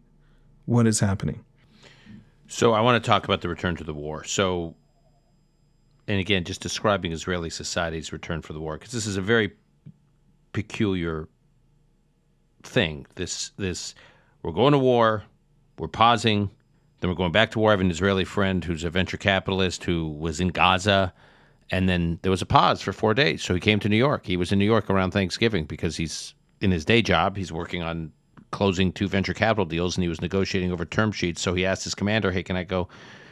what 0.65 0.85
is 0.85 0.99
happening. 0.99 1.43
So 2.47 2.73
I 2.73 2.81
want 2.81 3.01
to 3.01 3.07
talk 3.07 3.25
about 3.25 3.41
the 3.41 3.49
return 3.49 3.75
to 3.77 3.83
the 3.83 3.93
war. 3.93 4.23
So, 4.23 4.75
and 6.07 6.19
again, 6.19 6.43
just 6.43 6.61
describing 6.61 7.11
Israeli 7.11 7.49
society's 7.49 8.13
return 8.13 8.41
for 8.41 8.53
the 8.53 8.59
war 8.59 8.77
because 8.77 8.91
this 8.91 9.05
is 9.05 9.17
a 9.17 9.21
very 9.21 9.53
peculiar 10.53 11.27
thing. 12.63 13.05
This 13.15 13.51
this 13.57 13.95
we're 14.43 14.51
going 14.51 14.73
to 14.73 14.79
war, 14.79 15.23
we're 15.77 15.87
pausing, 15.87 16.49
then 16.99 17.09
we're 17.09 17.15
going 17.15 17.31
back 17.31 17.51
to 17.51 17.59
war. 17.59 17.71
I 17.71 17.73
have 17.73 17.81
an 17.81 17.91
Israeli 17.91 18.25
friend 18.25 18.63
who's 18.63 18.83
a 18.83 18.89
venture 18.89 19.17
capitalist 19.17 19.83
who 19.83 20.07
was 20.07 20.39
in 20.39 20.49
Gaza. 20.49 21.13
And 21.69 21.89
then 21.89 22.19
there 22.21 22.31
was 22.31 22.41
a 22.41 22.45
pause 22.45 22.81
for 22.81 22.93
four 22.93 23.13
days. 23.13 23.43
So 23.43 23.53
he 23.53 23.59
came 23.59 23.79
to 23.81 23.89
New 23.89 23.97
York. 23.97 24.25
He 24.25 24.37
was 24.37 24.51
in 24.51 24.59
New 24.59 24.65
York 24.65 24.89
around 24.89 25.11
Thanksgiving 25.11 25.65
because 25.65 25.97
he's 25.97 26.33
in 26.61 26.71
his 26.71 26.85
day 26.85 27.01
job. 27.01 27.35
He's 27.35 27.51
working 27.51 27.83
on 27.83 28.11
closing 28.51 28.93
two 28.93 29.07
venture 29.07 29.33
capital 29.33 29.65
deals 29.65 29.97
and 29.97 30.03
he 30.03 30.07
was 30.07 30.21
negotiating 30.21 30.71
over 30.71 30.85
term 30.85 31.11
sheets. 31.11 31.41
So 31.41 31.53
he 31.53 31.65
asked 31.65 31.83
his 31.83 31.93
commander, 31.93 32.31
Hey, 32.31 32.43
can 32.43 32.55
I 32.55 32.63
go? 32.63 32.87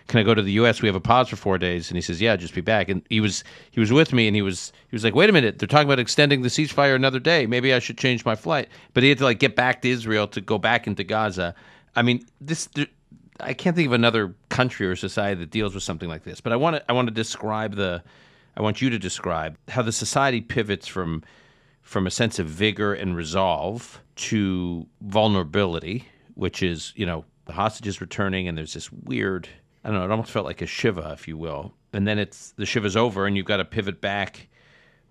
Can 0.08 0.20
I 0.20 0.24
go 0.24 0.36
to 0.36 0.42
the 0.42 0.52
U.S.? 0.54 0.82
We 0.82 0.88
have 0.88 0.96
a 0.96 1.02
pause 1.02 1.30
for 1.30 1.36
four 1.36 1.58
days, 1.58 1.90
and 1.90 1.98
he 1.98 2.02
says, 2.02 2.22
"Yeah, 2.22 2.36
just 2.36 2.54
be 2.54 2.62
back." 2.62 2.90
And 2.90 3.02
he 3.10 3.20
was 3.20 3.44
he 3.72 3.80
was 3.80 3.92
with 3.92 4.14
me, 4.14 4.28
and 4.28 4.36
he 4.36 4.42
was 4.42 4.72
he 4.90 4.96
was 4.96 5.04
like, 5.04 5.16
"Wait 5.16 5.30
a 5.30 5.34
minute, 5.34 5.58
they're 5.58 5.68
talking 5.68 5.88
about 5.88 6.00
extending 6.00 6.44
the 6.44 6.50
ceasefire 6.50 6.96
another 6.96 7.20
day. 7.20 7.48
Maybe 7.48 7.74
I 7.74 7.80
should 7.80 7.98
change 7.98 8.24
my 8.24 8.36
flight." 8.36 8.70
But 8.94 9.04
he 9.04 9.10
had 9.10 9.18
to 9.18 9.24
like 9.24 9.40
get 9.40 9.56
back 9.56 9.82
to 9.82 9.90
Israel 9.90 10.28
to 10.28 10.42
go 10.42 10.58
back 10.58 10.86
into 10.86 11.04
Gaza. 11.04 11.56
I 11.96 12.04
mean, 12.04 12.24
this 12.40 12.70
I 13.40 13.54
can't 13.54 13.76
think 13.76 13.88
of 13.88 13.94
another 13.94 14.36
country 14.50 14.88
or 14.88 14.96
society 14.96 15.40
that 15.40 15.50
deals 15.50 15.74
with 15.74 15.84
something 15.84 16.08
like 16.08 16.24
this. 16.24 16.40
But 16.42 16.54
I 16.54 16.56
want 16.56 16.78
to 16.78 16.84
I 16.90 16.94
want 16.94 17.08
to 17.08 17.14
describe 17.14 17.76
the 17.76 18.04
I 18.56 18.62
want 18.62 18.82
you 18.82 18.90
to 18.90 19.00
describe 19.00 19.58
how 19.68 19.82
the 19.82 19.92
society 19.92 20.42
pivots 20.42 20.88
from 20.88 21.24
from 21.82 22.08
a 22.08 22.12
sense 22.12 22.40
of 22.40 22.48
vigor 22.48 22.94
and 22.94 23.16
resolve 23.16 24.02
to 24.16 24.88
vulnerability, 25.02 26.08
which 26.34 26.64
is, 26.64 26.94
you 26.96 27.06
know, 27.06 27.26
the 27.46 27.54
hostages 27.54 28.02
returning 28.02 28.48
and 28.48 28.58
there's 28.58 28.74
this 28.74 28.92
weird 28.92 29.48
I 29.86 29.90
don't 29.90 30.00
know, 30.00 30.06
it 30.06 30.12
almost 30.12 30.32
felt 30.32 30.48
like 30.48 30.64
a 30.64 30.66
shiva, 30.66 31.12
if 31.14 31.28
you 31.28 31.38
will. 31.38 31.72
And 31.94 32.08
then 32.08 32.18
it's 32.18 32.52
the 32.58 32.66
shiva's 32.66 32.98
over 32.98 33.28
and 33.28 33.38
you've 33.38 33.46
got 33.46 33.58
to 33.58 33.66
pivot 33.66 34.02
back 34.02 34.48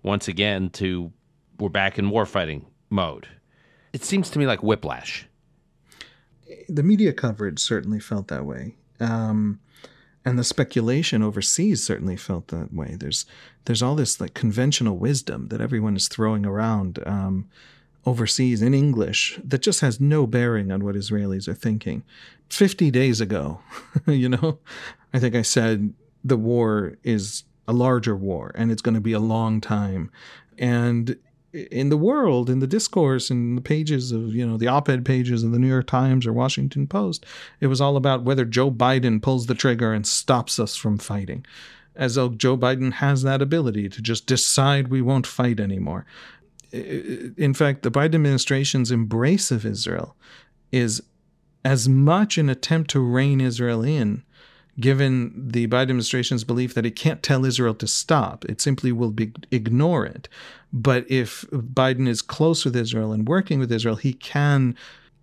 once 0.03 0.27
again 0.27 0.69
to 0.71 1.13
we're 1.57 1.69
back 1.69 1.97
in 1.97 2.11
warfighting 2.11 2.65
mode. 2.89 3.29
It 3.93 4.03
seems 4.03 4.29
to 4.31 4.39
me 4.39 4.45
like 4.45 4.61
whiplash. 4.61 5.27
The 6.67 6.83
media 6.83 7.13
coverage 7.13 7.59
certainly 7.59 8.01
felt 8.01 8.27
that 8.27 8.45
way. 8.45 8.75
Um, 8.99 9.61
and 10.25 10.37
the 10.37 10.43
speculation 10.43 11.23
overseas 11.23 11.81
certainly 11.81 12.17
felt 12.17 12.49
that 12.49 12.73
way. 12.73 12.97
There's 12.99 13.25
there's 13.63 13.81
all 13.81 13.95
this 13.95 14.19
like 14.19 14.33
conventional 14.33 14.97
wisdom 14.97 15.47
that 15.47 15.61
everyone 15.61 15.95
is 15.95 16.09
throwing 16.09 16.45
around 16.45 16.99
um, 17.05 17.47
overseas 18.05 18.61
in 18.61 18.73
English 18.73 19.39
that 19.43 19.61
just 19.61 19.81
has 19.81 19.99
no 19.99 20.27
bearing 20.27 20.71
on 20.71 20.83
what 20.83 20.95
Israelis 20.95 21.47
are 21.47 21.53
thinking. 21.53 22.03
Fifty 22.49 22.91
days 22.91 23.21
ago, 23.21 23.59
you 24.07 24.29
know, 24.29 24.59
I 25.13 25.19
think 25.19 25.35
I 25.35 25.41
said 25.41 25.93
the 26.23 26.37
war 26.37 26.97
is 27.03 27.43
a 27.67 27.73
larger 27.73 28.15
war 28.15 28.51
and 28.55 28.71
it's 28.71 28.81
going 28.81 28.95
to 28.95 29.01
be 29.01 29.13
a 29.13 29.19
long 29.19 29.59
time, 29.61 30.11
and 30.57 31.17
in 31.55 31.89
the 31.89 31.97
world, 31.97 32.49
in 32.49 32.59
the 32.59 32.67
discourse, 32.67 33.31
in 33.31 33.55
the 33.55 33.61
pages 33.61 34.11
of, 34.11 34.35
you 34.35 34.45
know, 34.45 34.57
the 34.57 34.67
op 34.67 34.89
ed 34.89 35.05
pages 35.05 35.43
of 35.43 35.51
the 35.51 35.59
New 35.59 35.67
York 35.67 35.87
Times 35.87 36.27
or 36.27 36.33
Washington 36.33 36.85
Post, 36.85 37.25
it 37.59 37.67
was 37.67 37.79
all 37.79 37.95
about 37.95 38.23
whether 38.23 38.45
Joe 38.45 38.69
Biden 38.69 39.21
pulls 39.21 39.45
the 39.45 39.55
trigger 39.55 39.93
and 39.93 40.05
stops 40.05 40.59
us 40.59 40.75
from 40.75 40.97
fighting. 40.97 41.45
As 41.95 42.15
though 42.15 42.29
Joe 42.29 42.57
Biden 42.57 42.93
has 42.93 43.23
that 43.23 43.41
ability 43.41 43.87
to 43.87 44.01
just 44.01 44.25
decide 44.25 44.89
we 44.89 45.01
won't 45.01 45.25
fight 45.25 45.61
anymore. 45.61 46.05
In 47.37 47.53
fact, 47.53 47.83
the 47.83 47.91
Biden 47.91 48.15
administration's 48.15 48.91
embrace 48.91 49.51
of 49.51 49.65
Israel 49.65 50.15
is 50.71 51.01
as 51.63 51.89
much 51.89 52.37
an 52.37 52.49
attempt 52.49 52.89
to 52.91 52.99
rein 52.99 53.41
Israel 53.41 53.83
in 53.83 54.23
given 54.79 55.33
the 55.35 55.67
Biden 55.67 55.83
administration's 55.83 56.43
belief 56.43 56.73
that 56.73 56.85
it 56.85 56.95
can't 56.95 57.23
tell 57.23 57.45
Israel 57.45 57.73
to 57.75 57.87
stop. 57.87 58.45
It 58.45 58.59
simply 58.59 58.91
will 58.91 59.11
be, 59.11 59.31
ignore 59.51 60.05
it. 60.05 60.27
But 60.73 61.09
if 61.09 61.41
Biden 61.51 62.07
is 62.07 62.21
close 62.21 62.65
with 62.65 62.75
Israel 62.75 63.13
and 63.13 63.27
working 63.27 63.59
with 63.59 63.71
Israel, 63.71 63.95
he 63.95 64.13
can 64.13 64.75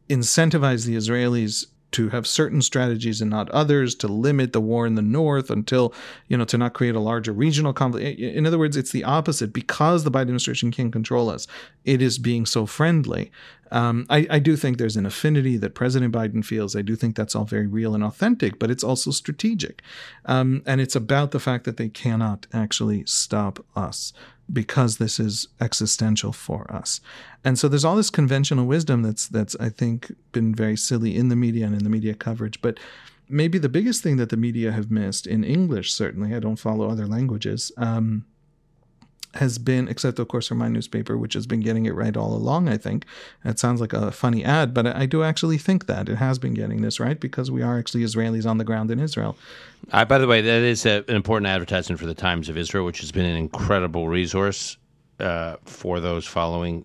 incentivize 0.08 0.86
the 0.86 0.96
Israelis 0.96 1.66
to 1.92 2.08
have 2.08 2.26
certain 2.26 2.62
strategies 2.62 3.20
and 3.20 3.30
not 3.30 3.50
others, 3.50 3.94
to 3.96 4.08
limit 4.08 4.52
the 4.52 4.60
war 4.60 4.86
in 4.86 4.94
the 4.94 5.02
north 5.02 5.50
until, 5.50 5.94
you 6.28 6.36
know, 6.36 6.44
to 6.44 6.58
not 6.58 6.74
create 6.74 6.94
a 6.94 7.00
larger 7.00 7.32
regional 7.32 7.72
conflict. 7.72 8.18
In 8.18 8.46
other 8.46 8.58
words, 8.58 8.76
it's 8.76 8.92
the 8.92 9.04
opposite. 9.04 9.52
Because 9.52 10.04
the 10.04 10.10
Biden 10.10 10.22
administration 10.22 10.70
can't 10.70 10.92
control 10.92 11.30
us, 11.30 11.46
it 11.84 12.02
is 12.02 12.18
being 12.18 12.46
so 12.46 12.66
friendly. 12.66 13.30
Um, 13.70 14.06
I, 14.10 14.26
I, 14.28 14.38
do 14.38 14.54
think 14.54 14.76
there's 14.76 14.98
an 14.98 15.06
affinity 15.06 15.56
that 15.56 15.74
President 15.74 16.14
Biden 16.14 16.44
feels. 16.44 16.76
I 16.76 16.82
do 16.82 16.94
think 16.94 17.16
that's 17.16 17.34
all 17.34 17.46
very 17.46 17.66
real 17.66 17.94
and 17.94 18.04
authentic, 18.04 18.58
but 18.58 18.70
it's 18.70 18.84
also 18.84 19.10
strategic. 19.10 19.80
Um, 20.26 20.62
and 20.66 20.78
it's 20.78 20.94
about 20.94 21.30
the 21.30 21.40
fact 21.40 21.64
that 21.64 21.78
they 21.78 21.88
cannot 21.88 22.46
actually 22.52 23.06
stop 23.06 23.64
us 23.74 24.12
because 24.50 24.96
this 24.96 25.20
is 25.20 25.48
existential 25.60 26.32
for 26.32 26.70
us. 26.72 27.00
And 27.44 27.58
so 27.58 27.68
there's 27.68 27.84
all 27.84 27.96
this 27.96 28.10
conventional 28.10 28.66
wisdom 28.66 29.02
that's 29.02 29.28
that's 29.28 29.56
I 29.60 29.68
think 29.68 30.12
been 30.32 30.54
very 30.54 30.76
silly 30.76 31.16
in 31.16 31.28
the 31.28 31.36
media 31.36 31.66
and 31.66 31.74
in 31.74 31.84
the 31.84 31.90
media 31.90 32.14
coverage, 32.14 32.60
but 32.62 32.78
maybe 33.28 33.58
the 33.58 33.68
biggest 33.68 34.02
thing 34.02 34.16
that 34.16 34.28
the 34.28 34.36
media 34.36 34.72
have 34.72 34.90
missed 34.90 35.26
in 35.26 35.44
English 35.44 35.92
certainly 35.92 36.34
I 36.34 36.38
don't 36.38 36.56
follow 36.56 36.90
other 36.90 37.06
languages 37.06 37.72
um, 37.76 38.26
has 39.34 39.58
been, 39.58 39.88
except 39.88 40.18
of 40.18 40.28
course 40.28 40.48
for 40.48 40.54
my 40.54 40.68
newspaper, 40.68 41.16
which 41.16 41.34
has 41.34 41.46
been 41.46 41.60
getting 41.60 41.86
it 41.86 41.94
right 41.94 42.16
all 42.16 42.34
along, 42.34 42.68
I 42.68 42.76
think. 42.76 43.04
It 43.44 43.58
sounds 43.58 43.80
like 43.80 43.92
a 43.92 44.10
funny 44.10 44.44
ad, 44.44 44.74
but 44.74 44.86
I 44.86 45.06
do 45.06 45.22
actually 45.22 45.58
think 45.58 45.86
that 45.86 46.08
it 46.08 46.16
has 46.16 46.38
been 46.38 46.54
getting 46.54 46.82
this 46.82 47.00
right 47.00 47.18
because 47.18 47.50
we 47.50 47.62
are 47.62 47.78
actually 47.78 48.02
Israelis 48.02 48.46
on 48.46 48.58
the 48.58 48.64
ground 48.64 48.90
in 48.90 49.00
Israel. 49.00 49.36
Uh, 49.90 50.04
by 50.04 50.18
the 50.18 50.26
way, 50.26 50.40
that 50.40 50.62
is 50.62 50.86
a, 50.86 51.04
an 51.08 51.16
important 51.16 51.46
advertisement 51.46 51.98
for 51.98 52.06
the 52.06 52.14
Times 52.14 52.48
of 52.48 52.56
Israel, 52.56 52.84
which 52.84 53.00
has 53.00 53.12
been 53.12 53.24
an 53.26 53.36
incredible 53.36 54.08
resource 54.08 54.76
uh, 55.20 55.56
for 55.64 56.00
those 56.00 56.26
following 56.26 56.84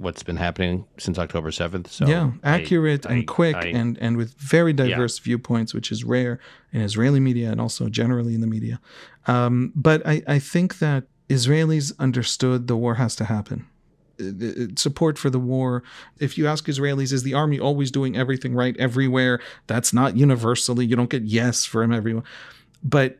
what's 0.00 0.22
been 0.22 0.36
happening 0.36 0.86
since 0.98 1.18
October 1.18 1.50
7th. 1.50 1.88
So 1.88 2.06
yeah, 2.06 2.30
accurate 2.42 3.06
I, 3.06 3.10
and 3.10 3.20
I, 3.20 3.24
quick 3.24 3.56
I, 3.56 3.66
and, 3.66 3.98
and 3.98 4.16
with 4.16 4.32
very 4.34 4.72
diverse 4.72 5.18
yeah. 5.18 5.24
viewpoints, 5.24 5.74
which 5.74 5.92
is 5.92 6.04
rare 6.04 6.40
in 6.72 6.80
Israeli 6.80 7.20
media 7.20 7.50
and 7.50 7.60
also 7.60 7.88
generally 7.88 8.34
in 8.34 8.40
the 8.40 8.46
media. 8.46 8.80
Um, 9.26 9.72
but 9.76 10.06
I, 10.06 10.22
I 10.26 10.38
think 10.38 10.78
that 10.78 11.04
Israelis 11.30 11.92
understood 11.98 12.66
the 12.66 12.76
war 12.76 12.96
has 12.96 13.14
to 13.16 13.24
happen. 13.24 13.66
Uh, 14.20 14.24
uh, 14.24 14.66
support 14.76 15.16
for 15.16 15.30
the 15.30 15.38
war. 15.38 15.82
If 16.18 16.36
you 16.36 16.46
ask 16.46 16.66
Israelis, 16.66 17.12
is 17.12 17.22
the 17.22 17.34
army 17.34 17.58
always 17.58 17.90
doing 17.90 18.16
everything 18.16 18.52
right 18.54 18.76
everywhere? 18.78 19.40
That's 19.68 19.92
not 19.92 20.16
universally. 20.16 20.84
You 20.84 20.96
don't 20.96 21.08
get 21.08 21.22
yes 21.22 21.64
from 21.64 21.92
everyone. 21.92 22.24
But 22.82 23.18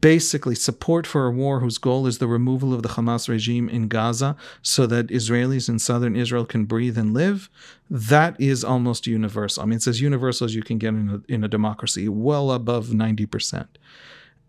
basically, 0.00 0.56
support 0.56 1.06
for 1.06 1.26
a 1.26 1.30
war 1.30 1.60
whose 1.60 1.78
goal 1.78 2.06
is 2.08 2.18
the 2.18 2.26
removal 2.26 2.74
of 2.74 2.82
the 2.82 2.90
Hamas 2.90 3.28
regime 3.28 3.68
in 3.68 3.86
Gaza 3.86 4.36
so 4.60 4.86
that 4.86 5.06
Israelis 5.06 5.68
in 5.68 5.78
southern 5.78 6.16
Israel 6.16 6.44
can 6.44 6.64
breathe 6.64 6.98
and 6.98 7.14
live, 7.14 7.48
that 7.88 8.38
is 8.40 8.64
almost 8.64 9.06
universal. 9.06 9.62
I 9.62 9.66
mean, 9.66 9.76
it's 9.76 9.86
as 9.86 10.00
universal 10.00 10.46
as 10.46 10.54
you 10.56 10.62
can 10.62 10.78
get 10.78 10.88
in 10.88 11.22
a, 11.28 11.32
in 11.32 11.44
a 11.44 11.48
democracy, 11.48 12.08
well 12.08 12.50
above 12.50 12.88
90%. 12.88 13.68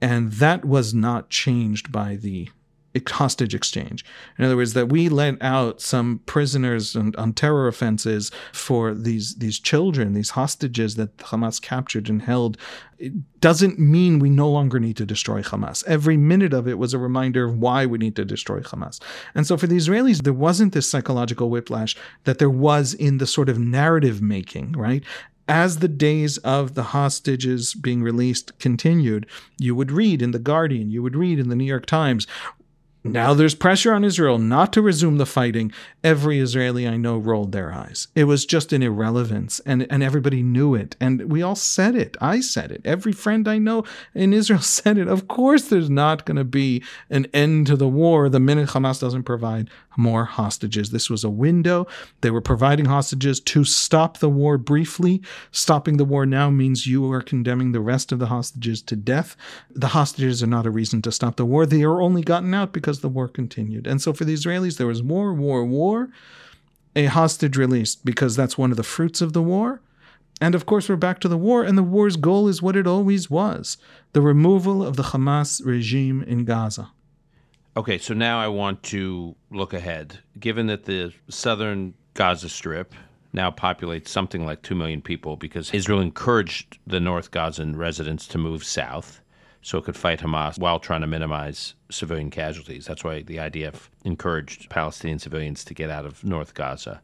And 0.01 0.33
that 0.33 0.65
was 0.65 0.93
not 0.95 1.29
changed 1.29 1.91
by 1.91 2.15
the 2.15 2.49
hostage 3.07 3.55
exchange. 3.55 4.05
In 4.37 4.45
other 4.45 4.55
words, 4.55 4.73
that 4.73 4.89
we 4.89 5.09
let 5.09 5.41
out 5.41 5.81
some 5.81 6.21
prisoners 6.25 6.95
on, 6.95 7.13
on, 7.17 7.33
terror 7.33 7.67
offenses 7.67 8.31
for 8.51 8.93
these 8.93 9.35
these 9.35 9.59
children, 9.59 10.13
these 10.13 10.31
hostages 10.31 10.95
that 10.95 11.17
Hamas 11.17 11.61
captured 11.61 12.09
and 12.09 12.21
held. 12.21 12.57
It 12.99 13.13
doesn't 13.41 13.79
mean 13.79 14.19
we 14.19 14.29
no 14.29 14.49
longer 14.49 14.79
need 14.79 14.95
to 14.97 15.05
destroy 15.05 15.41
Hamas. 15.41 15.83
Every 15.85 16.15
minute 16.15 16.53
of 16.53 16.67
it 16.67 16.77
was 16.77 16.93
a 16.93 16.99
reminder 16.99 17.43
of 17.45 17.57
why 17.57 17.85
we 17.85 17.97
need 17.97 18.15
to 18.15 18.23
destroy 18.23 18.61
Hamas. 18.61 19.01
And 19.35 19.45
so 19.45 19.57
for 19.57 19.67
the 19.67 19.75
Israelis, 19.75 20.23
there 20.23 20.31
wasn't 20.31 20.73
this 20.73 20.89
psychological 20.89 21.49
whiplash 21.49 21.97
that 22.23 22.37
there 22.37 22.49
was 22.49 22.93
in 22.93 23.17
the 23.17 23.27
sort 23.27 23.49
of 23.49 23.59
narrative 23.59 24.21
making, 24.21 24.73
right? 24.73 25.03
as 25.47 25.79
the 25.79 25.87
days 25.87 26.37
of 26.39 26.73
the 26.73 26.83
hostages 26.83 27.73
being 27.73 28.01
released 28.01 28.57
continued, 28.59 29.25
you 29.59 29.75
would 29.75 29.91
read 29.91 30.21
in 30.21 30.31
The 30.31 30.39
Guardian, 30.39 30.89
you 30.89 31.03
would 31.03 31.15
read 31.15 31.39
in 31.39 31.49
the 31.49 31.55
New 31.55 31.65
York 31.65 31.85
Times, 31.85 32.27
now 33.03 33.33
there's 33.33 33.55
pressure 33.55 33.93
on 33.93 34.03
Israel 34.03 34.37
not 34.37 34.73
to 34.73 34.81
resume 34.81 35.17
the 35.17 35.25
fighting. 35.25 35.71
Every 36.03 36.39
Israeli 36.39 36.87
I 36.87 36.97
know 36.97 37.17
rolled 37.17 37.51
their 37.51 37.71
eyes. 37.71 38.07
It 38.15 38.25
was 38.25 38.45
just 38.45 38.73
an 38.73 38.83
irrelevance, 38.83 39.59
and, 39.65 39.85
and 39.89 40.01
everybody 40.01 40.41
knew 40.41 40.75
it. 40.75 40.95
And 40.99 41.31
we 41.31 41.41
all 41.41 41.55
said 41.55 41.95
it. 41.95 42.15
I 42.21 42.39
said 42.39 42.71
it. 42.71 42.81
Every 42.85 43.11
friend 43.11 43.47
I 43.47 43.57
know 43.57 43.83
in 44.13 44.33
Israel 44.33 44.61
said 44.61 44.97
it. 44.97 45.07
Of 45.07 45.27
course, 45.27 45.67
there's 45.67 45.89
not 45.89 46.25
going 46.25 46.37
to 46.37 46.43
be 46.43 46.83
an 47.09 47.27
end 47.33 47.67
to 47.67 47.75
the 47.75 47.87
war 47.87 48.29
the 48.29 48.39
minute 48.39 48.69
Hamas 48.69 48.99
doesn't 48.99 49.23
provide 49.23 49.69
more 49.97 50.25
hostages. 50.25 50.91
This 50.91 51.09
was 51.09 51.23
a 51.23 51.29
window. 51.29 51.87
They 52.21 52.31
were 52.31 52.41
providing 52.41 52.85
hostages 52.85 53.39
to 53.41 53.63
stop 53.63 54.17
the 54.17 54.29
war 54.29 54.57
briefly. 54.57 55.21
Stopping 55.51 55.97
the 55.97 56.05
war 56.05 56.25
now 56.25 56.49
means 56.49 56.87
you 56.87 57.11
are 57.11 57.21
condemning 57.21 57.71
the 57.71 57.79
rest 57.79 58.11
of 58.11 58.19
the 58.19 58.27
hostages 58.27 58.81
to 58.83 58.95
death. 58.95 59.35
The 59.69 59.89
hostages 59.89 60.41
are 60.41 60.47
not 60.47 60.65
a 60.65 60.71
reason 60.71 61.01
to 61.03 61.11
stop 61.11 61.35
the 61.35 61.45
war. 61.45 61.65
They 61.65 61.83
are 61.83 62.01
only 62.01 62.23
gotten 62.23 62.53
out 62.53 62.73
because 62.73 62.92
the 63.01 63.09
war 63.09 63.27
continued. 63.27 63.87
And 63.87 64.01
so 64.01 64.13
for 64.13 64.25
the 64.25 64.33
Israelis, 64.33 64.77
there 64.77 64.87
was 64.87 65.03
war, 65.03 65.33
war, 65.33 65.63
war, 65.65 66.09
a 66.95 67.05
hostage 67.05 67.57
released 67.57 68.05
because 68.05 68.35
that's 68.35 68.57
one 68.57 68.71
of 68.71 68.77
the 68.77 68.83
fruits 68.83 69.21
of 69.21 69.33
the 69.33 69.41
war. 69.41 69.81
And 70.41 70.55
of 70.55 70.65
course, 70.65 70.89
we're 70.89 70.95
back 70.95 71.19
to 71.21 71.27
the 71.27 71.37
war, 71.37 71.63
and 71.63 71.77
the 71.77 71.83
war's 71.83 72.17
goal 72.17 72.47
is 72.47 72.61
what 72.61 72.75
it 72.75 72.87
always 72.87 73.29
was 73.29 73.77
the 74.13 74.21
removal 74.21 74.83
of 74.83 74.95
the 74.95 75.03
Hamas 75.03 75.65
regime 75.65 76.21
in 76.23 76.45
Gaza. 76.45 76.91
Okay, 77.75 77.97
so 77.97 78.13
now 78.13 78.39
I 78.39 78.47
want 78.47 78.83
to 78.83 79.35
look 79.49 79.73
ahead. 79.73 80.19
Given 80.39 80.67
that 80.67 80.85
the 80.85 81.13
southern 81.29 81.95
Gaza 82.13 82.49
Strip 82.49 82.93
now 83.33 83.49
populates 83.49 84.09
something 84.09 84.45
like 84.45 84.61
2 84.61 84.75
million 84.75 85.01
people 85.01 85.35
because 85.35 85.73
Israel 85.73 85.99
encouraged 85.99 86.77
the 86.85 86.99
North 86.99 87.31
Gazan 87.31 87.75
residents 87.75 88.27
to 88.27 88.37
move 88.37 88.63
south 88.63 89.21
so 89.63 89.77
it 89.77 89.85
could 89.85 89.95
fight 89.95 90.19
Hamas 90.19 90.59
while 90.59 90.77
trying 90.77 91.01
to 91.01 91.07
minimize 91.07 91.73
civilian 91.89 92.29
casualties. 92.29 92.85
That's 92.85 93.03
why 93.03 93.23
the 93.23 93.37
IDF 93.37 93.87
encouraged 94.03 94.69
Palestinian 94.69 95.19
civilians 95.19 95.63
to 95.65 95.73
get 95.73 95.89
out 95.89 96.05
of 96.05 96.23
North 96.23 96.53
Gaza. 96.53 97.01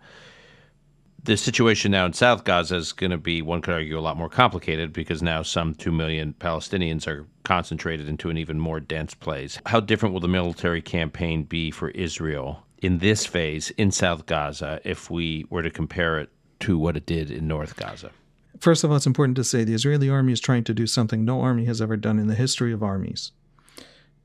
The 1.24 1.38
situation 1.38 1.91
now 1.91 2.05
in 2.05 2.14
South 2.14 2.43
Gaza 2.43 2.76
is 2.76 2.91
going 2.91 3.12
to 3.12 3.18
be, 3.18 3.41
one 3.41 3.62
could 3.62 3.74
argue, 3.74 3.97
a 3.97 4.01
lot 4.01 4.18
more 4.18 4.30
complicated 4.30 4.93
because 4.93 5.22
now 5.22 5.41
some 5.41 5.74
2 5.74 5.91
million 5.91 6.34
Palestinians 6.39 7.07
are 7.07 7.26
concentrated 7.43 8.07
into 8.07 8.30
an 8.30 8.38
even 8.38 8.60
more 8.60 8.80
dense 8.80 9.14
place. 9.14 9.60
How 9.66 9.80
different 9.80 10.14
will 10.14 10.22
the 10.22 10.28
military 10.28 10.82
campaign 10.82 11.43
be 11.43 11.72
for 11.72 11.89
Israel 11.89 12.66
in 12.82 12.99
this 12.99 13.26
phase 13.26 13.70
in 13.72 13.91
South 13.91 14.26
Gaza 14.26 14.80
if 14.84 15.10
we 15.10 15.45
were 15.49 15.64
to 15.64 15.72
compare 15.72 16.20
it 16.20 16.30
to 16.62 16.78
what 16.78 16.97
it 16.97 17.05
did 17.05 17.32
in 17.32 17.47
North 17.47 17.76
Gaza? 17.76 18.12
First 18.60 18.84
of 18.84 18.91
all, 18.91 18.97
it's 18.97 19.07
important 19.07 19.38
to 19.38 19.43
say 19.43 19.64
the 19.64 19.74
Israeli 19.74 20.10
army 20.10 20.34
is 20.34 20.41
trying 20.41 20.66
to 20.66 20.74
do 20.74 20.86
something 20.86 21.24
no 21.24 21.41
army 21.41 21.66
has 21.66 21.82
ever 21.82 21.95
done 21.95 22.20
in 22.20 22.28
the 22.28 22.36
history 22.36 22.74
of 22.74 22.84
armies. 22.84 23.32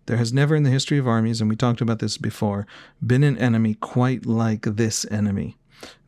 There 0.07 0.17
has 0.17 0.33
never 0.33 0.55
in 0.55 0.65
the 0.65 0.71
history 0.71 0.99
of 0.99 1.07
armies, 1.07 1.41
and 1.41 1.49
we 1.49 1.57
talked 1.57 1.81
about 1.81 2.01
this 2.01 2.19
before, 2.19 2.67
been 3.05 3.23
an 3.23 3.39
enemy 3.39 3.75
quite 3.75 4.27
like 4.27 4.63
this 4.63 5.07
enemy. 5.11 5.57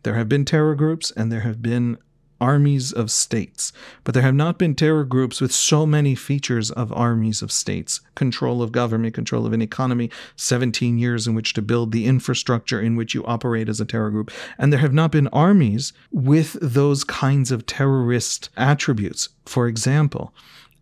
There 0.03 0.15
have 0.15 0.29
been 0.29 0.45
terror 0.45 0.75
groups 0.75 1.11
and 1.17 1.31
there 1.31 1.41
have 1.41 1.63
been 1.63 1.99
armies 2.41 2.93
of 2.93 3.11
states, 3.11 3.73
but 4.05 4.15
there 4.15 4.23
have 4.23 4.35
not 4.35 4.59
been 4.59 4.75
terror 4.75 5.05
groups 5.05 5.41
with 5.41 5.53
so 5.53 5.87
many 5.87 6.15
features 6.15 6.71
of 6.71 6.93
armies 6.93 7.43
of 7.43 7.53
states 7.53 8.01
control 8.15 8.63
of 8.63 8.73
government, 8.73 9.15
control 9.15 9.47
of 9.47 9.53
an 9.53 9.63
economy, 9.63 10.11
17 10.37 10.99
years 10.99 11.27
in 11.27 11.35
which 11.35 11.53
to 11.55 11.63
build 11.63 11.93
the 11.93 12.07
infrastructure 12.07 12.81
in 12.81 12.97
which 12.97 13.15
you 13.15 13.25
operate 13.25 13.69
as 13.69 13.81
a 13.81 13.85
terror 13.85 14.11
group. 14.11 14.31
And 14.59 14.73
there 14.73 14.81
have 14.81 14.95
not 14.95 15.13
been 15.13 15.29
armies 15.29 15.93
with 16.11 16.57
those 16.61 17.05
kinds 17.05 17.51
of 17.51 17.67
terrorist 17.67 18.49
attributes. 18.57 19.29
For 19.45 19.69
example, 19.69 20.33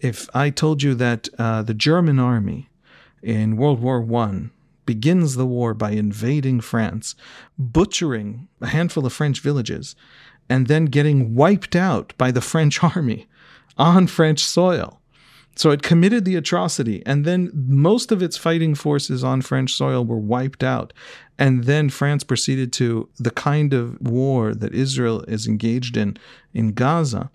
if 0.01 0.29
I 0.35 0.51
told 0.51 0.83
you 0.83 0.95
that 0.95 1.29
uh, 1.39 1.63
the 1.63 1.75
German 1.75 2.19
army 2.19 2.69
in 3.23 3.57
World 3.57 3.81
War 3.81 4.05
I 4.17 4.51
begins 4.87 5.35
the 5.35 5.47
war 5.47 5.75
by 5.75 5.93
invading 5.93 6.61
France, 6.61 7.15
butchering 7.59 8.49
a 8.61 8.69
handful 8.69 9.07
of 9.07 9.13
French 9.13 9.41
villages, 9.41 9.97
and 10.49 10.67
then 10.67 10.87
getting 10.87 11.35
wiped 11.35 11.77
out 11.77 12.13
by 12.19 12.31
the 12.31 12.41
French 12.41 12.83
army 12.97 13.27
on 13.77 14.07
French 14.07 14.41
soil. 14.41 15.01
So 15.57 15.71
it 15.71 15.83
committed 15.83 16.25
the 16.25 16.35
atrocity, 16.35 17.03
and 17.07 17.25
then 17.25 17.51
most 17.55 18.11
of 18.11 18.23
its 18.23 18.37
fighting 18.37 18.75
forces 18.75 19.23
on 19.23 19.41
French 19.41 19.75
soil 19.75 20.05
were 20.05 20.19
wiped 20.19 20.65
out. 20.65 20.93
And 21.39 21.65
then 21.65 21.91
France 21.91 22.25
proceeded 22.25 22.73
to 22.75 23.09
the 23.19 23.31
kind 23.31 23.73
of 23.73 24.01
war 24.01 24.53
that 24.55 24.75
Israel 24.75 25.23
is 25.29 25.47
engaged 25.47 25.97
in 25.97 26.17
in 26.53 26.73
Gaza. 26.73 27.31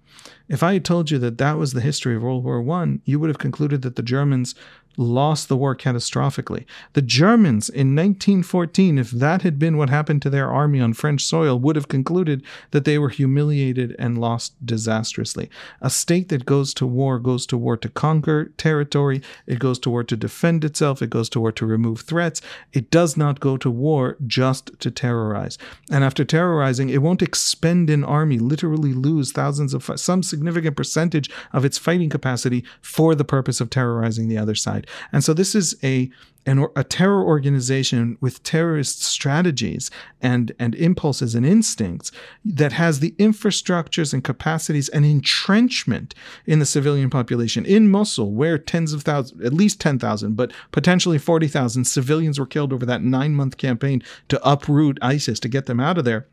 If 0.50 0.64
I 0.64 0.74
had 0.74 0.86
told 0.86 1.12
you 1.12 1.20
that 1.20 1.38
that 1.38 1.58
was 1.58 1.74
the 1.74 1.82
history 1.82 2.16
of 2.16 2.24
World 2.24 2.44
War 2.44 2.68
I, 2.82 3.00
you 3.06 3.20
would 3.20 3.30
have 3.30 3.38
concluded 3.38 3.84
that 3.84 3.96
the 3.96 4.02
Germans 4.02 4.56
lost 5.00 5.48
the 5.48 5.56
war 5.56 5.76
catastrophically. 5.76 6.66
The 6.92 7.02
Germans 7.02 7.70
in 7.70 7.96
1914, 7.96 8.98
if 8.98 9.12
that 9.12 9.44
had 9.44 9.58
been 9.58 9.78
what 9.78 9.90
happened 9.90 10.22
to 10.24 10.30
their 10.30 10.52
army 10.52 10.82
on 10.82 10.94
French 10.94 11.24
soil, 11.24 11.58
would 11.58 11.78
have 11.78 11.88
concluded 11.88 12.44
that 12.72 12.84
they 12.84 13.00
were 13.00 13.08
humiliated 13.08 13.96
and 13.98 14.18
lost 14.18 14.54
disastrously. 14.66 15.50
A 15.80 15.90
state 15.90 16.28
that 16.28 16.46
goes 16.46 16.74
to 16.74 16.86
war 16.86 17.18
goes 17.18 17.46
to 17.46 17.58
war 17.58 17.78
to 17.78 17.88
conquer 17.88 18.52
territory, 18.58 19.22
it 19.48 19.58
goes 19.58 19.80
to 19.80 19.90
war 19.90 20.04
to 20.04 20.18
defend 20.18 20.66
itself, 20.66 21.02
it 21.02 21.10
goes 21.10 21.30
to 21.30 21.40
war 21.40 21.54
to 21.54 21.66
remove 21.66 22.02
threats. 22.02 22.42
It 22.74 22.92
does 22.92 23.16
not 23.16 23.40
go 23.40 23.56
to 23.56 23.72
war 23.72 24.18
just 24.28 24.78
to 24.82 24.92
terrorize. 24.92 25.58
And 25.90 26.04
after 26.04 26.26
terrorizing, 26.26 26.90
it 26.90 27.02
won't 27.02 27.22
expend 27.22 27.90
an 27.90 28.04
army, 28.04 28.38
literally 28.38 28.92
lose 28.92 29.32
thousands 29.32 29.74
of, 29.74 29.90
some 29.96 30.24
significant 30.24 30.76
percentage 30.76 31.30
of 31.54 31.64
its 31.64 31.78
fighting 31.78 32.10
capacity 32.10 32.66
for 32.82 33.16
the 33.16 33.24
purpose 33.24 33.62
of 33.62 33.70
terrorizing 33.70 34.28
the 34.28 34.38
other 34.38 34.56
side. 34.56 34.88
And 35.12 35.24
so 35.24 35.34
this 35.34 35.56
is 35.56 35.76
a 35.84 36.10
an, 36.46 36.66
a 36.76 36.84
terror 36.84 37.24
organization 37.24 38.18
with 38.22 38.42
terrorist 38.44 39.04
strategies 39.04 39.92
and, 40.22 40.52
and 40.58 40.74
impulses 40.76 41.36
and 41.36 41.46
instincts 41.46 42.12
that 42.44 42.72
has 42.72 43.00
the 43.00 43.12
infrastructures 43.12 44.14
and 44.14 44.24
capacities 44.24 44.90
and 44.90 45.06
entrenchment 45.06 46.16
in 46.46 46.60
the 46.60 46.66
civilian 46.66 47.10
population. 47.10 47.66
In 47.66 47.92
Mosul, 47.92 48.32
where 48.32 48.58
tens 48.58 48.94
of 48.94 49.04
thousands, 49.04 49.44
at 49.46 49.54
least 49.54 49.80
10,000, 49.82 50.36
but 50.36 50.52
potentially 50.72 51.18
40,000 51.18 51.86
civilians 51.86 52.40
were 52.40 52.46
killed 52.46 52.74
over 52.74 52.86
that 52.86 53.04
nine 53.04 53.36
month 53.36 53.58
campaign 53.58 54.02
to 54.30 54.50
uproot 54.50 54.98
ISIS, 55.02 55.40
to 55.42 55.50
get 55.50 55.66
them 55.66 55.80
out 55.80 55.98
of 55.98 56.06
there, 56.06 56.28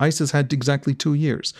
ISIS 0.00 0.32
had 0.32 0.52
exactly 0.52 0.94
two 0.94 1.14
years 1.14 1.54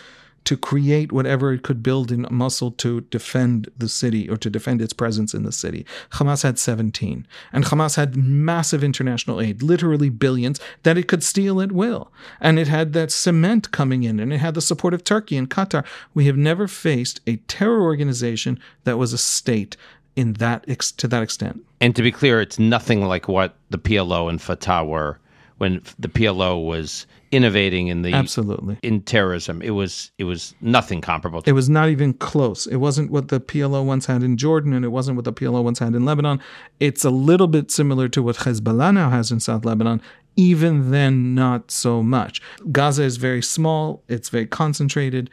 to 0.45 0.57
create 0.57 1.11
whatever 1.11 1.53
it 1.53 1.63
could 1.63 1.81
build 1.81 2.11
in 2.11 2.25
Mosul 2.29 2.71
to 2.71 3.01
defend 3.01 3.69
the 3.77 3.87
city 3.87 4.29
or 4.29 4.37
to 4.37 4.49
defend 4.49 4.81
its 4.81 4.93
presence 4.93 5.33
in 5.33 5.43
the 5.43 5.51
city. 5.51 5.85
Hamas 6.11 6.43
had 6.43 6.59
17. 6.59 7.25
And 7.51 7.65
Hamas 7.65 7.95
had 7.95 8.15
massive 8.15 8.83
international 8.83 9.39
aid, 9.39 9.61
literally 9.61 10.09
billions, 10.09 10.59
that 10.83 10.97
it 10.97 11.07
could 11.07 11.23
steal 11.23 11.61
at 11.61 11.71
will. 11.71 12.11
And 12.41 12.59
it 12.59 12.67
had 12.67 12.93
that 12.93 13.11
cement 13.11 13.71
coming 13.71 14.03
in, 14.03 14.19
and 14.19 14.33
it 14.33 14.39
had 14.39 14.53
the 14.53 14.61
support 14.61 14.93
of 14.93 15.03
Turkey 15.03 15.37
and 15.37 15.49
Qatar. 15.49 15.85
We 16.13 16.25
have 16.25 16.37
never 16.37 16.67
faced 16.67 17.21
a 17.25 17.37
terror 17.37 17.81
organization 17.81 18.59
that 18.83 18.97
was 18.97 19.13
a 19.13 19.17
state 19.17 19.77
in 20.15 20.33
that 20.33 20.65
ex- 20.67 20.91
to 20.91 21.07
that 21.07 21.23
extent. 21.23 21.63
And 21.81 21.95
to 21.95 22.01
be 22.01 22.11
clear, 22.11 22.41
it's 22.41 22.59
nothing 22.59 23.05
like 23.05 23.27
what 23.27 23.55
the 23.69 23.77
PLO 23.77 24.29
and 24.29 24.41
Fatah 24.41 24.85
were 24.85 25.19
when 25.57 25.81
the 25.97 26.09
PLO 26.09 26.65
was 26.65 27.05
innovating 27.33 27.87
in 27.87 28.01
the 28.03 28.13
absolutely 28.13 28.77
in 28.83 29.01
terrorism. 29.01 29.61
It 29.61 29.71
was 29.71 30.11
it 30.17 30.25
was 30.25 30.53
nothing 30.61 31.01
comparable. 31.01 31.41
To- 31.41 31.49
it 31.49 31.53
was 31.53 31.69
not 31.69 31.89
even 31.89 32.13
close. 32.13 32.67
It 32.67 32.77
wasn't 32.77 33.11
what 33.11 33.29
the 33.29 33.39
PLO 33.39 33.83
once 33.83 34.05
had 34.05 34.23
in 34.23 34.37
Jordan, 34.37 34.73
and 34.73 34.85
it 34.85 34.89
wasn't 34.89 35.15
what 35.15 35.25
the 35.25 35.33
PLO 35.33 35.63
once 35.63 35.79
had 35.79 35.95
in 35.95 36.05
Lebanon. 36.05 36.39
It's 36.79 37.03
a 37.03 37.09
little 37.09 37.47
bit 37.47 37.71
similar 37.71 38.07
to 38.09 38.21
what 38.21 38.37
Hezbollah 38.37 38.93
now 38.93 39.09
has 39.09 39.31
in 39.31 39.39
South 39.39 39.65
Lebanon. 39.65 40.01
Even 40.35 40.91
then, 40.91 41.35
not 41.35 41.69
so 41.69 42.01
much. 42.01 42.41
Gaza 42.71 43.03
is 43.03 43.17
very 43.17 43.41
small. 43.41 44.03
It's 44.07 44.29
very 44.29 44.47
concentrated 44.47 45.29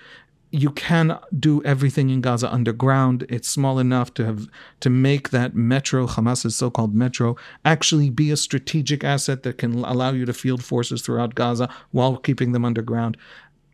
you 0.53 0.71
can 0.71 1.19
do 1.39 1.63
everything 1.65 2.11
in 2.11 2.21
Gaza 2.21 2.53
underground. 2.53 3.25
It's 3.29 3.49
small 3.49 3.79
enough 3.79 4.13
to 4.15 4.25
have 4.25 4.49
to 4.81 4.91
make 4.91 5.31
that 5.31 5.55
metro, 5.55 6.07
Hamas's 6.07 6.57
so-called 6.57 6.95
metro, 6.95 7.37
actually 7.65 8.11
be 8.11 8.31
a 8.31 8.37
strategic 8.37 9.05
asset 9.05 9.45
that 9.45 9.59
can 9.59 9.85
allow 9.85 10.11
you 10.11 10.25
to 10.25 10.33
field 10.33 10.65
forces 10.65 11.03
throughout 11.03 11.35
Gaza 11.35 11.73
while 11.93 12.17
keeping 12.17 12.53
them 12.53 12.65
underground. 12.65 13.17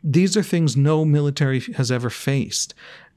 These 0.03 0.37
are 0.37 0.43
things 0.43 0.77
no 0.77 1.03
military 1.03 1.61
has 1.75 1.91
ever 1.91 2.09
faced. 2.09 2.75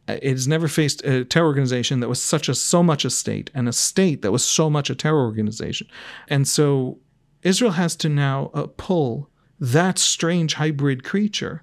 It 0.08 0.24
has 0.24 0.48
never 0.48 0.66
faced 0.66 1.04
a 1.04 1.24
terror 1.24 1.46
organization 1.46 2.00
that 2.00 2.08
was 2.08 2.20
such 2.20 2.48
a 2.48 2.54
so 2.54 2.82
much 2.82 3.04
a 3.04 3.10
state 3.10 3.50
and 3.54 3.68
a 3.68 3.72
state 3.72 4.22
that 4.22 4.32
was 4.32 4.44
so 4.44 4.70
much 4.70 4.90
a 4.90 4.94
terror 4.94 5.22
organization. 5.22 5.86
And 6.28 6.48
so 6.48 6.98
Israel 7.42 7.72
has 7.72 7.94
to 7.96 8.08
now 8.08 8.50
uh, 8.54 8.66
pull 8.76 9.28
that 9.60 9.98
strange 9.98 10.54
hybrid 10.54 11.04
creature 11.04 11.62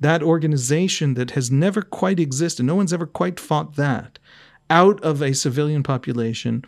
that 0.00 0.22
organization 0.22 1.14
that 1.14 1.32
has 1.32 1.50
never 1.50 1.82
quite 1.82 2.18
existed, 2.18 2.64
no 2.64 2.74
one's 2.74 2.92
ever 2.92 3.06
quite 3.06 3.38
fought 3.38 3.76
that, 3.76 4.18
out 4.68 5.00
of 5.02 5.22
a 5.22 5.34
civilian 5.34 5.82
population 5.82 6.64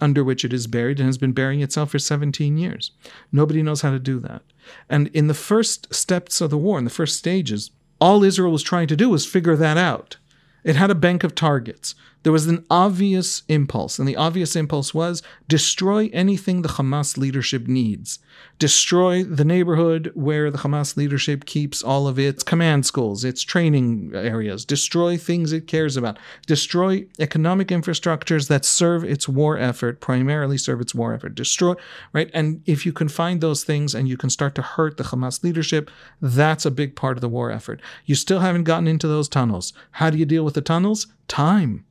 under 0.00 0.22
which 0.22 0.44
it 0.44 0.52
is 0.52 0.66
buried 0.66 0.98
and 0.98 1.06
has 1.06 1.18
been 1.18 1.32
burying 1.32 1.62
itself 1.62 1.90
for 1.90 1.98
17 1.98 2.56
years. 2.58 2.90
Nobody 3.32 3.62
knows 3.62 3.80
how 3.80 3.90
to 3.90 3.98
do 3.98 4.18
that. 4.20 4.42
And 4.88 5.08
in 5.08 5.28
the 5.28 5.34
first 5.34 5.94
steps 5.94 6.40
of 6.40 6.50
the 6.50 6.58
war, 6.58 6.78
in 6.78 6.84
the 6.84 6.90
first 6.90 7.16
stages, 7.16 7.70
all 8.00 8.24
Israel 8.24 8.52
was 8.52 8.62
trying 8.62 8.88
to 8.88 8.96
do 8.96 9.08
was 9.08 9.24
figure 9.24 9.56
that 9.56 9.78
out. 9.78 10.18
It 10.64 10.76
had 10.76 10.90
a 10.90 10.94
bank 10.94 11.24
of 11.24 11.34
targets 11.34 11.94
there 12.24 12.32
was 12.32 12.46
an 12.46 12.64
obvious 12.70 13.42
impulse, 13.48 13.98
and 13.98 14.08
the 14.08 14.16
obvious 14.16 14.56
impulse 14.56 14.94
was 14.94 15.22
destroy 15.46 16.08
anything 16.12 16.62
the 16.62 16.70
Hamas 16.70 17.18
leadership 17.18 17.68
needs. 17.68 18.18
Destroy 18.58 19.22
the 19.22 19.44
neighborhood 19.44 20.10
where 20.14 20.50
the 20.50 20.58
Hamas 20.58 20.96
leadership 20.96 21.44
keeps 21.44 21.82
all 21.82 22.08
of 22.08 22.18
its 22.18 22.42
command 22.42 22.86
schools, 22.86 23.24
its 23.24 23.42
training 23.42 24.12
areas. 24.14 24.64
Destroy 24.64 25.18
things 25.18 25.52
it 25.52 25.66
cares 25.66 25.98
about. 25.98 26.18
Destroy 26.46 27.06
economic 27.18 27.68
infrastructures 27.68 28.48
that 28.48 28.64
serve 28.64 29.04
its 29.04 29.28
war 29.28 29.58
effort, 29.58 30.00
primarily 30.00 30.56
serve 30.56 30.80
its 30.80 30.94
war 30.94 31.12
effort. 31.12 31.34
Destroy, 31.34 31.74
right? 32.14 32.30
And 32.32 32.62
if 32.64 32.86
you 32.86 32.92
can 32.94 33.08
find 33.08 33.42
those 33.42 33.64
things 33.64 33.94
and 33.94 34.08
you 34.08 34.16
can 34.16 34.30
start 34.30 34.54
to 34.54 34.62
hurt 34.62 34.96
the 34.96 35.04
Hamas 35.04 35.44
leadership, 35.44 35.90
that's 36.22 36.64
a 36.64 36.70
big 36.70 36.96
part 36.96 37.18
of 37.18 37.20
the 37.20 37.28
war 37.28 37.50
effort. 37.50 37.82
You 38.06 38.14
still 38.14 38.40
haven't 38.40 38.64
gotten 38.64 38.88
into 38.88 39.08
those 39.08 39.28
tunnels. 39.28 39.74
How 39.92 40.08
do 40.08 40.16
you 40.16 40.24
deal 40.24 40.44
with 40.44 40.54
the 40.54 40.62
tunnels? 40.62 41.06
Time 41.28 41.84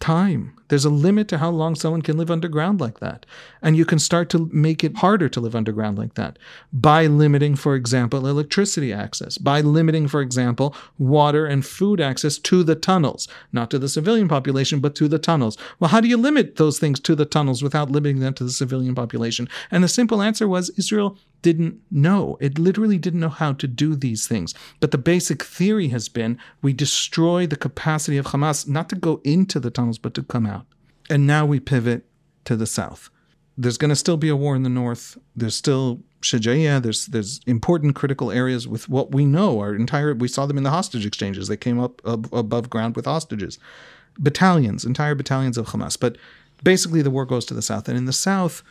time. 0.00 0.59
There's 0.70 0.84
a 0.84 0.90
limit 0.90 1.26
to 1.28 1.38
how 1.38 1.50
long 1.50 1.74
someone 1.74 2.00
can 2.00 2.16
live 2.16 2.30
underground 2.30 2.80
like 2.80 3.00
that. 3.00 3.26
And 3.60 3.76
you 3.76 3.84
can 3.84 3.98
start 3.98 4.30
to 4.30 4.48
make 4.52 4.84
it 4.84 4.98
harder 4.98 5.28
to 5.28 5.40
live 5.40 5.56
underground 5.56 5.98
like 5.98 6.14
that 6.14 6.38
by 6.72 7.06
limiting, 7.06 7.56
for 7.56 7.74
example, 7.74 8.26
electricity 8.26 8.92
access, 8.92 9.36
by 9.36 9.60
limiting, 9.60 10.06
for 10.06 10.20
example, 10.20 10.74
water 10.96 11.44
and 11.44 11.66
food 11.66 12.00
access 12.00 12.38
to 12.38 12.62
the 12.62 12.76
tunnels, 12.76 13.26
not 13.52 13.68
to 13.70 13.80
the 13.80 13.88
civilian 13.88 14.28
population, 14.28 14.78
but 14.78 14.94
to 14.94 15.08
the 15.08 15.18
tunnels. 15.18 15.58
Well, 15.80 15.90
how 15.90 16.00
do 16.00 16.06
you 16.06 16.16
limit 16.16 16.54
those 16.54 16.78
things 16.78 17.00
to 17.00 17.16
the 17.16 17.26
tunnels 17.26 17.64
without 17.64 17.90
limiting 17.90 18.20
them 18.20 18.34
to 18.34 18.44
the 18.44 18.50
civilian 18.50 18.94
population? 18.94 19.48
And 19.72 19.82
the 19.82 19.88
simple 19.88 20.22
answer 20.22 20.46
was 20.46 20.70
Israel 20.78 21.18
didn't 21.42 21.80
know. 21.90 22.36
It 22.40 22.58
literally 22.58 22.98
didn't 22.98 23.20
know 23.20 23.28
how 23.28 23.52
to 23.54 23.66
do 23.66 23.96
these 23.96 24.26
things. 24.26 24.54
But 24.78 24.90
the 24.90 24.98
basic 24.98 25.42
theory 25.42 25.88
has 25.88 26.08
been 26.08 26.38
we 26.62 26.72
destroy 26.72 27.46
the 27.46 27.56
capacity 27.56 28.16
of 28.18 28.26
Hamas 28.26 28.68
not 28.68 28.88
to 28.90 28.96
go 28.96 29.20
into 29.24 29.58
the 29.58 29.70
tunnels, 29.70 29.98
but 29.98 30.14
to 30.14 30.22
come 30.22 30.46
out. 30.46 30.59
And 31.10 31.26
now 31.26 31.44
we 31.44 31.60
pivot 31.60 32.04
to 32.44 32.56
the 32.56 32.66
south. 32.66 33.10
There's 33.58 33.76
going 33.76 33.90
to 33.90 33.96
still 33.96 34.16
be 34.16 34.28
a 34.28 34.36
war 34.36 34.56
in 34.56 34.62
the 34.62 34.70
north. 34.70 35.18
There's 35.36 35.56
still 35.56 36.00
Shajaiya. 36.22 36.82
There's 36.82 37.06
there's 37.06 37.40
important 37.46 37.94
critical 37.94 38.30
areas 38.30 38.68
with 38.68 38.88
what 38.88 39.12
we 39.12 39.26
know. 39.26 39.58
Our 39.60 39.74
entire 39.74 40.14
we 40.14 40.28
saw 40.28 40.46
them 40.46 40.56
in 40.56 40.62
the 40.64 40.70
hostage 40.70 41.04
exchanges. 41.04 41.48
They 41.48 41.56
came 41.56 41.78
up 41.78 42.00
ab- 42.06 42.32
above 42.32 42.70
ground 42.70 42.96
with 42.96 43.06
hostages, 43.06 43.58
battalions, 44.18 44.84
entire 44.84 45.14
battalions 45.14 45.58
of 45.58 45.66
Hamas. 45.66 45.98
But 45.98 46.16
basically, 46.62 47.02
the 47.02 47.10
war 47.10 47.26
goes 47.26 47.44
to 47.46 47.54
the 47.54 47.62
south, 47.62 47.88
and 47.88 47.98
in 47.98 48.04
the 48.04 48.12
south, 48.12 48.62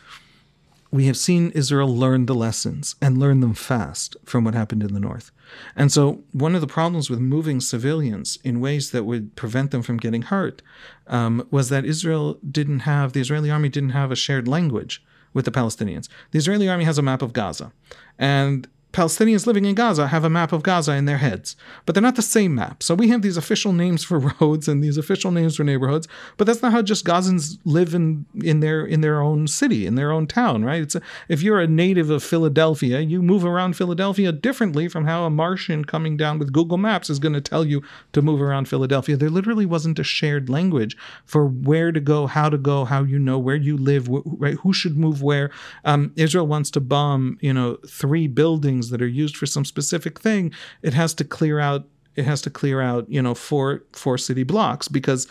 we 0.90 1.06
have 1.06 1.16
seen 1.16 1.50
Israel 1.52 1.94
learn 1.94 2.26
the 2.26 2.34
lessons 2.34 2.96
and 3.00 3.18
learn 3.18 3.40
them 3.40 3.54
fast 3.54 4.16
from 4.24 4.44
what 4.44 4.54
happened 4.54 4.82
in 4.82 4.92
the 4.92 5.00
north. 5.00 5.30
And 5.76 5.92
so, 5.92 6.22
one 6.32 6.54
of 6.54 6.60
the 6.60 6.66
problems 6.66 7.08
with 7.08 7.20
moving 7.20 7.60
civilians 7.60 8.38
in 8.42 8.60
ways 8.60 8.90
that 8.90 9.04
would 9.04 9.36
prevent 9.36 9.70
them 9.70 9.82
from 9.82 9.98
getting 9.98 10.22
hurt 10.22 10.62
um, 11.06 11.46
was 11.50 11.68
that 11.68 11.84
Israel 11.84 12.38
didn't 12.48 12.80
have, 12.80 13.12
the 13.12 13.20
Israeli 13.20 13.50
army 13.50 13.68
didn't 13.68 13.90
have 13.90 14.10
a 14.10 14.16
shared 14.16 14.48
language 14.48 15.02
with 15.32 15.44
the 15.44 15.50
Palestinians. 15.52 16.08
The 16.32 16.38
Israeli 16.38 16.68
army 16.68 16.84
has 16.84 16.98
a 16.98 17.02
map 17.02 17.22
of 17.22 17.32
Gaza. 17.32 17.72
And 18.18 18.68
Palestinians 18.92 19.46
living 19.46 19.64
in 19.64 19.74
Gaza 19.74 20.08
have 20.08 20.24
a 20.24 20.30
map 20.30 20.52
of 20.52 20.62
Gaza 20.62 20.92
in 20.92 21.04
their 21.04 21.18
heads, 21.18 21.56
but 21.86 21.94
they're 21.94 22.02
not 22.02 22.16
the 22.16 22.22
same 22.22 22.54
map. 22.54 22.82
So 22.82 22.94
we 22.94 23.08
have 23.08 23.22
these 23.22 23.36
official 23.36 23.72
names 23.72 24.02
for 24.02 24.18
roads 24.40 24.66
and 24.68 24.82
these 24.82 24.96
official 24.96 25.30
names 25.30 25.56
for 25.56 25.64
neighborhoods, 25.64 26.08
but 26.36 26.46
that's 26.46 26.62
not 26.62 26.72
how 26.72 26.82
just 26.82 27.04
Gazans 27.04 27.58
live 27.64 27.94
in 27.94 28.26
in 28.42 28.60
their 28.60 28.84
in 28.84 29.00
their 29.00 29.20
own 29.20 29.46
city, 29.46 29.86
in 29.86 29.94
their 29.94 30.10
own 30.10 30.26
town, 30.26 30.64
right? 30.64 30.92
A, 30.94 31.02
if 31.28 31.42
you're 31.42 31.60
a 31.60 31.66
native 31.66 32.10
of 32.10 32.22
Philadelphia, 32.22 33.00
you 33.00 33.22
move 33.22 33.44
around 33.44 33.76
Philadelphia 33.76 34.32
differently 34.32 34.88
from 34.88 35.04
how 35.04 35.24
a 35.24 35.30
Martian 35.30 35.84
coming 35.84 36.16
down 36.16 36.38
with 36.38 36.52
Google 36.52 36.78
Maps 36.78 37.10
is 37.10 37.18
going 37.18 37.34
to 37.34 37.40
tell 37.40 37.64
you 37.64 37.82
to 38.12 38.22
move 38.22 38.42
around 38.42 38.66
Philadelphia. 38.68 39.16
There 39.16 39.30
literally 39.30 39.66
wasn't 39.66 39.98
a 39.98 40.04
shared 40.04 40.48
language 40.48 40.96
for 41.24 41.46
where 41.46 41.92
to 41.92 42.00
go, 42.00 42.26
how 42.26 42.48
to 42.48 42.58
go, 42.58 42.84
how 42.84 43.04
you 43.04 43.18
know 43.18 43.38
where 43.38 43.56
you 43.56 43.76
live, 43.76 44.08
right? 44.08 44.56
Who 44.62 44.72
should 44.72 44.96
move 44.96 45.22
where? 45.22 45.50
Um, 45.84 46.12
Israel 46.16 46.46
wants 46.46 46.70
to 46.72 46.80
bomb, 46.80 47.38
you 47.40 47.52
know, 47.52 47.76
three 47.86 48.26
buildings 48.26 48.79
that 48.88 49.02
are 49.02 49.06
used 49.06 49.36
for 49.36 49.44
some 49.44 49.66
specific 49.66 50.18
thing, 50.18 50.52
it 50.82 50.94
has 50.94 51.12
to 51.14 51.24
clear 51.24 51.60
out 51.60 51.86
it 52.16 52.24
has 52.24 52.42
to 52.42 52.50
clear 52.50 52.80
out, 52.80 53.08
you 53.08 53.22
know, 53.22 53.34
four 53.34 53.84
four 53.92 54.18
city 54.18 54.42
blocks 54.42 54.88
because 54.88 55.28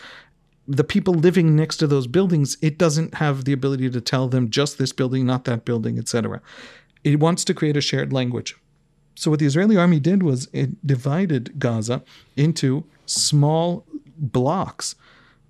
the 0.66 0.84
people 0.84 1.14
living 1.14 1.56
next 1.56 1.78
to 1.78 1.86
those 1.88 2.06
buildings, 2.06 2.56
it 2.62 2.78
doesn't 2.78 3.14
have 3.14 3.44
the 3.44 3.52
ability 3.52 3.90
to 3.90 4.00
tell 4.00 4.28
them 4.28 4.50
just 4.50 4.78
this 4.78 4.92
building, 4.92 5.26
not 5.26 5.44
that 5.44 5.64
building, 5.64 5.98
etc. 5.98 6.40
It 7.02 7.18
wants 7.18 7.44
to 7.44 7.54
create 7.54 7.76
a 7.76 7.80
shared 7.80 8.12
language. 8.12 8.56
So 9.16 9.30
what 9.30 9.40
the 9.40 9.46
Israeli 9.46 9.76
army 9.76 9.98
did 9.98 10.22
was 10.22 10.48
it 10.52 10.86
divided 10.86 11.58
Gaza 11.58 12.02
into 12.36 12.84
small 13.04 13.84
blocks 14.16 14.94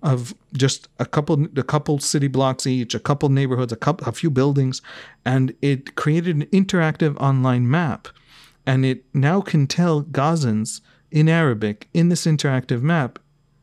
of 0.01 0.33
just 0.53 0.87
a 0.99 1.05
couple 1.05 1.47
a 1.55 1.63
couple 1.63 1.99
city 1.99 2.27
blocks 2.27 2.65
each, 2.65 2.95
a 2.95 2.99
couple 2.99 3.29
neighborhoods, 3.29 3.71
a 3.71 3.77
couple 3.77 4.07
a 4.07 4.11
few 4.11 4.29
buildings, 4.29 4.81
and 5.25 5.53
it 5.61 5.95
created 5.95 6.35
an 6.35 6.45
interactive 6.47 7.15
online 7.19 7.69
map. 7.69 8.07
And 8.65 8.85
it 8.85 9.03
now 9.13 9.41
can 9.41 9.67
tell 9.67 10.03
Gazans 10.03 10.81
in 11.09 11.27
Arabic 11.27 11.87
in 11.93 12.09
this 12.09 12.25
interactive 12.25 12.81
map 12.81 13.19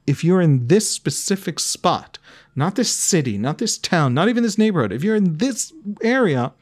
if 0.08 0.24
you're 0.24 0.40
in 0.40 0.68
this 0.68 0.90
specific 0.90 1.60
spot, 1.60 2.18
not 2.56 2.76
this 2.76 2.90
city, 2.90 3.36
not 3.36 3.58
this 3.58 3.76
town, 3.76 4.14
not 4.14 4.28
even 4.28 4.42
this 4.42 4.56
neighborhood, 4.56 4.90
if 4.90 5.04
you're 5.04 5.14
in 5.14 5.36
this 5.36 5.72
area, 6.02 6.52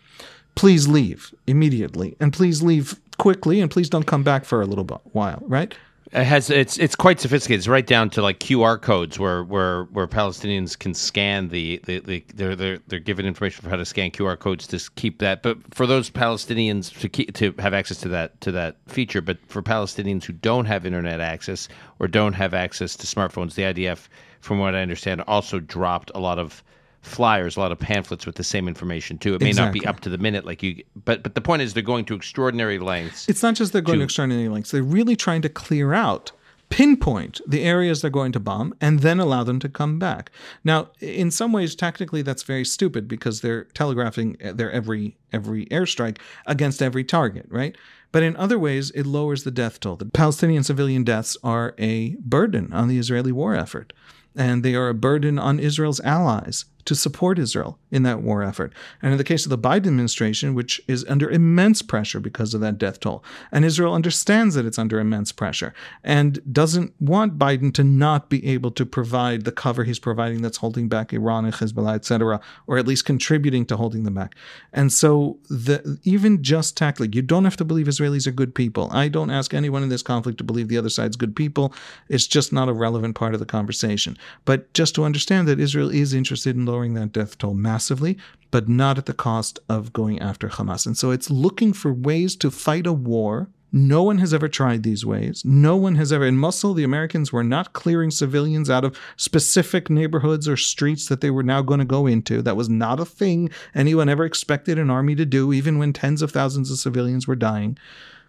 please 0.56 0.88
leave 0.88 1.32
immediately 1.46 2.16
and 2.18 2.32
please 2.32 2.60
leave 2.60 2.98
quickly 3.18 3.60
and 3.60 3.70
please 3.70 3.88
don't 3.88 4.06
come 4.06 4.24
back 4.24 4.44
for 4.44 4.60
a 4.60 4.66
little 4.66 4.84
while, 5.12 5.38
right? 5.42 5.74
It 6.12 6.24
has 6.24 6.50
it's 6.50 6.78
it's 6.78 6.94
quite 6.94 7.18
sophisticated. 7.18 7.58
It's 7.58 7.68
right 7.68 7.86
down 7.86 8.10
to 8.10 8.22
like 8.22 8.38
QR 8.38 8.80
codes 8.80 9.18
where 9.18 9.42
where 9.42 9.84
where 9.84 10.06
Palestinians 10.06 10.78
can 10.78 10.94
scan 10.94 11.48
the, 11.48 11.80
the, 11.84 11.98
the 11.98 12.24
they're 12.34 12.54
they're 12.54 12.78
they're 12.86 13.00
given 13.00 13.26
information 13.26 13.62
for 13.62 13.70
how 13.70 13.76
to 13.76 13.84
scan 13.84 14.12
QR 14.12 14.38
codes 14.38 14.68
to 14.68 14.90
keep 14.94 15.18
that. 15.18 15.42
But 15.42 15.58
for 15.74 15.84
those 15.84 16.08
Palestinians 16.08 16.96
to 17.00 17.08
keep 17.08 17.34
to 17.34 17.52
have 17.58 17.74
access 17.74 17.98
to 17.98 18.08
that 18.10 18.40
to 18.42 18.52
that 18.52 18.76
feature, 18.86 19.20
but 19.20 19.38
for 19.48 19.62
Palestinians 19.62 20.24
who 20.24 20.32
don't 20.32 20.66
have 20.66 20.86
internet 20.86 21.20
access 21.20 21.68
or 21.98 22.06
don't 22.06 22.34
have 22.34 22.54
access 22.54 22.94
to 22.96 23.06
smartphones, 23.06 23.54
the 23.54 23.62
IDF, 23.62 24.06
from 24.40 24.60
what 24.60 24.76
I 24.76 24.82
understand, 24.82 25.22
also 25.22 25.58
dropped 25.58 26.12
a 26.14 26.20
lot 26.20 26.38
of 26.38 26.62
flyers, 27.06 27.56
a 27.56 27.60
lot 27.60 27.72
of 27.72 27.78
pamphlets 27.78 28.26
with 28.26 28.34
the 28.36 28.44
same 28.44 28.68
information 28.68 29.18
too. 29.18 29.34
It 29.34 29.40
may 29.40 29.48
exactly. 29.48 29.80
not 29.80 29.84
be 29.84 29.86
up 29.88 30.00
to 30.00 30.10
the 30.10 30.18
minute, 30.18 30.44
like 30.44 30.62
you, 30.62 30.82
but 31.04 31.22
but 31.22 31.34
the 31.34 31.40
point 31.40 31.62
is 31.62 31.74
they're 31.74 31.82
going 31.82 32.04
to 32.06 32.14
extraordinary 32.14 32.78
lengths. 32.78 33.28
It's 33.28 33.42
not 33.42 33.54
just 33.54 33.72
they're 33.72 33.82
going 33.82 33.98
to, 33.98 34.00
to 34.00 34.04
extraordinary 34.04 34.48
lengths; 34.48 34.70
they're 34.70 34.82
really 34.82 35.16
trying 35.16 35.42
to 35.42 35.48
clear 35.48 35.94
out 35.94 36.32
pinpoint 36.68 37.40
the 37.46 37.62
areas 37.62 38.02
they're 38.02 38.10
going 38.10 38.32
to 38.32 38.40
bomb 38.40 38.74
and 38.80 38.98
then 38.98 39.20
allow 39.20 39.44
them 39.44 39.60
to 39.60 39.68
come 39.68 40.00
back. 40.00 40.32
Now, 40.64 40.88
in 41.00 41.30
some 41.30 41.52
ways 41.52 41.76
tactically 41.76 42.22
that's 42.22 42.42
very 42.42 42.64
stupid 42.64 43.06
because 43.06 43.40
they're 43.40 43.64
telegraphing 43.66 44.36
uh, 44.44 44.52
their 44.52 44.72
every 44.72 45.16
every 45.32 45.66
airstrike 45.66 46.18
against 46.44 46.82
every 46.82 47.04
target, 47.04 47.46
right? 47.48 47.76
But 48.10 48.24
in 48.24 48.36
other 48.36 48.58
ways 48.58 48.90
it 48.90 49.06
lowers 49.06 49.44
the 49.44 49.50
death 49.50 49.78
toll. 49.78 49.96
The 49.96 50.06
Palestinian 50.06 50.64
civilian 50.64 51.04
deaths 51.04 51.36
are 51.44 51.74
a 51.78 52.16
burden 52.16 52.72
on 52.72 52.88
the 52.88 52.98
Israeli 52.98 53.32
war 53.32 53.54
effort 53.54 53.92
and 54.34 54.62
they 54.62 54.74
are 54.74 54.88
a 54.88 54.94
burden 54.94 55.38
on 55.38 55.58
Israel's 55.58 56.00
allies 56.00 56.66
to 56.86 56.94
support 56.94 57.38
Israel 57.38 57.78
in 57.90 58.02
that 58.04 58.22
war 58.22 58.42
effort. 58.42 58.72
And 59.02 59.12
in 59.12 59.18
the 59.18 59.24
case 59.24 59.44
of 59.44 59.50
the 59.50 59.58
Biden 59.58 59.86
administration, 59.86 60.54
which 60.54 60.80
is 60.88 61.04
under 61.08 61.30
immense 61.30 61.82
pressure 61.82 62.20
because 62.20 62.54
of 62.54 62.60
that 62.60 62.78
death 62.78 63.00
toll, 63.00 63.22
and 63.52 63.64
Israel 63.64 63.94
understands 63.94 64.54
that 64.54 64.66
it's 64.66 64.78
under 64.78 64.98
immense 64.98 65.32
pressure 65.32 65.74
and 66.02 66.40
doesn't 66.52 66.94
want 67.00 67.38
Biden 67.38 67.72
to 67.74 67.84
not 67.84 68.30
be 68.30 68.46
able 68.46 68.70
to 68.72 68.86
provide 68.86 69.44
the 69.44 69.52
cover 69.52 69.84
he's 69.84 69.98
providing 69.98 70.42
that's 70.42 70.58
holding 70.58 70.88
back 70.88 71.12
Iran 71.12 71.44
and 71.44 71.54
Hezbollah, 71.54 71.94
etc., 71.96 72.40
or 72.66 72.78
at 72.78 72.86
least 72.86 73.04
contributing 73.04 73.66
to 73.66 73.76
holding 73.76 74.04
them 74.04 74.14
back. 74.14 74.34
And 74.72 74.92
so, 74.92 75.38
the 75.48 75.98
even 76.04 76.42
just 76.42 76.76
tactfully, 76.76 77.10
you 77.12 77.22
don't 77.22 77.44
have 77.44 77.56
to 77.56 77.64
believe 77.64 77.86
Israelis 77.86 78.26
are 78.26 78.32
good 78.32 78.54
people. 78.54 78.88
I 78.92 79.08
don't 79.08 79.30
ask 79.30 79.52
anyone 79.52 79.82
in 79.82 79.88
this 79.88 80.02
conflict 80.02 80.38
to 80.38 80.44
believe 80.44 80.68
the 80.68 80.78
other 80.78 80.88
side's 80.88 81.16
good 81.16 81.34
people. 81.34 81.74
It's 82.08 82.26
just 82.26 82.52
not 82.52 82.68
a 82.68 82.72
relevant 82.72 83.16
part 83.16 83.34
of 83.34 83.40
the 83.40 83.46
conversation. 83.46 84.16
But 84.44 84.72
just 84.72 84.94
to 84.94 85.04
understand 85.04 85.48
that 85.48 85.60
Israel 85.60 85.90
is 85.90 86.14
interested 86.14 86.56
in 86.56 86.64
lowering 86.76 86.92
that 86.92 87.10
death 87.10 87.38
toll 87.38 87.54
massively, 87.54 88.18
but 88.50 88.68
not 88.68 88.98
at 88.98 89.06
the 89.06 89.14
cost 89.14 89.58
of 89.66 89.94
going 89.94 90.18
after 90.20 90.48
Hamas. 90.50 90.84
And 90.84 90.96
so 90.96 91.10
it's 91.10 91.30
looking 91.30 91.72
for 91.72 91.90
ways 91.90 92.36
to 92.36 92.50
fight 92.50 92.86
a 92.86 92.92
war. 92.92 93.48
No 93.72 94.02
one 94.02 94.18
has 94.18 94.34
ever 94.34 94.46
tried 94.46 94.82
these 94.82 95.06
ways. 95.06 95.42
No 95.42 95.74
one 95.74 95.94
has 95.94 96.12
ever. 96.12 96.26
In 96.26 96.36
Mosul, 96.36 96.74
the 96.74 96.84
Americans 96.84 97.32
were 97.32 97.42
not 97.42 97.72
clearing 97.72 98.10
civilians 98.10 98.68
out 98.68 98.84
of 98.84 98.98
specific 99.16 99.88
neighborhoods 99.88 100.46
or 100.46 100.56
streets 100.58 101.08
that 101.08 101.22
they 101.22 101.30
were 101.30 101.42
now 101.42 101.62
going 101.62 101.80
to 101.80 101.86
go 101.86 102.06
into. 102.06 102.42
That 102.42 102.58
was 102.58 102.68
not 102.68 103.00
a 103.00 103.06
thing 103.06 103.48
anyone 103.74 104.10
ever 104.10 104.26
expected 104.26 104.78
an 104.78 104.90
army 104.90 105.14
to 105.14 105.24
do, 105.24 105.54
even 105.54 105.78
when 105.78 105.94
tens 105.94 106.20
of 106.20 106.30
thousands 106.30 106.70
of 106.70 106.78
civilians 106.78 107.26
were 107.26 107.36
dying. 107.36 107.78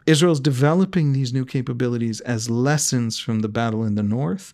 Israel's 0.05 0.39
developing 0.39 1.11
these 1.11 1.33
new 1.33 1.43
capabilities 1.43 2.21
as 2.21 2.49
lessons 2.49 3.19
from 3.19 3.41
the 3.41 3.49
battle 3.49 3.83
in 3.83 3.95
the 3.95 4.03
north 4.03 4.53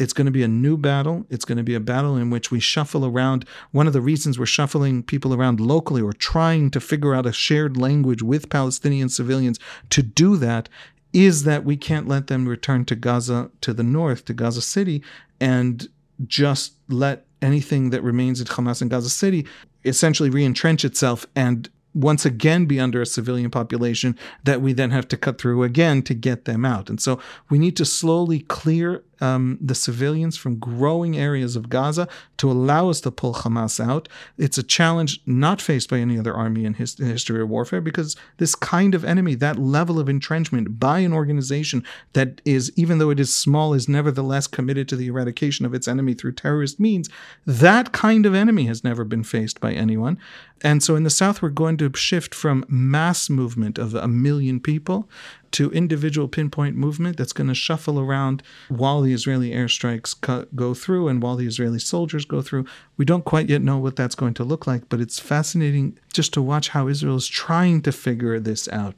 it's 0.00 0.14
going 0.14 0.24
to 0.24 0.30
be 0.32 0.42
a 0.42 0.48
new 0.48 0.78
battle. 0.78 1.26
It's 1.28 1.44
going 1.44 1.58
to 1.58 1.64
be 1.64 1.74
a 1.74 1.80
battle 1.80 2.16
in 2.16 2.30
which 2.30 2.50
we 2.50 2.58
shuffle 2.58 3.04
around. 3.04 3.44
One 3.70 3.86
of 3.86 3.92
the 3.92 4.00
reasons 4.00 4.38
we're 4.38 4.46
shuffling 4.46 5.02
people 5.02 5.34
around 5.34 5.60
locally 5.60 6.00
or 6.00 6.14
trying 6.14 6.70
to 6.70 6.80
figure 6.80 7.14
out 7.14 7.26
a 7.26 7.32
shared 7.32 7.76
language 7.76 8.22
with 8.22 8.48
Palestinian 8.48 9.10
civilians 9.10 9.60
to 9.90 10.02
do 10.02 10.36
that 10.38 10.70
is 11.12 11.44
that 11.44 11.64
we 11.64 11.76
can't 11.76 12.08
let 12.08 12.28
them 12.28 12.48
return 12.48 12.86
to 12.86 12.96
Gaza, 12.96 13.50
to 13.60 13.74
the 13.74 13.82
north, 13.82 14.24
to 14.24 14.32
Gaza 14.32 14.62
City, 14.62 15.02
and 15.38 15.86
just 16.26 16.74
let 16.88 17.26
anything 17.42 17.90
that 17.90 18.02
remains 18.02 18.40
at 18.40 18.46
Hamas 18.46 18.80
in 18.80 18.88
Gaza 18.88 19.10
City 19.10 19.46
essentially 19.84 20.30
re 20.30 20.44
entrench 20.44 20.84
itself 20.84 21.26
and 21.36 21.68
once 21.94 22.24
again 22.24 22.66
be 22.66 22.78
under 22.78 23.02
a 23.02 23.06
civilian 23.06 23.50
population 23.50 24.16
that 24.44 24.62
we 24.62 24.72
then 24.72 24.90
have 24.90 25.08
to 25.08 25.16
cut 25.16 25.40
through 25.40 25.62
again 25.62 26.02
to 26.02 26.14
get 26.14 26.44
them 26.44 26.64
out. 26.64 26.88
And 26.88 27.00
so 27.00 27.20
we 27.48 27.58
need 27.58 27.76
to 27.76 27.84
slowly 27.84 28.40
clear 28.40 29.02
um, 29.20 29.58
the 29.60 29.74
civilians 29.74 30.36
from 30.36 30.58
growing 30.58 31.16
areas 31.16 31.56
of 31.56 31.68
Gaza 31.68 32.08
to 32.38 32.50
allow 32.50 32.88
us 32.88 33.00
to 33.02 33.10
pull 33.10 33.34
Hamas 33.34 33.84
out. 33.84 34.08
It's 34.38 34.58
a 34.58 34.62
challenge 34.62 35.20
not 35.26 35.60
faced 35.60 35.90
by 35.90 35.98
any 35.98 36.18
other 36.18 36.34
army 36.34 36.64
in, 36.64 36.74
his, 36.74 36.98
in 36.98 37.06
history 37.06 37.42
of 37.42 37.48
warfare 37.48 37.80
because 37.80 38.16
this 38.38 38.54
kind 38.54 38.94
of 38.94 39.04
enemy, 39.04 39.34
that 39.36 39.58
level 39.58 39.98
of 39.98 40.08
entrenchment 40.08 40.78
by 40.80 41.00
an 41.00 41.12
organization 41.12 41.84
that 42.12 42.40
is, 42.44 42.72
even 42.76 42.98
though 42.98 43.10
it 43.10 43.20
is 43.20 43.34
small, 43.34 43.74
is 43.74 43.88
nevertheless 43.88 44.46
committed 44.46 44.88
to 44.88 44.96
the 44.96 45.08
eradication 45.08 45.66
of 45.66 45.74
its 45.74 45.88
enemy 45.88 46.14
through 46.14 46.32
terrorist 46.32 46.80
means, 46.80 47.08
that 47.46 47.92
kind 47.92 48.26
of 48.26 48.34
enemy 48.34 48.64
has 48.64 48.82
never 48.84 49.04
been 49.04 49.24
faced 49.24 49.60
by 49.60 49.72
anyone. 49.72 50.18
And 50.62 50.82
so 50.82 50.94
in 50.96 51.04
the 51.04 51.10
South, 51.10 51.40
we're 51.40 51.48
going 51.48 51.76
to 51.78 51.90
shift 51.94 52.34
from 52.34 52.64
mass 52.68 53.30
movement 53.30 53.78
of 53.78 53.94
a 53.94 54.08
million 54.08 54.60
people 54.60 55.08
to 55.52 55.70
individual 55.72 56.28
pinpoint 56.28 56.76
movement 56.76 57.16
that's 57.16 57.32
going 57.32 57.48
to 57.48 57.54
shuffle 57.54 57.98
around 57.98 58.42
while 58.68 59.00
the 59.00 59.12
Israeli 59.12 59.50
airstrikes 59.50 60.46
go 60.54 60.74
through 60.74 61.08
and 61.08 61.22
while 61.22 61.36
the 61.36 61.46
Israeli 61.46 61.78
soldiers 61.78 62.24
go 62.24 62.42
through. 62.42 62.66
We 62.96 63.04
don't 63.04 63.24
quite 63.24 63.48
yet 63.48 63.62
know 63.62 63.78
what 63.78 63.96
that's 63.96 64.14
going 64.14 64.34
to 64.34 64.44
look 64.44 64.66
like, 64.66 64.88
but 64.88 65.00
it's 65.00 65.18
fascinating 65.18 65.98
just 66.12 66.32
to 66.34 66.42
watch 66.42 66.70
how 66.70 66.88
Israel 66.88 67.16
is 67.16 67.28
trying 67.28 67.82
to 67.82 67.92
figure 67.92 68.38
this 68.38 68.68
out. 68.68 68.94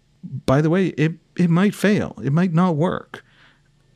By 0.46 0.60
the 0.60 0.70
way, 0.70 0.88
it, 0.88 1.14
it 1.36 1.50
might 1.50 1.74
fail, 1.74 2.16
it 2.22 2.32
might 2.32 2.52
not 2.52 2.76
work. 2.76 3.24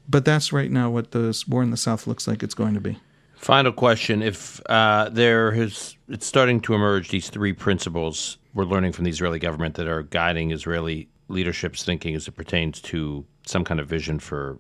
But 0.09 0.25
that's 0.25 0.53
right 0.53 0.71
now 0.71 0.89
what 0.91 1.11
the 1.11 1.45
war 1.49 1.63
in 1.63 1.71
the 1.71 1.77
South 1.77 2.07
looks 2.07 2.29
like 2.29 2.43
it's 2.43 2.55
going 2.55 2.75
to 2.75 2.81
be. 2.81 2.99
Final 3.35 3.73
question: 3.73 4.23
If 4.23 4.61
uh, 4.71 5.09
there 5.11 5.53
is, 5.53 5.97
it's 6.09 6.27
starting 6.27 6.61
to 6.63 6.75
emerge 6.75 7.09
these 7.09 7.29
three 7.29 7.53
principles 7.53 8.39
we're 8.57 8.65
learning 8.65 8.93
from 8.93 9.05
the 9.05 9.11
Israeli 9.11 9.39
government 9.39 9.75
that 9.75 9.87
are 9.87 10.03
guiding 10.03 10.51
Israeli 10.51 11.09
leadership's 11.29 11.85
thinking 11.85 12.14
as 12.14 12.29
it 12.29 12.33
pertains 12.33 12.81
to 12.81 13.24
some 13.47 13.64
kind 13.64 13.81
of 13.81 13.89
vision 13.89 14.18
for 14.18 14.59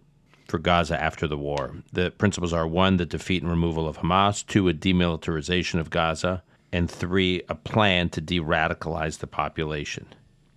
for 0.48 0.58
Gaza 0.58 1.00
after 1.02 1.26
the 1.26 1.36
war. 1.36 1.74
The 1.92 2.12
principles 2.12 2.52
are 2.52 2.68
one, 2.68 2.98
the 2.98 3.06
defeat 3.06 3.42
and 3.42 3.50
removal 3.50 3.88
of 3.88 3.98
Hamas, 3.98 4.46
two, 4.46 4.68
a 4.68 4.74
demilitarization 4.74 5.80
of 5.80 5.90
Gaza, 5.90 6.44
and 6.72 6.88
three, 6.88 7.42
a 7.48 7.56
plan 7.56 8.10
to 8.10 8.20
de 8.20 8.38
radicalize 8.38 9.18
the 9.18 9.26
population. 9.26 10.06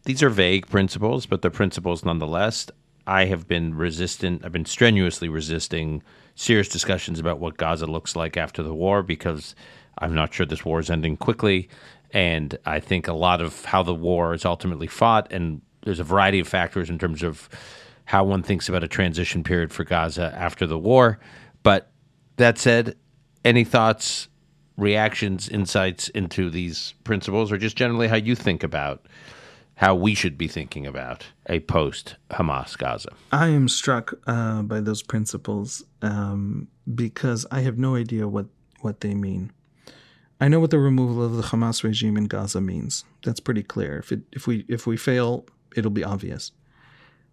These 0.04 0.22
are 0.22 0.30
vague 0.30 0.68
principles, 0.68 1.26
but 1.26 1.42
they're 1.42 1.52
principles 1.52 2.06
nonetheless. 2.06 2.68
I 3.08 3.26
have 3.26 3.48
been 3.48 3.74
resistant, 3.74 4.46
I've 4.46 4.52
been 4.52 4.66
strenuously 4.66 5.28
resisting 5.28 6.04
serious 6.36 6.70
discussions 6.70 7.20
about 7.20 7.40
what 7.40 7.58
Gaza 7.58 7.88
looks 7.88 8.16
like 8.16 8.38
after 8.38 8.62
the 8.62 8.74
war 8.74 9.02
because 9.02 9.56
I'm 9.98 10.14
not 10.14 10.34
sure 10.34 10.46
this 10.46 10.64
war 10.64 10.80
is 10.80 10.90
ending 10.90 11.18
quickly. 11.18 11.70
And 12.12 12.58
I 12.66 12.80
think 12.80 13.08
a 13.08 13.14
lot 13.14 13.42
of 13.42 13.66
how 13.66 13.84
the 13.84 13.94
war 13.94 14.34
is 14.34 14.46
ultimately 14.46 14.88
fought, 14.88 15.32
and 15.32 15.62
there's 15.82 16.00
a 16.00 16.04
variety 16.04 16.40
of 16.40 16.48
factors 16.48 16.90
in 16.90 16.98
terms 16.98 17.24
of 17.24 17.50
how 18.06 18.24
one 18.24 18.42
thinks 18.42 18.68
about 18.68 18.84
a 18.84 18.88
transition 18.88 19.44
period 19.44 19.72
for 19.72 19.84
Gaza 19.84 20.34
after 20.36 20.66
the 20.66 20.80
war. 20.80 21.20
But 21.64 21.92
that 22.38 22.58
said, 22.58 22.96
any 23.46 23.64
thoughts, 23.64 24.28
reactions, 24.78 25.48
insights 25.48 26.10
into 26.10 26.50
these 26.50 26.94
principles, 27.04 27.52
or 27.52 27.58
just 27.58 27.76
generally 27.76 28.08
how 28.08 28.16
you 28.16 28.36
think 28.36 28.64
about 28.64 29.06
how 29.76 29.96
we 29.96 30.14
should 30.14 30.38
be 30.38 30.48
thinking 30.48 30.86
about 30.86 31.26
a 31.46 31.60
post 31.62 32.16
Hamas 32.32 32.78
Gaza? 32.78 33.12
I 33.32 33.48
am 33.48 33.70
struck 33.70 34.14
uh, 34.28 34.62
by 34.64 34.82
those 34.82 35.02
principles 35.02 35.84
um, 36.02 36.68
because 36.94 37.46
I 37.52 37.62
have 37.62 37.78
no 37.78 37.96
idea 37.96 38.28
what, 38.28 38.48
what 38.82 39.00
they 39.00 39.14
mean. 39.14 39.54
I 40.42 40.48
know 40.48 40.60
what 40.60 40.72
the 40.72 40.80
removal 40.80 41.24
of 41.24 41.36
the 41.36 41.44
Hamas 41.44 41.84
regime 41.84 42.18
in 42.18 42.26
Gaza 42.26 42.60
means. 42.60 43.04
That's 43.24 43.40
pretty 43.40 43.64
clear. 43.64 43.98
If 43.98 44.12
it, 44.12 44.22
if 44.32 44.48
we 44.48 44.66
if 44.70 44.88
we 44.88 44.96
fail, 44.96 45.46
it'll 45.76 45.92
be 45.92 46.04
obvious. 46.04 46.52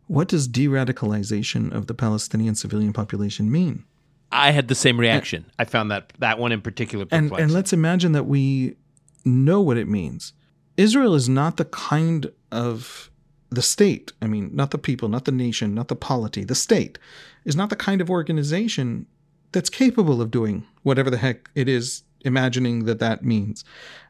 What 0.07 0.29
does 0.29 0.47
de-radicalization 0.47 1.73
of 1.73 1.87
the 1.87 1.95
Palestinian 1.95 2.55
civilian 2.55 2.93
population 2.93 3.51
mean? 3.51 3.85
I 4.31 4.51
had 4.51 4.69
the 4.69 4.75
same 4.75 4.99
reaction. 4.99 5.45
And, 5.45 5.53
I 5.59 5.65
found 5.65 5.91
that 5.91 6.13
that 6.19 6.39
one 6.39 6.53
in 6.53 6.61
particular 6.61 7.07
and, 7.11 7.33
and 7.33 7.53
let's 7.53 7.73
imagine 7.73 8.13
that 8.13 8.25
we 8.25 8.77
know 9.25 9.61
what 9.61 9.77
it 9.77 9.89
means. 9.89 10.33
Israel 10.77 11.15
is 11.15 11.29
not 11.29 11.57
the 11.57 11.65
kind 11.65 12.31
of 12.53 13.11
the 13.51 13.63
state, 13.63 14.13
I 14.21 14.27
mean, 14.27 14.51
not 14.53 14.71
the 14.73 14.79
people, 14.79 15.09
not 15.09 15.25
the 15.25 15.33
nation, 15.33 15.75
not 15.75 15.89
the 15.89 15.97
polity, 15.97 16.45
the 16.45 16.55
state 16.55 16.99
is 17.45 17.57
not 17.57 17.71
the 17.71 17.77
kind 17.77 18.01
of 18.01 18.11
organization 18.11 19.07
that's 19.53 19.71
capable 19.71 20.21
of 20.21 20.31
doing 20.31 20.67
whatever 20.83 21.11
the 21.11 21.17
heck 21.17 21.49
it 21.55 21.69
is 21.69 22.03
imagining 22.23 22.85
that 22.85 22.99
that 22.99 23.25
means. 23.25 23.65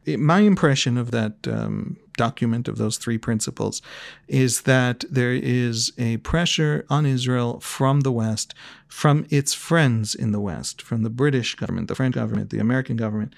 It, 0.04 0.18
my 0.18 0.40
impression 0.40 0.96
of 0.96 1.10
that 1.10 1.46
um, 1.46 1.98
document 2.16 2.68
of 2.68 2.78
those 2.78 2.96
three 2.96 3.18
principles 3.18 3.80
is 4.28 4.62
that 4.62 5.04
there 5.10 5.32
is 5.32 5.92
a 5.98 6.16
pressure 6.18 6.84
on 6.90 7.06
Israel 7.06 7.60
from 7.60 8.00
the 8.00 8.12
West, 8.12 8.54
from 8.88 9.26
its 9.30 9.54
friends 9.54 10.14
in 10.14 10.32
the 10.32 10.40
West, 10.40 10.82
from 10.82 11.02
the 11.02 11.10
British 11.10 11.54
government, 11.54 11.88
the 11.88 11.94
French 11.94 12.14
government, 12.14 12.50
the 12.50 12.58
American 12.58 12.96
government, 12.96 13.34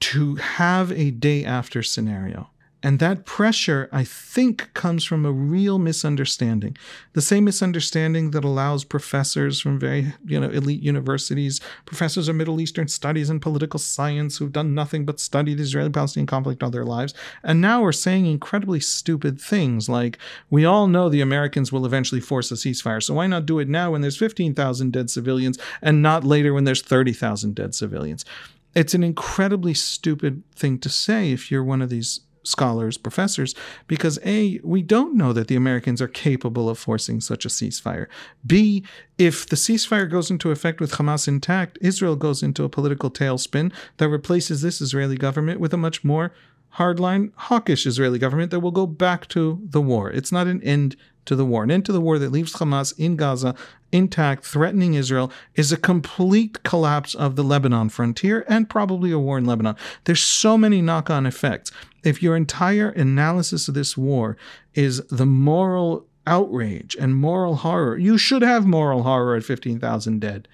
to 0.00 0.36
have 0.36 0.92
a 0.92 1.10
day 1.10 1.44
after 1.44 1.82
scenario 1.82 2.49
and 2.82 2.98
that 2.98 3.26
pressure, 3.26 3.88
I 3.92 4.04
think, 4.04 4.72
comes 4.72 5.04
from 5.04 5.26
a 5.26 5.32
real 5.32 5.78
misunderstanding. 5.78 6.76
The 7.12 7.20
same 7.20 7.44
misunderstanding 7.44 8.30
that 8.30 8.44
allows 8.44 8.84
professors 8.84 9.60
from 9.60 9.78
very, 9.78 10.14
you 10.24 10.40
know, 10.40 10.48
elite 10.48 10.82
universities, 10.82 11.60
professors 11.84 12.28
of 12.28 12.36
Middle 12.36 12.60
Eastern 12.60 12.88
studies 12.88 13.28
and 13.28 13.42
political 13.42 13.78
science 13.78 14.38
who've 14.38 14.52
done 14.52 14.74
nothing 14.74 15.04
but 15.04 15.20
study 15.20 15.54
the 15.54 15.62
Israeli-Palestinian 15.62 16.26
conflict 16.26 16.62
all 16.62 16.70
their 16.70 16.84
lives, 16.84 17.12
and 17.42 17.60
now 17.60 17.84
are 17.84 17.92
saying 17.92 18.24
incredibly 18.24 18.80
stupid 18.80 19.40
things 19.40 19.88
like, 19.88 20.16
"We 20.48 20.64
all 20.64 20.86
know 20.86 21.08
the 21.08 21.20
Americans 21.20 21.70
will 21.70 21.84
eventually 21.84 22.20
force 22.20 22.50
a 22.50 22.54
ceasefire, 22.54 23.02
so 23.02 23.14
why 23.14 23.26
not 23.26 23.46
do 23.46 23.58
it 23.58 23.68
now 23.68 23.92
when 23.92 24.00
there's 24.00 24.16
15,000 24.16 24.92
dead 24.92 25.10
civilians 25.10 25.58
and 25.82 26.00
not 26.00 26.24
later 26.24 26.54
when 26.54 26.64
there's 26.64 26.82
30,000 26.82 27.54
dead 27.54 27.74
civilians?" 27.74 28.24
It's 28.72 28.94
an 28.94 29.02
incredibly 29.02 29.74
stupid 29.74 30.44
thing 30.54 30.78
to 30.78 30.88
say 30.88 31.32
if 31.32 31.50
you're 31.50 31.64
one 31.64 31.82
of 31.82 31.90
these 31.90 32.20
scholars, 32.42 32.96
professors, 32.96 33.54
because 33.86 34.18
A, 34.24 34.60
we 34.62 34.82
don't 34.82 35.16
know 35.16 35.32
that 35.32 35.48
the 35.48 35.56
Americans 35.56 36.00
are 36.00 36.08
capable 36.08 36.68
of 36.68 36.78
forcing 36.78 37.20
such 37.20 37.44
a 37.44 37.48
ceasefire. 37.48 38.06
B, 38.46 38.84
if 39.18 39.46
the 39.46 39.56
ceasefire 39.56 40.10
goes 40.10 40.30
into 40.30 40.50
effect 40.50 40.80
with 40.80 40.92
Hamas 40.92 41.28
intact, 41.28 41.78
Israel 41.80 42.16
goes 42.16 42.42
into 42.42 42.64
a 42.64 42.68
political 42.68 43.10
tailspin 43.10 43.72
that 43.98 44.08
replaces 44.08 44.62
this 44.62 44.80
Israeli 44.80 45.16
government 45.16 45.60
with 45.60 45.74
a 45.74 45.78
much 45.78 46.02
more 46.04 46.32
hardline, 46.76 47.32
hawkish 47.34 47.86
Israeli 47.86 48.18
government 48.18 48.50
that 48.50 48.60
will 48.60 48.70
go 48.70 48.86
back 48.86 49.26
to 49.28 49.60
the 49.62 49.80
war. 49.80 50.10
It's 50.10 50.32
not 50.32 50.46
an 50.46 50.62
end 50.62 50.96
to 51.26 51.36
the 51.36 51.44
war. 51.44 51.64
An 51.64 51.70
end 51.70 51.84
to 51.86 51.92
the 51.92 52.00
war 52.00 52.18
that 52.18 52.32
leaves 52.32 52.54
Hamas 52.54 52.98
in 52.98 53.16
Gaza 53.16 53.54
intact, 53.92 54.44
threatening 54.44 54.94
Israel, 54.94 55.32
is 55.54 55.72
a 55.72 55.76
complete 55.76 56.62
collapse 56.62 57.14
of 57.14 57.36
the 57.36 57.44
Lebanon 57.44 57.88
frontier 57.88 58.44
and 58.48 58.70
probably 58.70 59.10
a 59.10 59.18
war 59.18 59.38
in 59.38 59.44
Lebanon. 59.44 59.76
There's 60.04 60.22
so 60.22 60.56
many 60.56 60.80
knock 60.80 61.10
on 61.10 61.26
effects. 61.26 61.70
If 62.04 62.22
your 62.22 62.36
entire 62.36 62.90
analysis 62.90 63.68
of 63.68 63.74
this 63.74 63.96
war 63.96 64.36
is 64.74 65.04
the 65.06 65.26
moral 65.26 66.06
outrage 66.26 66.96
and 66.98 67.14
moral 67.16 67.56
horror, 67.56 67.96
you 67.96 68.16
should 68.16 68.42
have 68.42 68.66
moral 68.66 69.02
horror 69.02 69.36
at 69.36 69.44
15,000 69.44 70.20
dead. 70.20 70.48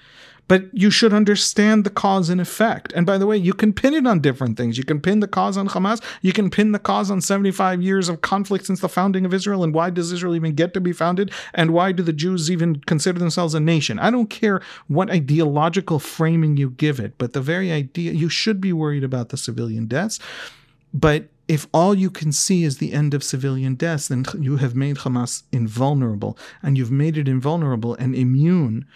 But 0.49 0.67
you 0.73 0.91
should 0.91 1.13
understand 1.13 1.85
the 1.85 1.91
cause 1.91 2.31
and 2.31 2.41
effect. 2.41 2.93
And 2.93 3.05
by 3.05 3.19
the 3.19 3.27
way, 3.27 3.37
you 3.37 3.53
can 3.53 3.73
pin 3.73 3.95
it 3.95 4.07
on 4.07 4.21
different 4.21 4.57
things. 4.57 4.79
You 4.79 4.85
can 4.85 5.01
pin 5.01 5.21
the 5.21 5.27
cause 5.27 5.57
on 5.57 5.69
Hamas. 5.69 6.01
You 6.23 6.33
can 6.33 6.51
pin 6.51 6.73
the 6.73 6.79
cause 6.79 7.11
on 7.11 7.21
75 7.21 7.83
years 7.83 8.09
of 8.09 8.21
conflict 8.21 8.67
since 8.67 8.81
the 8.81 8.89
founding 8.89 9.25
of 9.25 9.35
Israel. 9.35 9.65
And 9.65 9.75
why 9.75 9.91
does 9.91 10.13
Israel 10.13 10.37
even 10.37 10.55
get 10.55 10.73
to 10.75 10.81
be 10.81 10.93
founded? 10.93 11.33
And 11.53 11.73
why 11.73 11.91
do 11.91 12.03
the 12.03 12.13
Jews 12.13 12.51
even 12.51 12.77
consider 12.81 13.19
themselves 13.19 13.55
a 13.55 13.61
nation? 13.61 13.99
I 13.99 14.11
don't 14.11 14.31
care 14.31 14.63
what 14.87 15.11
ideological 15.11 15.99
framing 15.99 16.57
you 16.57 16.71
give 16.71 17.01
it, 17.01 17.19
but 17.19 17.33
the 17.33 17.41
very 17.41 17.73
idea, 17.73 18.13
you 18.13 18.29
should 18.29 18.61
be 18.61 18.73
worried 18.73 19.05
about 19.05 19.31
the 19.31 19.37
civilian 19.37 19.87
deaths. 19.87 20.21
But 20.95 21.29
if 21.49 21.67
all 21.73 21.95
you 21.95 22.11
can 22.11 22.33
see 22.33 22.65
is 22.65 22.79
the 22.79 22.93
end 22.93 23.15
of 23.15 23.23
civilian 23.23 23.75
deaths, 23.75 24.09
then 24.09 24.25
you 24.39 24.57
have 24.57 24.75
made 24.75 24.99
Hamas 24.99 25.43
invulnerable, 25.53 26.39
and 26.63 26.77
you've 26.77 26.91
made 26.91 27.17
it 27.17 27.29
invulnerable 27.29 27.95
and 27.95 28.15
immune 28.15 28.87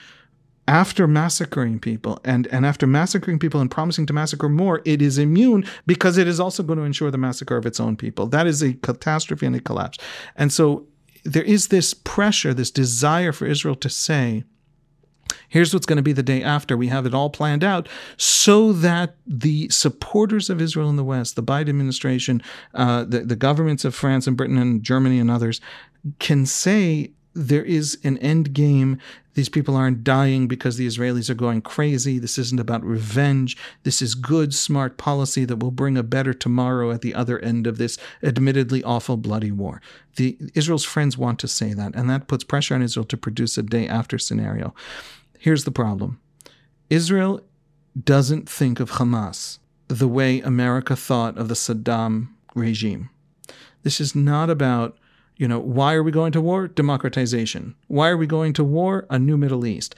after 0.71 1.09
massacring 1.09 1.81
people 1.81 2.21
and, 2.25 2.47
and 2.47 2.65
after 2.65 2.87
massacring 2.87 3.41
people 3.41 3.61
and 3.61 3.69
promising 3.69 4.07
to 4.07 4.13
massacre 4.13 4.49
more, 4.49 4.81
it 4.85 5.03
is 5.03 5.19
immune 5.19 5.65
because 5.85 6.17
it 6.17 6.29
is 6.29 6.39
also 6.39 6.63
going 6.63 6.79
to 6.79 6.85
ensure 6.85 7.11
the 7.11 7.19
massacre 7.19 7.57
of 7.57 7.67
its 7.67 7.81
own 7.81 7.97
people. 7.97 8.29
That 8.29 8.47
is 8.47 8.63
a 8.63 8.75
catastrophe 8.75 9.47
and 9.47 9.57
a 9.57 9.61
collapse. 9.61 9.99
And 10.37 10.53
so 10.53 10.87
there 11.25 11.43
is 11.43 11.69
this 11.69 11.93
pressure, 11.93 12.55
this 12.55 12.71
desire 12.71 13.33
for 13.33 13.47
Israel 13.47 13.75
to 13.75 13.89
say, 13.89 14.45
here's 15.49 15.75
what's 15.75 15.87
going 15.87 15.97
to 15.97 16.05
be 16.05 16.13
the 16.13 16.23
day 16.23 16.41
after. 16.41 16.77
We 16.77 16.87
have 16.87 17.05
it 17.05 17.15
all 17.15 17.31
planned 17.31 17.65
out 17.65 17.89
so 18.17 18.73
that 18.73 19.17
the 19.27 19.69
supporters 19.71 20.49
of 20.51 20.63
Israel 20.63 20.89
in 20.89 20.95
the 20.95 21.03
West, 21.03 21.35
the 21.35 21.43
Biden 21.43 21.71
administration, 21.71 22.45
uh, 22.75 23.03
the, 23.03 23.23
the 23.23 23.35
governments 23.35 23.85
of 23.85 23.93
France 23.93 24.29
and 24.29 24.37
Britain 24.37 24.57
and 24.57 24.85
Germany 24.85 25.19
and 25.19 25.33
others, 25.33 25.61
can 26.21 26.47
say 26.47 27.11
there 27.35 27.65
is 27.65 27.99
an 28.03 28.19
end 28.19 28.53
game. 28.53 28.99
These 29.35 29.49
people 29.49 29.77
aren't 29.77 30.03
dying 30.03 30.49
because 30.49 30.77
the 30.77 30.87
Israelis 30.87 31.31
are 31.31 31.35
going 31.35 31.63
crazy. 31.63 32.19
This 32.19 32.39
isn't 32.39 32.59
about 32.59 32.85
revenge. 32.85 33.57
This 33.85 34.03
is 34.03 34.15
good, 34.15 34.53
smart 34.53 34.99
policy 34.99 35.45
that 35.45 35.59
will 35.59 35.71
bring 35.71 35.97
a 35.97 36.03
better 36.03 36.35
tomorrow 36.35 36.91
at 36.91 37.03
the 37.03 37.15
other 37.15 37.39
end 37.39 37.67
of 37.67 37.79
this 37.79 37.99
admittedly 38.23 38.83
awful, 38.83 39.17
bloody 39.17 39.53
war. 39.53 39.81
The 40.17 40.37
Israel's 40.55 40.85
friends 40.85 41.17
want 41.17 41.39
to 41.41 41.49
say 41.49 41.73
that, 41.73 41.95
and 41.95 42.11
that 42.11 42.27
puts 42.27 42.45
pressure 42.45 42.75
on 42.75 42.83
Israel 42.83 43.07
to 43.07 43.17
produce 43.17 43.57
a 43.57 43.63
day 43.63 43.87
after 43.87 44.19
scenario. 44.19 44.75
Here's 45.39 45.65
the 45.65 45.71
problem 45.71 46.21
Israel 46.91 47.41
doesn't 48.05 48.49
think 48.49 48.81
of 48.81 48.93
Hamas 48.93 49.59
the 49.89 50.09
way 50.09 50.41
America 50.41 50.95
thought 50.95 51.37
of 51.37 51.49
the 51.49 51.55
Saddam 51.55 52.29
regime. 52.55 53.11
This 53.83 54.01
is 54.01 54.15
not 54.15 54.49
about 54.49 54.97
you 55.41 55.49
know, 55.49 55.59
why 55.59 55.95
are 55.95 56.03
we 56.03 56.13
going 56.13 56.33
to 56.33 56.41
war? 56.43 56.69
Democratization. 56.69 57.75
Why 57.89 58.11
are 58.11 58.17
we 58.19 58.27
going 58.27 58.53
to 58.53 58.63
war? 58.63 59.07
A 59.09 59.19
new 59.19 59.39
Middle 59.39 59.65
East. 59.65 59.95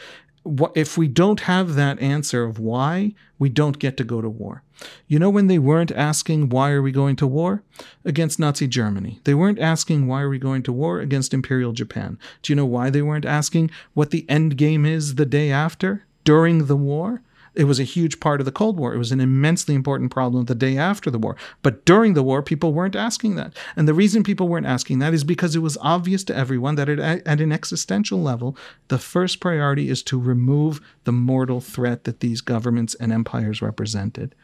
If 0.76 0.97
we 0.97 1.09
don't 1.09 1.40
have 1.40 1.74
that 1.74 1.99
answer 2.01 2.45
of 2.45 2.61
why, 2.61 3.14
we 3.40 3.49
don't 3.49 3.80
get 3.80 3.97
to 3.97 4.05
go 4.05 4.20
to 4.20 4.28
war. 4.28 4.62
You 5.09 5.18
know, 5.18 5.30
when 5.30 5.49
they 5.49 5.59
weren't 5.59 5.90
asking, 5.90 6.51
why 6.51 6.70
are 6.70 6.80
we 6.80 6.93
going 6.93 7.16
to 7.16 7.26
war? 7.26 7.64
Against 8.05 8.38
Nazi 8.38 8.68
Germany. 8.68 9.18
They 9.24 9.34
weren't 9.34 9.59
asking, 9.59 10.07
why 10.07 10.22
are 10.22 10.28
we 10.28 10.38
going 10.38 10.62
to 10.62 10.72
war? 10.72 11.01
Against 11.01 11.34
Imperial 11.34 11.72
Japan. 11.72 12.20
Do 12.43 12.53
you 12.53 12.57
know 12.57 12.66
why 12.66 12.88
they 12.88 13.03
weren't 13.03 13.26
asking 13.26 13.72
what 13.95 14.11
the 14.11 14.24
end 14.28 14.57
game 14.57 14.86
is 14.86 15.16
the 15.16 15.26
day 15.26 15.51
after, 15.51 16.05
during 16.22 16.66
the 16.66 16.76
war? 16.76 17.20
It 17.55 17.64
was 17.64 17.78
a 17.78 17.84
huge 17.84 18.18
part 18.18 18.40
of 18.40 18.46
the 18.46 18.53
Cold 18.53 18.78
War. 18.78 18.94
It 18.94 18.98
was 18.98 19.12
an 19.12 19.20
immensely 19.20 19.74
important 19.74 20.11
problem 20.11 20.46
the 20.46 20.55
day 20.55 20.78
after 20.78 21.11
the 21.11 21.18
war. 21.18 21.36
But 21.62 21.84
during 21.84 22.14
the 22.14 22.22
war, 22.22 22.42
people 22.42 22.72
weren't 22.72 22.96
asking 22.96 23.34
that. 23.36 23.55
And 23.76 23.86
the 23.86 23.94
reason 23.94 24.22
people 24.22 24.48
weren't 24.48 24.66
asking 24.66 25.00
that 25.00 25.12
is 25.12 25.24
because 25.24 25.55
it 25.55 25.61
was 25.61 25.76
obvious 25.80 26.24
to 26.24 26.36
everyone 26.36 26.76
that 26.76 26.88
at, 26.88 26.98
at 26.98 27.40
an 27.40 27.53
existential 27.53 28.22
level, 28.22 28.57
the 28.88 28.98
first 28.98 29.40
priority 29.40 29.90
is 29.90 30.03
to 30.05 30.18
remove 30.18 30.80
the 31.05 31.12
mortal 31.12 31.61
threat 31.61 32.05
that 32.05 32.20
these 32.20 32.40
governments 32.40 32.94
and 32.94 33.12
empires 33.12 33.61
represented. 33.61 34.34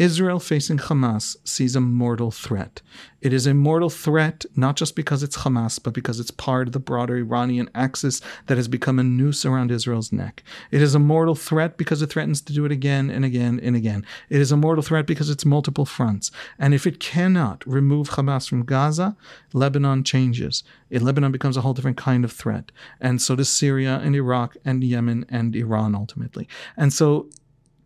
Israel 0.00 0.40
facing 0.40 0.78
Hamas 0.78 1.36
sees 1.44 1.76
a 1.76 1.80
mortal 1.80 2.30
threat. 2.30 2.80
It 3.20 3.34
is 3.34 3.46
a 3.46 3.52
mortal 3.52 3.90
threat 3.90 4.46
not 4.56 4.74
just 4.76 4.96
because 4.96 5.22
it's 5.22 5.36
Hamas, 5.36 5.78
but 5.78 5.92
because 5.92 6.18
it's 6.18 6.30
part 6.30 6.68
of 6.68 6.72
the 6.72 6.78
broader 6.78 7.18
Iranian 7.18 7.68
axis 7.74 8.22
that 8.46 8.56
has 8.56 8.66
become 8.66 8.98
a 8.98 9.02
noose 9.02 9.44
around 9.44 9.70
Israel's 9.70 10.10
neck. 10.10 10.42
It 10.70 10.80
is 10.80 10.94
a 10.94 10.98
mortal 10.98 11.34
threat 11.34 11.76
because 11.76 12.00
it 12.00 12.06
threatens 12.06 12.40
to 12.40 12.54
do 12.54 12.64
it 12.64 12.72
again 12.72 13.10
and 13.10 13.26
again 13.26 13.60
and 13.62 13.76
again. 13.76 14.06
It 14.30 14.40
is 14.40 14.50
a 14.50 14.56
mortal 14.56 14.82
threat 14.82 15.06
because 15.06 15.28
it's 15.28 15.44
multiple 15.44 15.84
fronts. 15.84 16.30
And 16.58 16.72
if 16.72 16.86
it 16.86 16.98
cannot 16.98 17.62
remove 17.66 18.12
Hamas 18.12 18.48
from 18.48 18.64
Gaza, 18.64 19.18
Lebanon 19.52 20.02
changes. 20.02 20.64
Lebanon 20.90 21.30
becomes 21.30 21.58
a 21.58 21.60
whole 21.60 21.74
different 21.74 21.98
kind 21.98 22.24
of 22.24 22.32
threat. 22.32 22.72
And 23.02 23.20
so 23.20 23.36
does 23.36 23.50
Syria 23.50 24.00
and 24.02 24.16
Iraq 24.16 24.56
and 24.64 24.82
Yemen 24.82 25.26
and 25.28 25.54
Iran 25.54 25.94
ultimately. 25.94 26.48
And 26.74 26.90
so 26.90 27.28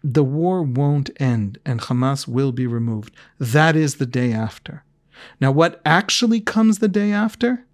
the 0.05 0.23
war 0.23 0.63
won't 0.63 1.09
end 1.19 1.59
and 1.65 1.81
Hamas 1.81 2.29
will 2.29 2.53
be 2.53 2.67
removed. 2.67 3.17
That 3.39 3.75
is 3.75 3.97
the 3.97 4.07
day 4.07 4.33
after. 4.33 4.85
Now, 5.41 5.51
what 5.51 5.81
actually 5.87 6.41
comes 6.41 6.79
the 6.79 6.89
day 6.89 7.11
after? 7.11 7.65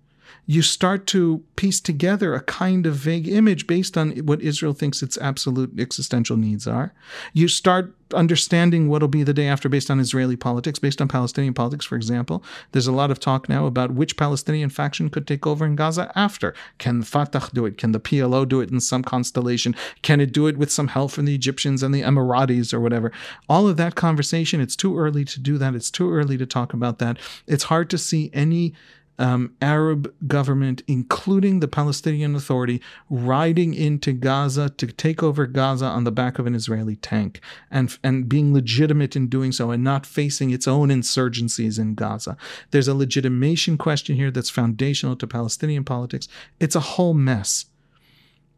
You 0.46 0.62
start 0.62 1.06
to 1.08 1.44
piece 1.56 1.80
together 1.80 2.34
a 2.34 2.42
kind 2.42 2.86
of 2.86 2.94
vague 2.94 3.28
image 3.28 3.66
based 3.66 3.96
on 3.96 4.10
what 4.18 4.40
Israel 4.40 4.72
thinks 4.72 5.02
its 5.02 5.18
absolute 5.18 5.78
existential 5.78 6.36
needs 6.36 6.66
are. 6.66 6.92
You 7.32 7.48
start 7.48 7.94
understanding 8.14 8.88
what'll 8.88 9.08
be 9.08 9.22
the 9.22 9.34
day 9.34 9.46
after 9.46 9.68
based 9.68 9.90
on 9.90 10.00
Israeli 10.00 10.36
politics, 10.36 10.78
based 10.78 11.00
on 11.00 11.08
Palestinian 11.08 11.54
politics, 11.54 11.84
for 11.84 11.96
example. 11.96 12.42
There's 12.72 12.86
a 12.86 12.92
lot 12.92 13.10
of 13.10 13.20
talk 13.20 13.48
now 13.48 13.66
about 13.66 13.92
which 13.92 14.16
Palestinian 14.16 14.70
faction 14.70 15.10
could 15.10 15.26
take 15.26 15.46
over 15.46 15.64
in 15.64 15.76
Gaza 15.76 16.10
after. 16.14 16.54
Can 16.78 17.02
Fatah 17.02 17.50
do 17.52 17.66
it? 17.66 17.78
Can 17.78 17.92
the 17.92 18.00
PLO 18.00 18.48
do 18.48 18.60
it 18.60 18.70
in 18.70 18.80
some 18.80 19.02
constellation? 19.02 19.74
Can 20.02 20.20
it 20.20 20.32
do 20.32 20.46
it 20.46 20.56
with 20.56 20.72
some 20.72 20.88
help 20.88 21.12
from 21.12 21.24
the 21.24 21.34
Egyptians 21.34 21.82
and 21.82 21.94
the 21.94 22.02
Emiratis 22.02 22.74
or 22.74 22.80
whatever? 22.80 23.12
All 23.48 23.68
of 23.68 23.76
that 23.76 23.94
conversation, 23.94 24.60
it's 24.60 24.76
too 24.76 24.98
early 24.98 25.24
to 25.26 25.40
do 25.40 25.58
that. 25.58 25.74
It's 25.74 25.90
too 25.90 26.12
early 26.12 26.36
to 26.38 26.46
talk 26.46 26.72
about 26.72 26.98
that. 26.98 27.18
It's 27.46 27.64
hard 27.64 27.90
to 27.90 27.98
see 27.98 28.30
any 28.32 28.74
um, 29.18 29.54
Arab 29.60 30.12
government, 30.26 30.82
including 30.86 31.60
the 31.60 31.68
Palestinian 31.68 32.34
Authority, 32.34 32.80
riding 33.10 33.74
into 33.74 34.12
Gaza 34.12 34.70
to 34.70 34.86
take 34.86 35.22
over 35.22 35.46
Gaza 35.46 35.84
on 35.84 36.04
the 36.04 36.12
back 36.12 36.38
of 36.38 36.46
an 36.46 36.54
Israeli 36.54 36.96
tank 36.96 37.40
and, 37.70 37.96
and 38.02 38.28
being 38.28 38.54
legitimate 38.54 39.16
in 39.16 39.28
doing 39.28 39.52
so 39.52 39.70
and 39.70 39.84
not 39.84 40.06
facing 40.06 40.50
its 40.50 40.66
own 40.66 40.88
insurgencies 40.88 41.78
in 41.78 41.94
Gaza. 41.94 42.36
There's 42.70 42.88
a 42.88 42.94
legitimation 42.94 43.76
question 43.76 44.16
here 44.16 44.30
that's 44.30 44.50
foundational 44.50 45.16
to 45.16 45.26
Palestinian 45.26 45.84
politics. 45.84 46.26
It's 46.58 46.74
a 46.76 46.80
whole 46.80 47.14
mess. 47.14 47.66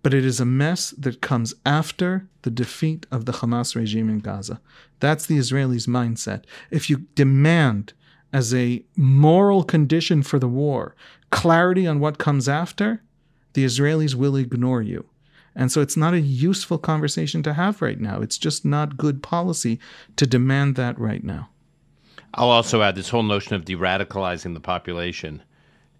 But 0.03 0.15
it 0.15 0.25
is 0.25 0.41
a 0.41 0.45
mess 0.45 0.91
that 0.91 1.21
comes 1.21 1.55
after 1.65 2.29
the 2.43 2.51
defeat 2.51 3.07
of 3.13 3.25
the 3.25 3.33
Hamas 3.33 3.77
regime 3.77 4.09
in 4.09 4.19
Gaza. 4.19 4.61
That's 4.99 5.27
the 5.27 5.39
Israelis' 5.39 5.87
mindset. 5.87 6.45
If 6.73 6.91
you 6.91 7.07
demand 7.15 7.93
as 8.33 8.55
a 8.55 8.83
moral 8.97 9.63
condition 9.63 10.23
for 10.23 10.39
the 10.39 10.49
war, 10.49 10.95
clarity 11.31 11.87
on 11.87 12.01
what 12.01 12.19
comes 12.19 12.49
after, 12.49 13.03
the 13.53 13.65
Israelis 13.65 14.15
will 14.15 14.37
ignore 14.37 14.83
you. 14.83 15.07
And 15.55 15.71
so 15.71 15.83
it's 15.83 15.97
not 15.97 16.15
a 16.15 16.21
useful 16.21 16.79
conversation 16.79 17.43
to 17.43 17.53
have 17.53 17.83
right 17.83 18.01
now. 18.01 18.23
It's 18.23 18.39
just 18.39 18.65
not 18.65 18.97
good 18.97 19.23
policy 19.23 19.79
to 20.17 20.27
demand 20.27 20.77
that 20.77 20.99
right 20.99 21.23
now. 21.23 21.51
I'll 22.35 22.49
also 22.49 22.81
add 22.81 22.95
this 22.95 23.11
whole 23.11 23.23
notion 23.23 23.55
of 23.55 23.67
de 23.67 23.77
radicalizing 23.77 24.55
the 24.55 24.61
population 24.61 25.43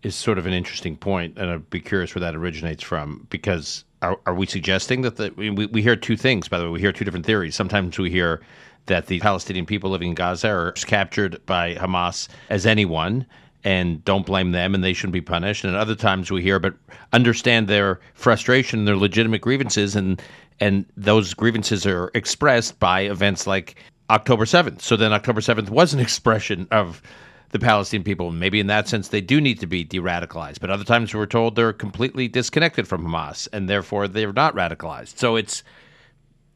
is 0.03 0.15
sort 0.15 0.39
of 0.39 0.47
an 0.47 0.53
interesting 0.53 0.97
point, 0.97 1.37
and 1.37 1.51
I'd 1.51 1.71
be 1.71 1.81
curious 1.81 2.15
where 2.15 2.21
that 2.21 2.35
originates 2.35 2.83
from. 2.83 3.27
Because 3.29 3.85
are, 4.01 4.19
are 4.27 4.35
we 4.35 4.47
suggesting 4.47 5.03
that 5.03 5.17
the, 5.17 5.33
we, 5.37 5.51
we 5.51 5.83
hear 5.83 5.97
two 5.97 6.17
things, 6.17 6.49
by 6.49 6.59
the 6.59 6.65
way, 6.65 6.71
we 6.71 6.81
hear 6.81 6.93
two 6.93 7.05
different 7.05 7.27
theories. 7.27 7.55
Sometimes 7.55 7.99
we 7.99 8.11
hear 8.11 8.41
that 8.87 9.07
the 9.07 9.21
Palestinian 9.21 9.67
people 9.67 9.91
living 9.91 10.11
in 10.11 10.15
Gaza 10.15 10.49
are 10.49 10.73
captured 10.73 11.45
by 11.47 11.75
Hamas 11.75 12.29
as 12.51 12.67
anyone 12.67 13.27
and 13.65 14.05
don't 14.05 14.27
blame 14.27 14.53
them 14.53 14.75
and 14.75 14.83
they 14.83 14.93
shouldn't 14.93 15.13
be 15.13 15.21
punished. 15.21 15.65
And 15.65 15.77
other 15.77 15.95
times 15.95 16.31
we 16.31 16.43
hear, 16.43 16.59
but 16.59 16.75
understand 17.13 17.69
their 17.69 18.01
frustration 18.15 18.85
their 18.85 18.97
legitimate 18.97 19.41
grievances 19.41 19.95
and 19.97 20.21
and 20.61 20.85
those 20.97 21.35
grievances 21.35 21.87
are 21.87 22.11
expressed 22.15 22.79
by 22.79 23.01
events 23.01 23.47
like 23.47 23.77
October 24.11 24.45
7th. 24.45 24.81
So 24.81 24.97
then 24.97 25.13
October 25.13 25.41
7th 25.41 25.71
was 25.71 25.93
an 25.95 26.01
expression 26.09 26.69
of 26.71 27.03
the 27.51 27.59
Palestinian 27.59 28.05
people. 28.05 28.31
Maybe 28.31 28.61
in 28.61 28.67
that 28.69 28.89
sense 28.89 29.09
they 29.09 29.21
do 29.21 29.41
need 29.41 29.61
to 29.61 29.67
be 29.67 29.85
de 29.85 29.99
radicalized. 29.99 30.61
But 30.61 30.71
other 30.71 30.85
times 30.85 31.15
we're 31.15 31.27
told 31.27 31.57
they're 31.57 31.73
completely 31.73 32.29
disconnected 32.29 32.89
from 32.89 33.07
Hamas 33.07 33.49
and 33.53 33.69
therefore 33.69 34.09
they're 34.09 34.33
not 34.33 34.55
radicalized. 34.55 35.19
So 35.19 35.37
it's 35.37 35.63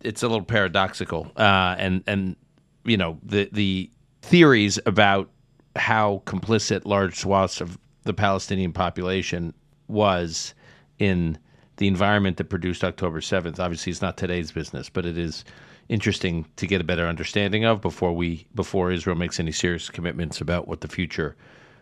it's 0.07 0.23
a 0.23 0.29
little 0.29 0.45
paradoxical, 0.45 1.31
uh, 1.37 1.75
and 1.79 2.03
and 2.07 2.37
you 2.85 2.97
know 2.97 3.19
the 3.23 3.49
the 3.53 3.91
theories 4.23 4.79
about 4.87 5.31
how 5.75 6.23
complicit 6.25 6.85
large 6.85 7.17
swaths 7.17 7.61
of 7.61 7.79
the 8.05 8.15
Palestinian 8.15 8.73
population 8.73 9.53
was 9.89 10.55
in 10.99 11.39
the 11.77 11.87
environment 11.87 12.39
that 12.39 12.45
produced 12.45 12.83
October 12.83 13.21
7th. 13.21 13.59
Obviously, 13.59 13.91
it's 13.91 14.01
not 14.01 14.17
today's 14.17 14.51
business, 14.51 14.89
but 14.89 15.05
it 15.05 15.19
is 15.19 15.45
interesting 15.89 16.47
to 16.57 16.67
get 16.67 16.81
a 16.81 16.85
better 16.85 17.07
understanding 17.07 17.65
of 17.65 17.81
before 17.81 18.13
we 18.13 18.47
before 18.55 18.91
Israel 18.91 19.17
makes 19.17 19.39
any 19.39 19.53
serious 19.53 19.91
commitments 19.91 20.41
about 20.41 20.67
what 20.67 20.81
the 20.81 20.89
future 20.89 21.37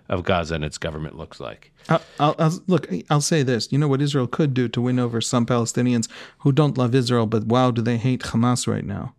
of 0.09 0.25
Gaza 0.25 0.55
and 0.55 0.65
its 0.65 0.79
government 0.79 1.17
looks 1.17 1.41
like. 1.41 1.73
I'll, 1.89 2.03
I'll, 2.21 2.35
I'll, 2.39 2.61
look, 2.67 2.89
I'll 3.11 3.21
say 3.21 3.43
this. 3.43 3.73
You 3.73 3.79
know 3.79 3.89
what 3.89 4.03
Israel 4.03 4.27
could 4.27 4.55
do 4.55 4.69
to 4.69 4.81
win 4.81 4.99
over 4.99 5.21
some 5.21 5.47
Palestinians 5.47 6.09
who 6.39 6.53
don't 6.53 6.79
love 6.79 6.95
Israel, 6.95 7.27
but 7.27 7.45
wow, 7.45 7.71
do 7.71 7.83
they 7.83 7.97
hate 7.97 8.23
Hamas 8.23 8.67
right 8.67 8.85
now? 8.85 9.15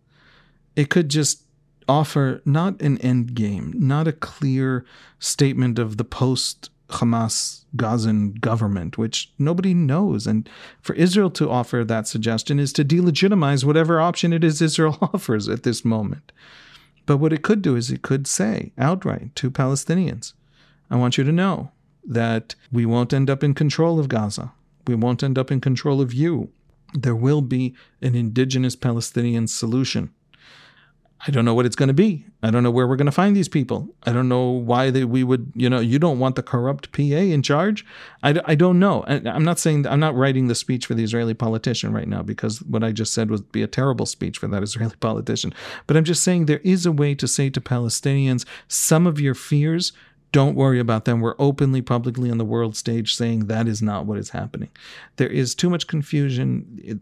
It 0.76 0.90
could 0.90 1.08
just 1.08 1.42
offer 1.88 2.42
not 2.44 2.80
an 2.82 2.98
end 2.98 3.34
game, 3.34 3.72
not 3.76 4.08
a 4.08 4.12
clear 4.12 4.84
statement 5.18 5.78
of 5.78 5.96
the 5.96 6.04
post 6.04 6.70
Hamas 6.88 7.64
Gazan 7.74 8.34
government, 8.34 8.96
which 8.96 9.32
nobody 9.38 9.74
knows. 9.74 10.26
And 10.26 10.48
for 10.80 10.94
Israel 10.94 11.30
to 11.30 11.50
offer 11.50 11.84
that 11.84 12.06
suggestion 12.06 12.58
is 12.58 12.72
to 12.74 12.84
delegitimize 12.84 13.64
whatever 13.64 14.00
option 14.00 14.32
it 14.32 14.44
is 14.44 14.62
Israel 14.62 14.98
offers 15.02 15.48
at 15.48 15.62
this 15.62 15.84
moment. 15.84 16.32
But 17.04 17.18
what 17.18 17.32
it 17.32 17.42
could 17.42 17.62
do 17.62 17.76
is 17.76 17.90
it 17.90 18.02
could 18.02 18.26
say 18.26 18.72
outright 18.78 19.34
to 19.36 19.50
Palestinians, 19.50 20.32
I 20.90 20.96
want 20.96 21.18
you 21.18 21.24
to 21.24 21.32
know 21.32 21.70
that 22.04 22.54
we 22.70 22.86
won't 22.86 23.12
end 23.12 23.28
up 23.28 23.42
in 23.42 23.54
control 23.54 23.98
of 23.98 24.08
Gaza. 24.08 24.52
We 24.86 24.94
won't 24.94 25.22
end 25.22 25.38
up 25.38 25.50
in 25.50 25.60
control 25.60 26.00
of 26.00 26.14
you. 26.14 26.50
There 26.94 27.16
will 27.16 27.42
be 27.42 27.74
an 28.00 28.14
indigenous 28.14 28.76
Palestinian 28.76 29.48
solution. 29.48 30.10
I 31.26 31.30
don't 31.30 31.44
know 31.44 31.54
what 31.54 31.66
it's 31.66 31.76
going 31.76 31.88
to 31.88 31.94
be. 31.94 32.26
I 32.42 32.50
don't 32.50 32.62
know 32.62 32.70
where 32.70 32.86
we're 32.86 32.96
going 32.96 33.06
to 33.06 33.12
find 33.12 33.34
these 33.34 33.48
people. 33.48 33.88
I 34.04 34.12
don't 34.12 34.28
know 34.28 34.50
why 34.50 34.90
they, 34.90 35.04
we 35.04 35.24
would, 35.24 35.50
you 35.56 35.68
know, 35.68 35.80
you 35.80 35.98
don't 35.98 36.18
want 36.18 36.36
the 36.36 36.42
corrupt 36.42 36.92
PA 36.92 37.00
in 37.00 37.42
charge. 37.42 37.86
I, 38.22 38.40
I 38.44 38.54
don't 38.54 38.78
know. 38.78 39.02
I'm 39.06 39.44
not 39.44 39.58
saying, 39.58 39.86
I'm 39.86 39.98
not 39.98 40.14
writing 40.14 40.46
the 40.46 40.54
speech 40.54 40.86
for 40.86 40.94
the 40.94 41.02
Israeli 41.02 41.34
politician 41.34 41.92
right 41.92 42.06
now 42.06 42.22
because 42.22 42.62
what 42.62 42.84
I 42.84 42.92
just 42.92 43.14
said 43.14 43.30
would 43.30 43.50
be 43.50 43.62
a 43.62 43.66
terrible 43.66 44.06
speech 44.06 44.38
for 44.38 44.46
that 44.48 44.62
Israeli 44.62 44.94
politician. 45.00 45.54
But 45.86 45.96
I'm 45.96 46.04
just 46.04 46.22
saying 46.22 46.44
there 46.44 46.58
is 46.58 46.84
a 46.84 46.92
way 46.92 47.14
to 47.14 47.26
say 47.26 47.48
to 47.50 47.60
Palestinians, 47.60 48.44
some 48.68 49.06
of 49.06 49.18
your 49.18 49.34
fears 49.34 49.92
don't 50.32 50.54
worry 50.54 50.78
about 50.78 51.04
them. 51.04 51.20
We're 51.20 51.34
openly, 51.38 51.82
publicly 51.82 52.30
on 52.30 52.38
the 52.38 52.44
world 52.44 52.76
stage 52.76 53.14
saying 53.14 53.46
that 53.46 53.66
is 53.68 53.80
not 53.80 54.06
what 54.06 54.18
is 54.18 54.30
happening. 54.30 54.70
There 55.16 55.28
is 55.28 55.54
too 55.54 55.70
much 55.70 55.86
confusion. 55.86 57.00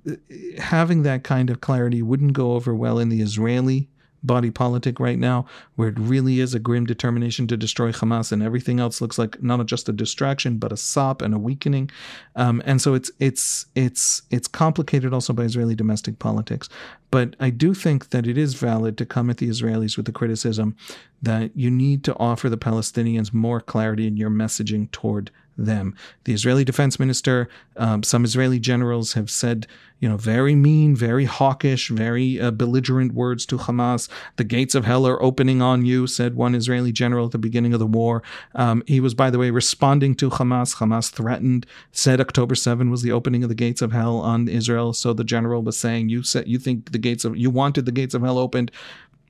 Having 0.58 1.02
that 1.02 1.24
kind 1.24 1.50
of 1.50 1.60
clarity 1.60 2.02
wouldn't 2.02 2.32
go 2.32 2.52
over 2.52 2.74
well 2.74 2.98
in 2.98 3.08
the 3.08 3.20
Israeli 3.20 3.88
body 4.24 4.50
politic 4.50 4.98
right 4.98 5.18
now, 5.18 5.46
where 5.76 5.88
it 5.88 5.98
really 5.98 6.40
is 6.40 6.54
a 6.54 6.58
grim 6.58 6.86
determination 6.86 7.46
to 7.46 7.56
destroy 7.56 7.92
Hamas, 7.92 8.32
and 8.32 8.42
everything 8.42 8.80
else 8.80 9.00
looks 9.00 9.18
like 9.18 9.42
not 9.42 9.64
just 9.66 9.88
a 9.88 9.92
distraction 9.92 10.58
but 10.58 10.72
a 10.72 10.76
sop 10.76 11.22
and 11.22 11.34
a 11.34 11.38
weakening. 11.38 11.90
Um, 12.34 12.62
and 12.64 12.80
so 12.80 12.94
it's 12.94 13.10
it's 13.20 13.66
it's 13.74 14.22
it's 14.30 14.48
complicated 14.48 15.12
also 15.12 15.32
by 15.32 15.44
Israeli 15.44 15.74
domestic 15.74 16.18
politics. 16.18 16.68
But 17.10 17.36
I 17.38 17.50
do 17.50 17.74
think 17.74 18.10
that 18.10 18.26
it 18.26 18.36
is 18.36 18.54
valid 18.54 18.98
to 18.98 19.06
come 19.06 19.30
at 19.30 19.36
the 19.36 19.48
Israelis 19.48 19.96
with 19.96 20.06
the 20.06 20.12
criticism 20.12 20.76
that 21.22 21.56
you 21.56 21.70
need 21.70 22.02
to 22.04 22.16
offer 22.18 22.48
the 22.48 22.58
Palestinians 22.58 23.32
more 23.32 23.60
clarity 23.60 24.06
in 24.06 24.16
your 24.16 24.30
messaging 24.30 24.90
toward 24.90 25.30
them. 25.56 25.94
The 26.24 26.32
Israeli 26.32 26.64
defense 26.64 26.98
minister, 26.98 27.48
um, 27.76 28.02
some 28.02 28.24
Israeli 28.24 28.58
generals 28.58 29.12
have 29.14 29.30
said, 29.30 29.66
you 30.00 30.08
know, 30.08 30.16
very 30.16 30.54
mean, 30.54 30.94
very 30.94 31.24
hawkish, 31.24 31.88
very 31.88 32.38
uh, 32.38 32.50
belligerent 32.50 33.14
words 33.14 33.46
to 33.46 33.56
Hamas. 33.56 34.08
The 34.36 34.44
gates 34.44 34.74
of 34.74 34.84
hell 34.84 35.06
are 35.06 35.22
opening 35.22 35.62
on 35.62 35.86
you, 35.86 36.06
said 36.06 36.34
one 36.34 36.54
Israeli 36.54 36.92
general 36.92 37.26
at 37.26 37.32
the 37.32 37.38
beginning 37.38 37.72
of 37.72 37.78
the 37.78 37.86
war. 37.86 38.22
Um, 38.54 38.82
he 38.86 39.00
was, 39.00 39.14
by 39.14 39.30
the 39.30 39.38
way, 39.38 39.50
responding 39.50 40.14
to 40.16 40.28
Hamas. 40.28 40.76
Hamas 40.76 41.10
threatened, 41.10 41.64
said 41.92 42.20
October 42.20 42.54
7 42.54 42.90
was 42.90 43.02
the 43.02 43.12
opening 43.12 43.44
of 43.44 43.48
the 43.48 43.54
gates 43.54 43.80
of 43.80 43.92
hell 43.92 44.18
on 44.18 44.48
Israel. 44.48 44.92
So 44.92 45.14
the 45.14 45.24
general 45.24 45.62
was 45.62 45.78
saying, 45.78 46.10
you 46.10 46.22
said 46.22 46.48
you 46.48 46.58
think 46.58 46.92
the 46.92 46.98
gates 46.98 47.24
of 47.24 47.36
you 47.36 47.48
wanted 47.48 47.86
the 47.86 47.92
gates 47.92 48.14
of 48.14 48.22
hell 48.22 48.38
opened 48.38 48.70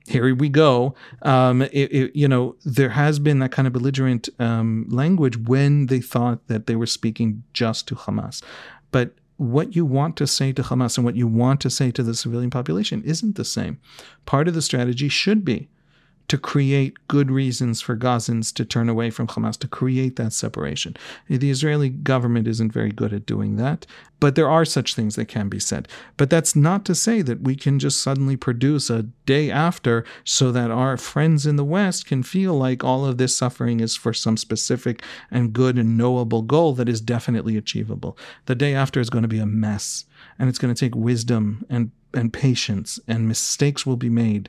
here 0.07 0.35
we 0.35 0.49
go. 0.49 0.93
Um, 1.23 1.63
it, 1.63 1.71
it, 1.73 2.15
you 2.15 2.27
know, 2.27 2.55
there 2.63 2.89
has 2.89 3.19
been 3.19 3.39
that 3.39 3.51
kind 3.51 3.67
of 3.67 3.73
belligerent 3.73 4.29
um, 4.39 4.85
language 4.89 5.37
when 5.37 5.87
they 5.87 5.99
thought 5.99 6.47
that 6.47 6.67
they 6.67 6.75
were 6.75 6.85
speaking 6.85 7.43
just 7.53 7.87
to 7.87 7.95
Hamas. 7.95 8.43
But 8.91 9.15
what 9.37 9.75
you 9.75 9.85
want 9.85 10.15
to 10.17 10.27
say 10.27 10.53
to 10.53 10.61
Hamas 10.61 10.97
and 10.97 11.05
what 11.05 11.15
you 11.15 11.27
want 11.27 11.59
to 11.61 11.69
say 11.69 11.91
to 11.91 12.03
the 12.03 12.13
civilian 12.13 12.49
population 12.49 13.03
isn't 13.03 13.35
the 13.35 13.43
same. 13.43 13.79
Part 14.25 14.47
of 14.47 14.53
the 14.53 14.61
strategy 14.61 15.09
should 15.09 15.43
be 15.43 15.67
to 16.27 16.37
create 16.37 17.07
good 17.07 17.29
reasons 17.29 17.81
for 17.81 17.95
Gazans 17.95 18.53
to 18.55 18.65
turn 18.65 18.89
away 18.89 19.09
from 19.09 19.27
Hamas, 19.27 19.57
to 19.59 19.67
create 19.67 20.15
that 20.15 20.33
separation. 20.33 20.97
The 21.27 21.51
Israeli 21.51 21.89
government 21.89 22.47
isn't 22.47 22.73
very 22.73 22.91
good 22.91 23.13
at 23.13 23.25
doing 23.25 23.57
that, 23.57 23.85
but 24.19 24.35
there 24.35 24.49
are 24.49 24.65
such 24.65 24.95
things 24.95 25.15
that 25.15 25.25
can 25.25 25.49
be 25.49 25.59
said. 25.59 25.87
But 26.17 26.29
that's 26.29 26.55
not 26.55 26.85
to 26.85 26.95
say 26.95 27.21
that 27.21 27.41
we 27.41 27.55
can 27.55 27.79
just 27.79 28.01
suddenly 28.01 28.35
produce 28.35 28.89
a 28.89 29.03
day 29.25 29.51
after 29.51 30.05
so 30.23 30.51
that 30.51 30.71
our 30.71 30.97
friends 30.97 31.45
in 31.45 31.57
the 31.57 31.65
West 31.65 32.05
can 32.05 32.23
feel 32.23 32.53
like 32.53 32.83
all 32.83 33.05
of 33.05 33.17
this 33.17 33.35
suffering 33.35 33.79
is 33.79 33.95
for 33.95 34.13
some 34.13 34.37
specific 34.37 35.03
and 35.29 35.53
good 35.53 35.77
and 35.77 35.97
knowable 35.97 36.41
goal 36.41 36.73
that 36.73 36.89
is 36.89 37.01
definitely 37.01 37.57
achievable. 37.57 38.17
The 38.45 38.55
day 38.55 38.73
after 38.73 38.99
is 38.99 39.09
going 39.09 39.23
to 39.23 39.27
be 39.27 39.39
a 39.39 39.45
mess, 39.45 40.05
and 40.39 40.49
it's 40.49 40.59
going 40.59 40.73
to 40.73 40.79
take 40.79 40.95
wisdom 40.95 41.65
and 41.69 41.91
and 42.13 42.31
patience, 42.31 42.97
and 43.09 43.27
mistakes 43.27 43.85
will 43.85 43.97
be 43.97 44.09
made 44.09 44.47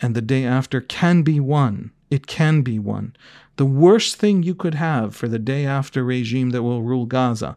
and 0.00 0.14
the 0.14 0.22
day 0.22 0.44
after 0.44 0.80
can 0.80 1.22
be 1.22 1.40
won. 1.40 1.90
It 2.10 2.26
can 2.26 2.62
be 2.62 2.78
won. 2.78 3.16
The 3.56 3.66
worst 3.66 4.16
thing 4.16 4.42
you 4.42 4.54
could 4.54 4.74
have 4.74 5.16
for 5.16 5.28
the 5.28 5.38
day 5.38 5.64
after 5.64 6.04
regime 6.04 6.50
that 6.50 6.62
will 6.62 6.82
rule 6.82 7.06
Gaza 7.06 7.56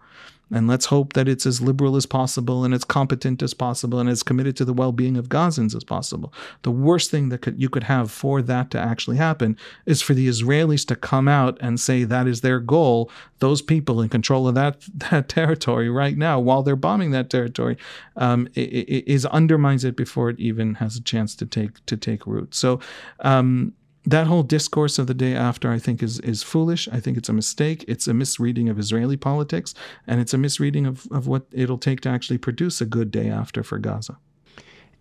and 0.52 0.68
let's 0.68 0.88
hope 0.88 1.14
that 1.14 1.28
it's 1.28 1.46
as 1.46 1.62
liberal 1.62 1.96
as 1.96 2.06
possible 2.06 2.64
and 2.64 2.74
as 2.74 2.84
competent 2.84 3.42
as 3.44 3.54
possible 3.54 4.00
and 4.00 4.10
as 4.10 4.24
committed 4.24 4.56
to 4.58 4.66
the 4.66 4.74
well 4.74 4.92
being 4.92 5.18
of 5.18 5.30
Gazans 5.30 5.76
as 5.76 5.84
possible. 5.84 6.34
The 6.64 6.72
worst 6.72 7.12
thing 7.12 7.30
that 7.30 7.42
could, 7.42 7.62
you 7.62 7.70
could 7.70 7.84
have 7.84 8.12
for 8.12 8.42
that 8.42 8.72
to 8.72 8.80
actually 8.80 9.18
happen 9.18 9.58
is 9.86 10.02
for 10.02 10.14
the 10.14 10.28
Israelis 10.28 10.86
to 10.88 10.96
come 10.96 11.28
out 11.28 11.58
and 11.62 11.80
say 11.80 12.04
that 12.04 12.28
is 12.28 12.42
their 12.42 12.60
goal. 12.60 13.12
Those 13.40 13.62
people 13.62 14.02
in 14.02 14.10
control 14.10 14.48
of 14.48 14.56
that, 14.56 14.82
that 15.12 15.30
territory 15.30 15.90
right 15.90 16.18
now, 16.18 16.40
while 16.40 16.64
they're 16.64 16.76
bombing 16.76 17.12
that 17.12 17.30
territory, 17.30 17.78
um, 18.16 18.48
is 18.56 19.26
undermines 19.28 19.84
it 19.84 19.96
before 19.96 20.30
it 20.30 20.40
even 20.40 20.76
has 20.76 20.96
a 20.96 21.02
chance 21.02 21.36
to 21.36 21.46
take 21.46 21.86
to 21.86 21.96
take 21.96 22.26
root. 22.26 22.56
So 22.56 22.80
um, 23.22 23.74
that 24.10 24.28
whole 24.28 24.44
discourse 24.44 24.98
of 24.98 25.08
the 25.08 25.14
day 25.14 25.36
after, 25.36 25.72
I 25.72 25.78
think, 25.78 26.02
is 26.02 26.20
is 26.22 26.42
foolish. 26.42 26.88
I 26.92 27.00
think 27.00 27.18
it's 27.18 27.30
a 27.30 27.34
mistake. 27.34 27.86
It's 27.88 28.08
a 28.08 28.14
misreading 28.14 28.70
of 28.70 28.80
Israeli 28.80 29.18
politics, 29.18 29.74
and 30.08 30.20
it's 30.20 30.34
a 30.34 30.38
misreading 30.38 30.86
of, 30.86 31.08
of 31.12 31.28
what 31.28 31.46
it'll 31.52 31.78
take 31.78 32.02
to 32.02 32.10
actually 32.10 32.40
produce 32.40 32.82
a 32.82 32.86
good 32.86 33.12
day 33.12 33.30
after 33.30 33.64
for 33.64 33.78
Gaza. 33.78 34.18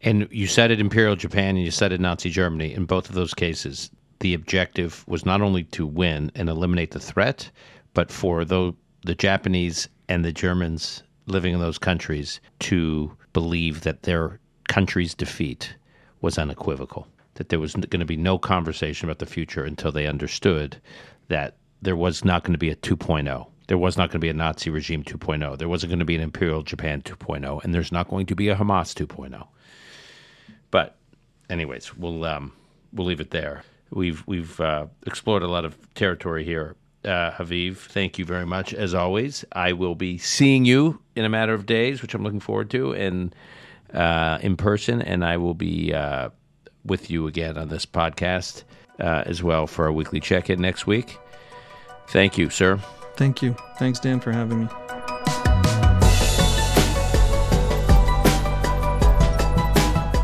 And 0.02 0.28
you 0.30 0.46
said 0.46 0.70
it 0.70 0.80
Imperial 0.80 1.16
Japan 1.16 1.56
and 1.56 1.64
you 1.64 1.70
said 1.70 1.92
it 1.92 2.00
Nazi 2.00 2.30
Germany. 2.30 2.72
In 2.72 2.84
both 2.84 3.08
of 3.08 3.14
those 3.14 3.34
cases, 3.34 3.90
the 4.20 4.34
objective 4.34 5.04
was 5.08 5.26
not 5.26 5.42
only 5.42 5.64
to 5.64 5.86
win 5.86 6.30
and 6.36 6.48
eliminate 6.48 6.92
the 6.92 7.00
threat, 7.00 7.50
but 7.94 8.12
for 8.12 8.44
the, 8.44 8.72
the 9.04 9.16
Japanese 9.16 9.88
and 10.08 10.24
the 10.24 10.32
Germans 10.32 11.02
living 11.26 11.54
in 11.54 11.60
those 11.60 11.78
countries 11.78 12.40
to 12.60 13.10
believe 13.32 13.80
that 13.80 14.04
their 14.04 14.38
country's 14.68 15.14
defeat 15.14 15.74
was 16.20 16.38
unequivocal 16.38 17.08
that 17.38 17.50
there 17.50 17.60
was 17.60 17.74
going 17.74 18.00
to 18.00 18.04
be 18.04 18.16
no 18.16 18.36
conversation 18.36 19.08
about 19.08 19.20
the 19.20 19.26
future 19.26 19.64
until 19.64 19.92
they 19.92 20.08
understood 20.08 20.76
that 21.28 21.56
there 21.80 21.94
was 21.94 22.24
not 22.24 22.42
going 22.42 22.52
to 22.52 22.58
be 22.58 22.68
a 22.68 22.74
2.0. 22.74 23.46
There 23.68 23.78
was 23.78 23.96
not 23.96 24.08
going 24.08 24.14
to 24.14 24.18
be 24.18 24.28
a 24.28 24.34
Nazi 24.34 24.70
regime 24.70 25.04
2.0. 25.04 25.56
There 25.56 25.68
wasn't 25.68 25.90
going 25.90 26.00
to 26.00 26.04
be 26.04 26.16
an 26.16 26.20
Imperial 26.20 26.62
Japan 26.62 27.00
2.0, 27.02 27.62
and 27.62 27.72
there's 27.72 27.92
not 27.92 28.08
going 28.08 28.26
to 28.26 28.34
be 28.34 28.48
a 28.48 28.56
Hamas 28.56 28.92
2.0. 28.92 29.46
But, 30.72 30.96
anyways, 31.48 31.96
we'll 31.96 32.24
um, 32.24 32.52
we'll 32.92 33.06
leave 33.06 33.20
it 33.20 33.30
there. 33.30 33.62
We've 33.90 34.26
we've 34.26 34.60
uh, 34.60 34.86
explored 35.06 35.44
a 35.44 35.48
lot 35.48 35.64
of 35.64 35.76
territory 35.94 36.44
here. 36.44 36.74
Uh, 37.04 37.30
Haviv, 37.30 37.76
thank 37.76 38.18
you 38.18 38.24
very 38.24 38.46
much 38.46 38.74
as 38.74 38.94
always. 38.94 39.44
I 39.52 39.72
will 39.74 39.94
be 39.94 40.18
seeing 40.18 40.64
you 40.64 41.00
in 41.14 41.24
a 41.24 41.28
matter 41.28 41.54
of 41.54 41.66
days, 41.66 42.02
which 42.02 42.14
I'm 42.14 42.24
looking 42.24 42.40
forward 42.40 42.70
to, 42.70 42.92
and 42.94 43.32
uh, 43.94 44.38
in 44.42 44.56
person, 44.56 45.00
and 45.00 45.24
I 45.24 45.36
will 45.36 45.54
be 45.54 45.94
uh, 45.94 46.30
with 46.84 47.10
you 47.10 47.26
again 47.26 47.58
on 47.58 47.68
this 47.68 47.86
podcast 47.86 48.64
uh, 49.00 49.22
as 49.26 49.42
well 49.42 49.66
for 49.66 49.84
our 49.86 49.92
weekly 49.92 50.20
check 50.20 50.50
in 50.50 50.60
next 50.60 50.86
week. 50.86 51.18
Thank 52.08 52.38
you, 52.38 52.50
sir. 52.50 52.78
Thank 53.16 53.42
you. 53.42 53.56
Thanks, 53.78 53.98
Dan, 54.00 54.20
for 54.20 54.32
having 54.32 54.60
me. 54.60 54.68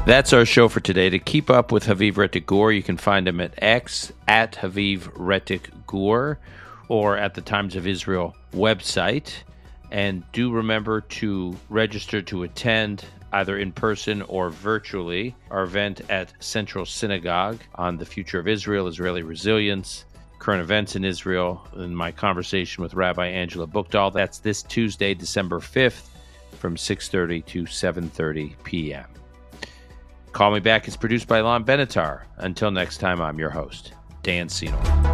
That's 0.06 0.34
our 0.34 0.44
show 0.44 0.68
for 0.68 0.80
today. 0.80 1.08
To 1.08 1.18
keep 1.18 1.48
up 1.48 1.72
with 1.72 1.84
Haviv 1.86 2.12
Rettig 2.14 2.44
Gur, 2.44 2.72
you 2.72 2.82
can 2.82 2.98
find 2.98 3.26
him 3.26 3.40
at 3.40 3.54
X 3.56 4.12
at 4.28 4.52
Haviv 4.52 5.10
Rettig 5.14 5.70
Gur 5.86 6.38
or 6.88 7.16
at 7.16 7.34
the 7.34 7.40
Times 7.40 7.74
of 7.74 7.86
Israel 7.86 8.36
website. 8.52 9.32
And 9.90 10.22
do 10.32 10.52
remember 10.52 11.00
to 11.00 11.56
register 11.70 12.20
to 12.20 12.42
attend 12.42 13.06
either 13.34 13.58
in 13.58 13.72
person 13.72 14.22
or 14.22 14.48
virtually, 14.48 15.34
our 15.50 15.64
event 15.64 16.00
at 16.08 16.32
Central 16.42 16.86
Synagogue 16.86 17.60
on 17.74 17.96
the 17.96 18.06
future 18.06 18.38
of 18.38 18.48
Israel, 18.48 18.86
Israeli 18.86 19.22
resilience, 19.22 20.04
current 20.38 20.62
events 20.62 20.94
in 20.96 21.04
Israel, 21.04 21.66
and 21.74 21.96
my 21.96 22.12
conversation 22.12 22.82
with 22.82 22.94
Rabbi 22.94 23.26
Angela 23.26 23.66
Buchdahl. 23.66 24.12
That's 24.12 24.38
this 24.38 24.62
Tuesday, 24.62 25.14
December 25.14 25.58
5th 25.58 26.08
from 26.52 26.76
6.30 26.76 27.44
to 27.46 27.62
7.30 27.64 28.54
p.m. 28.62 29.06
Call 30.32 30.52
Me 30.52 30.60
Back 30.60 30.88
is 30.88 30.96
produced 30.96 31.28
by 31.28 31.40
Lon 31.40 31.64
Benatar. 31.64 32.22
Until 32.38 32.70
next 32.70 32.98
time, 32.98 33.20
I'm 33.20 33.38
your 33.38 33.50
host, 33.50 33.92
Dan 34.22 34.48
Senor. 34.48 35.13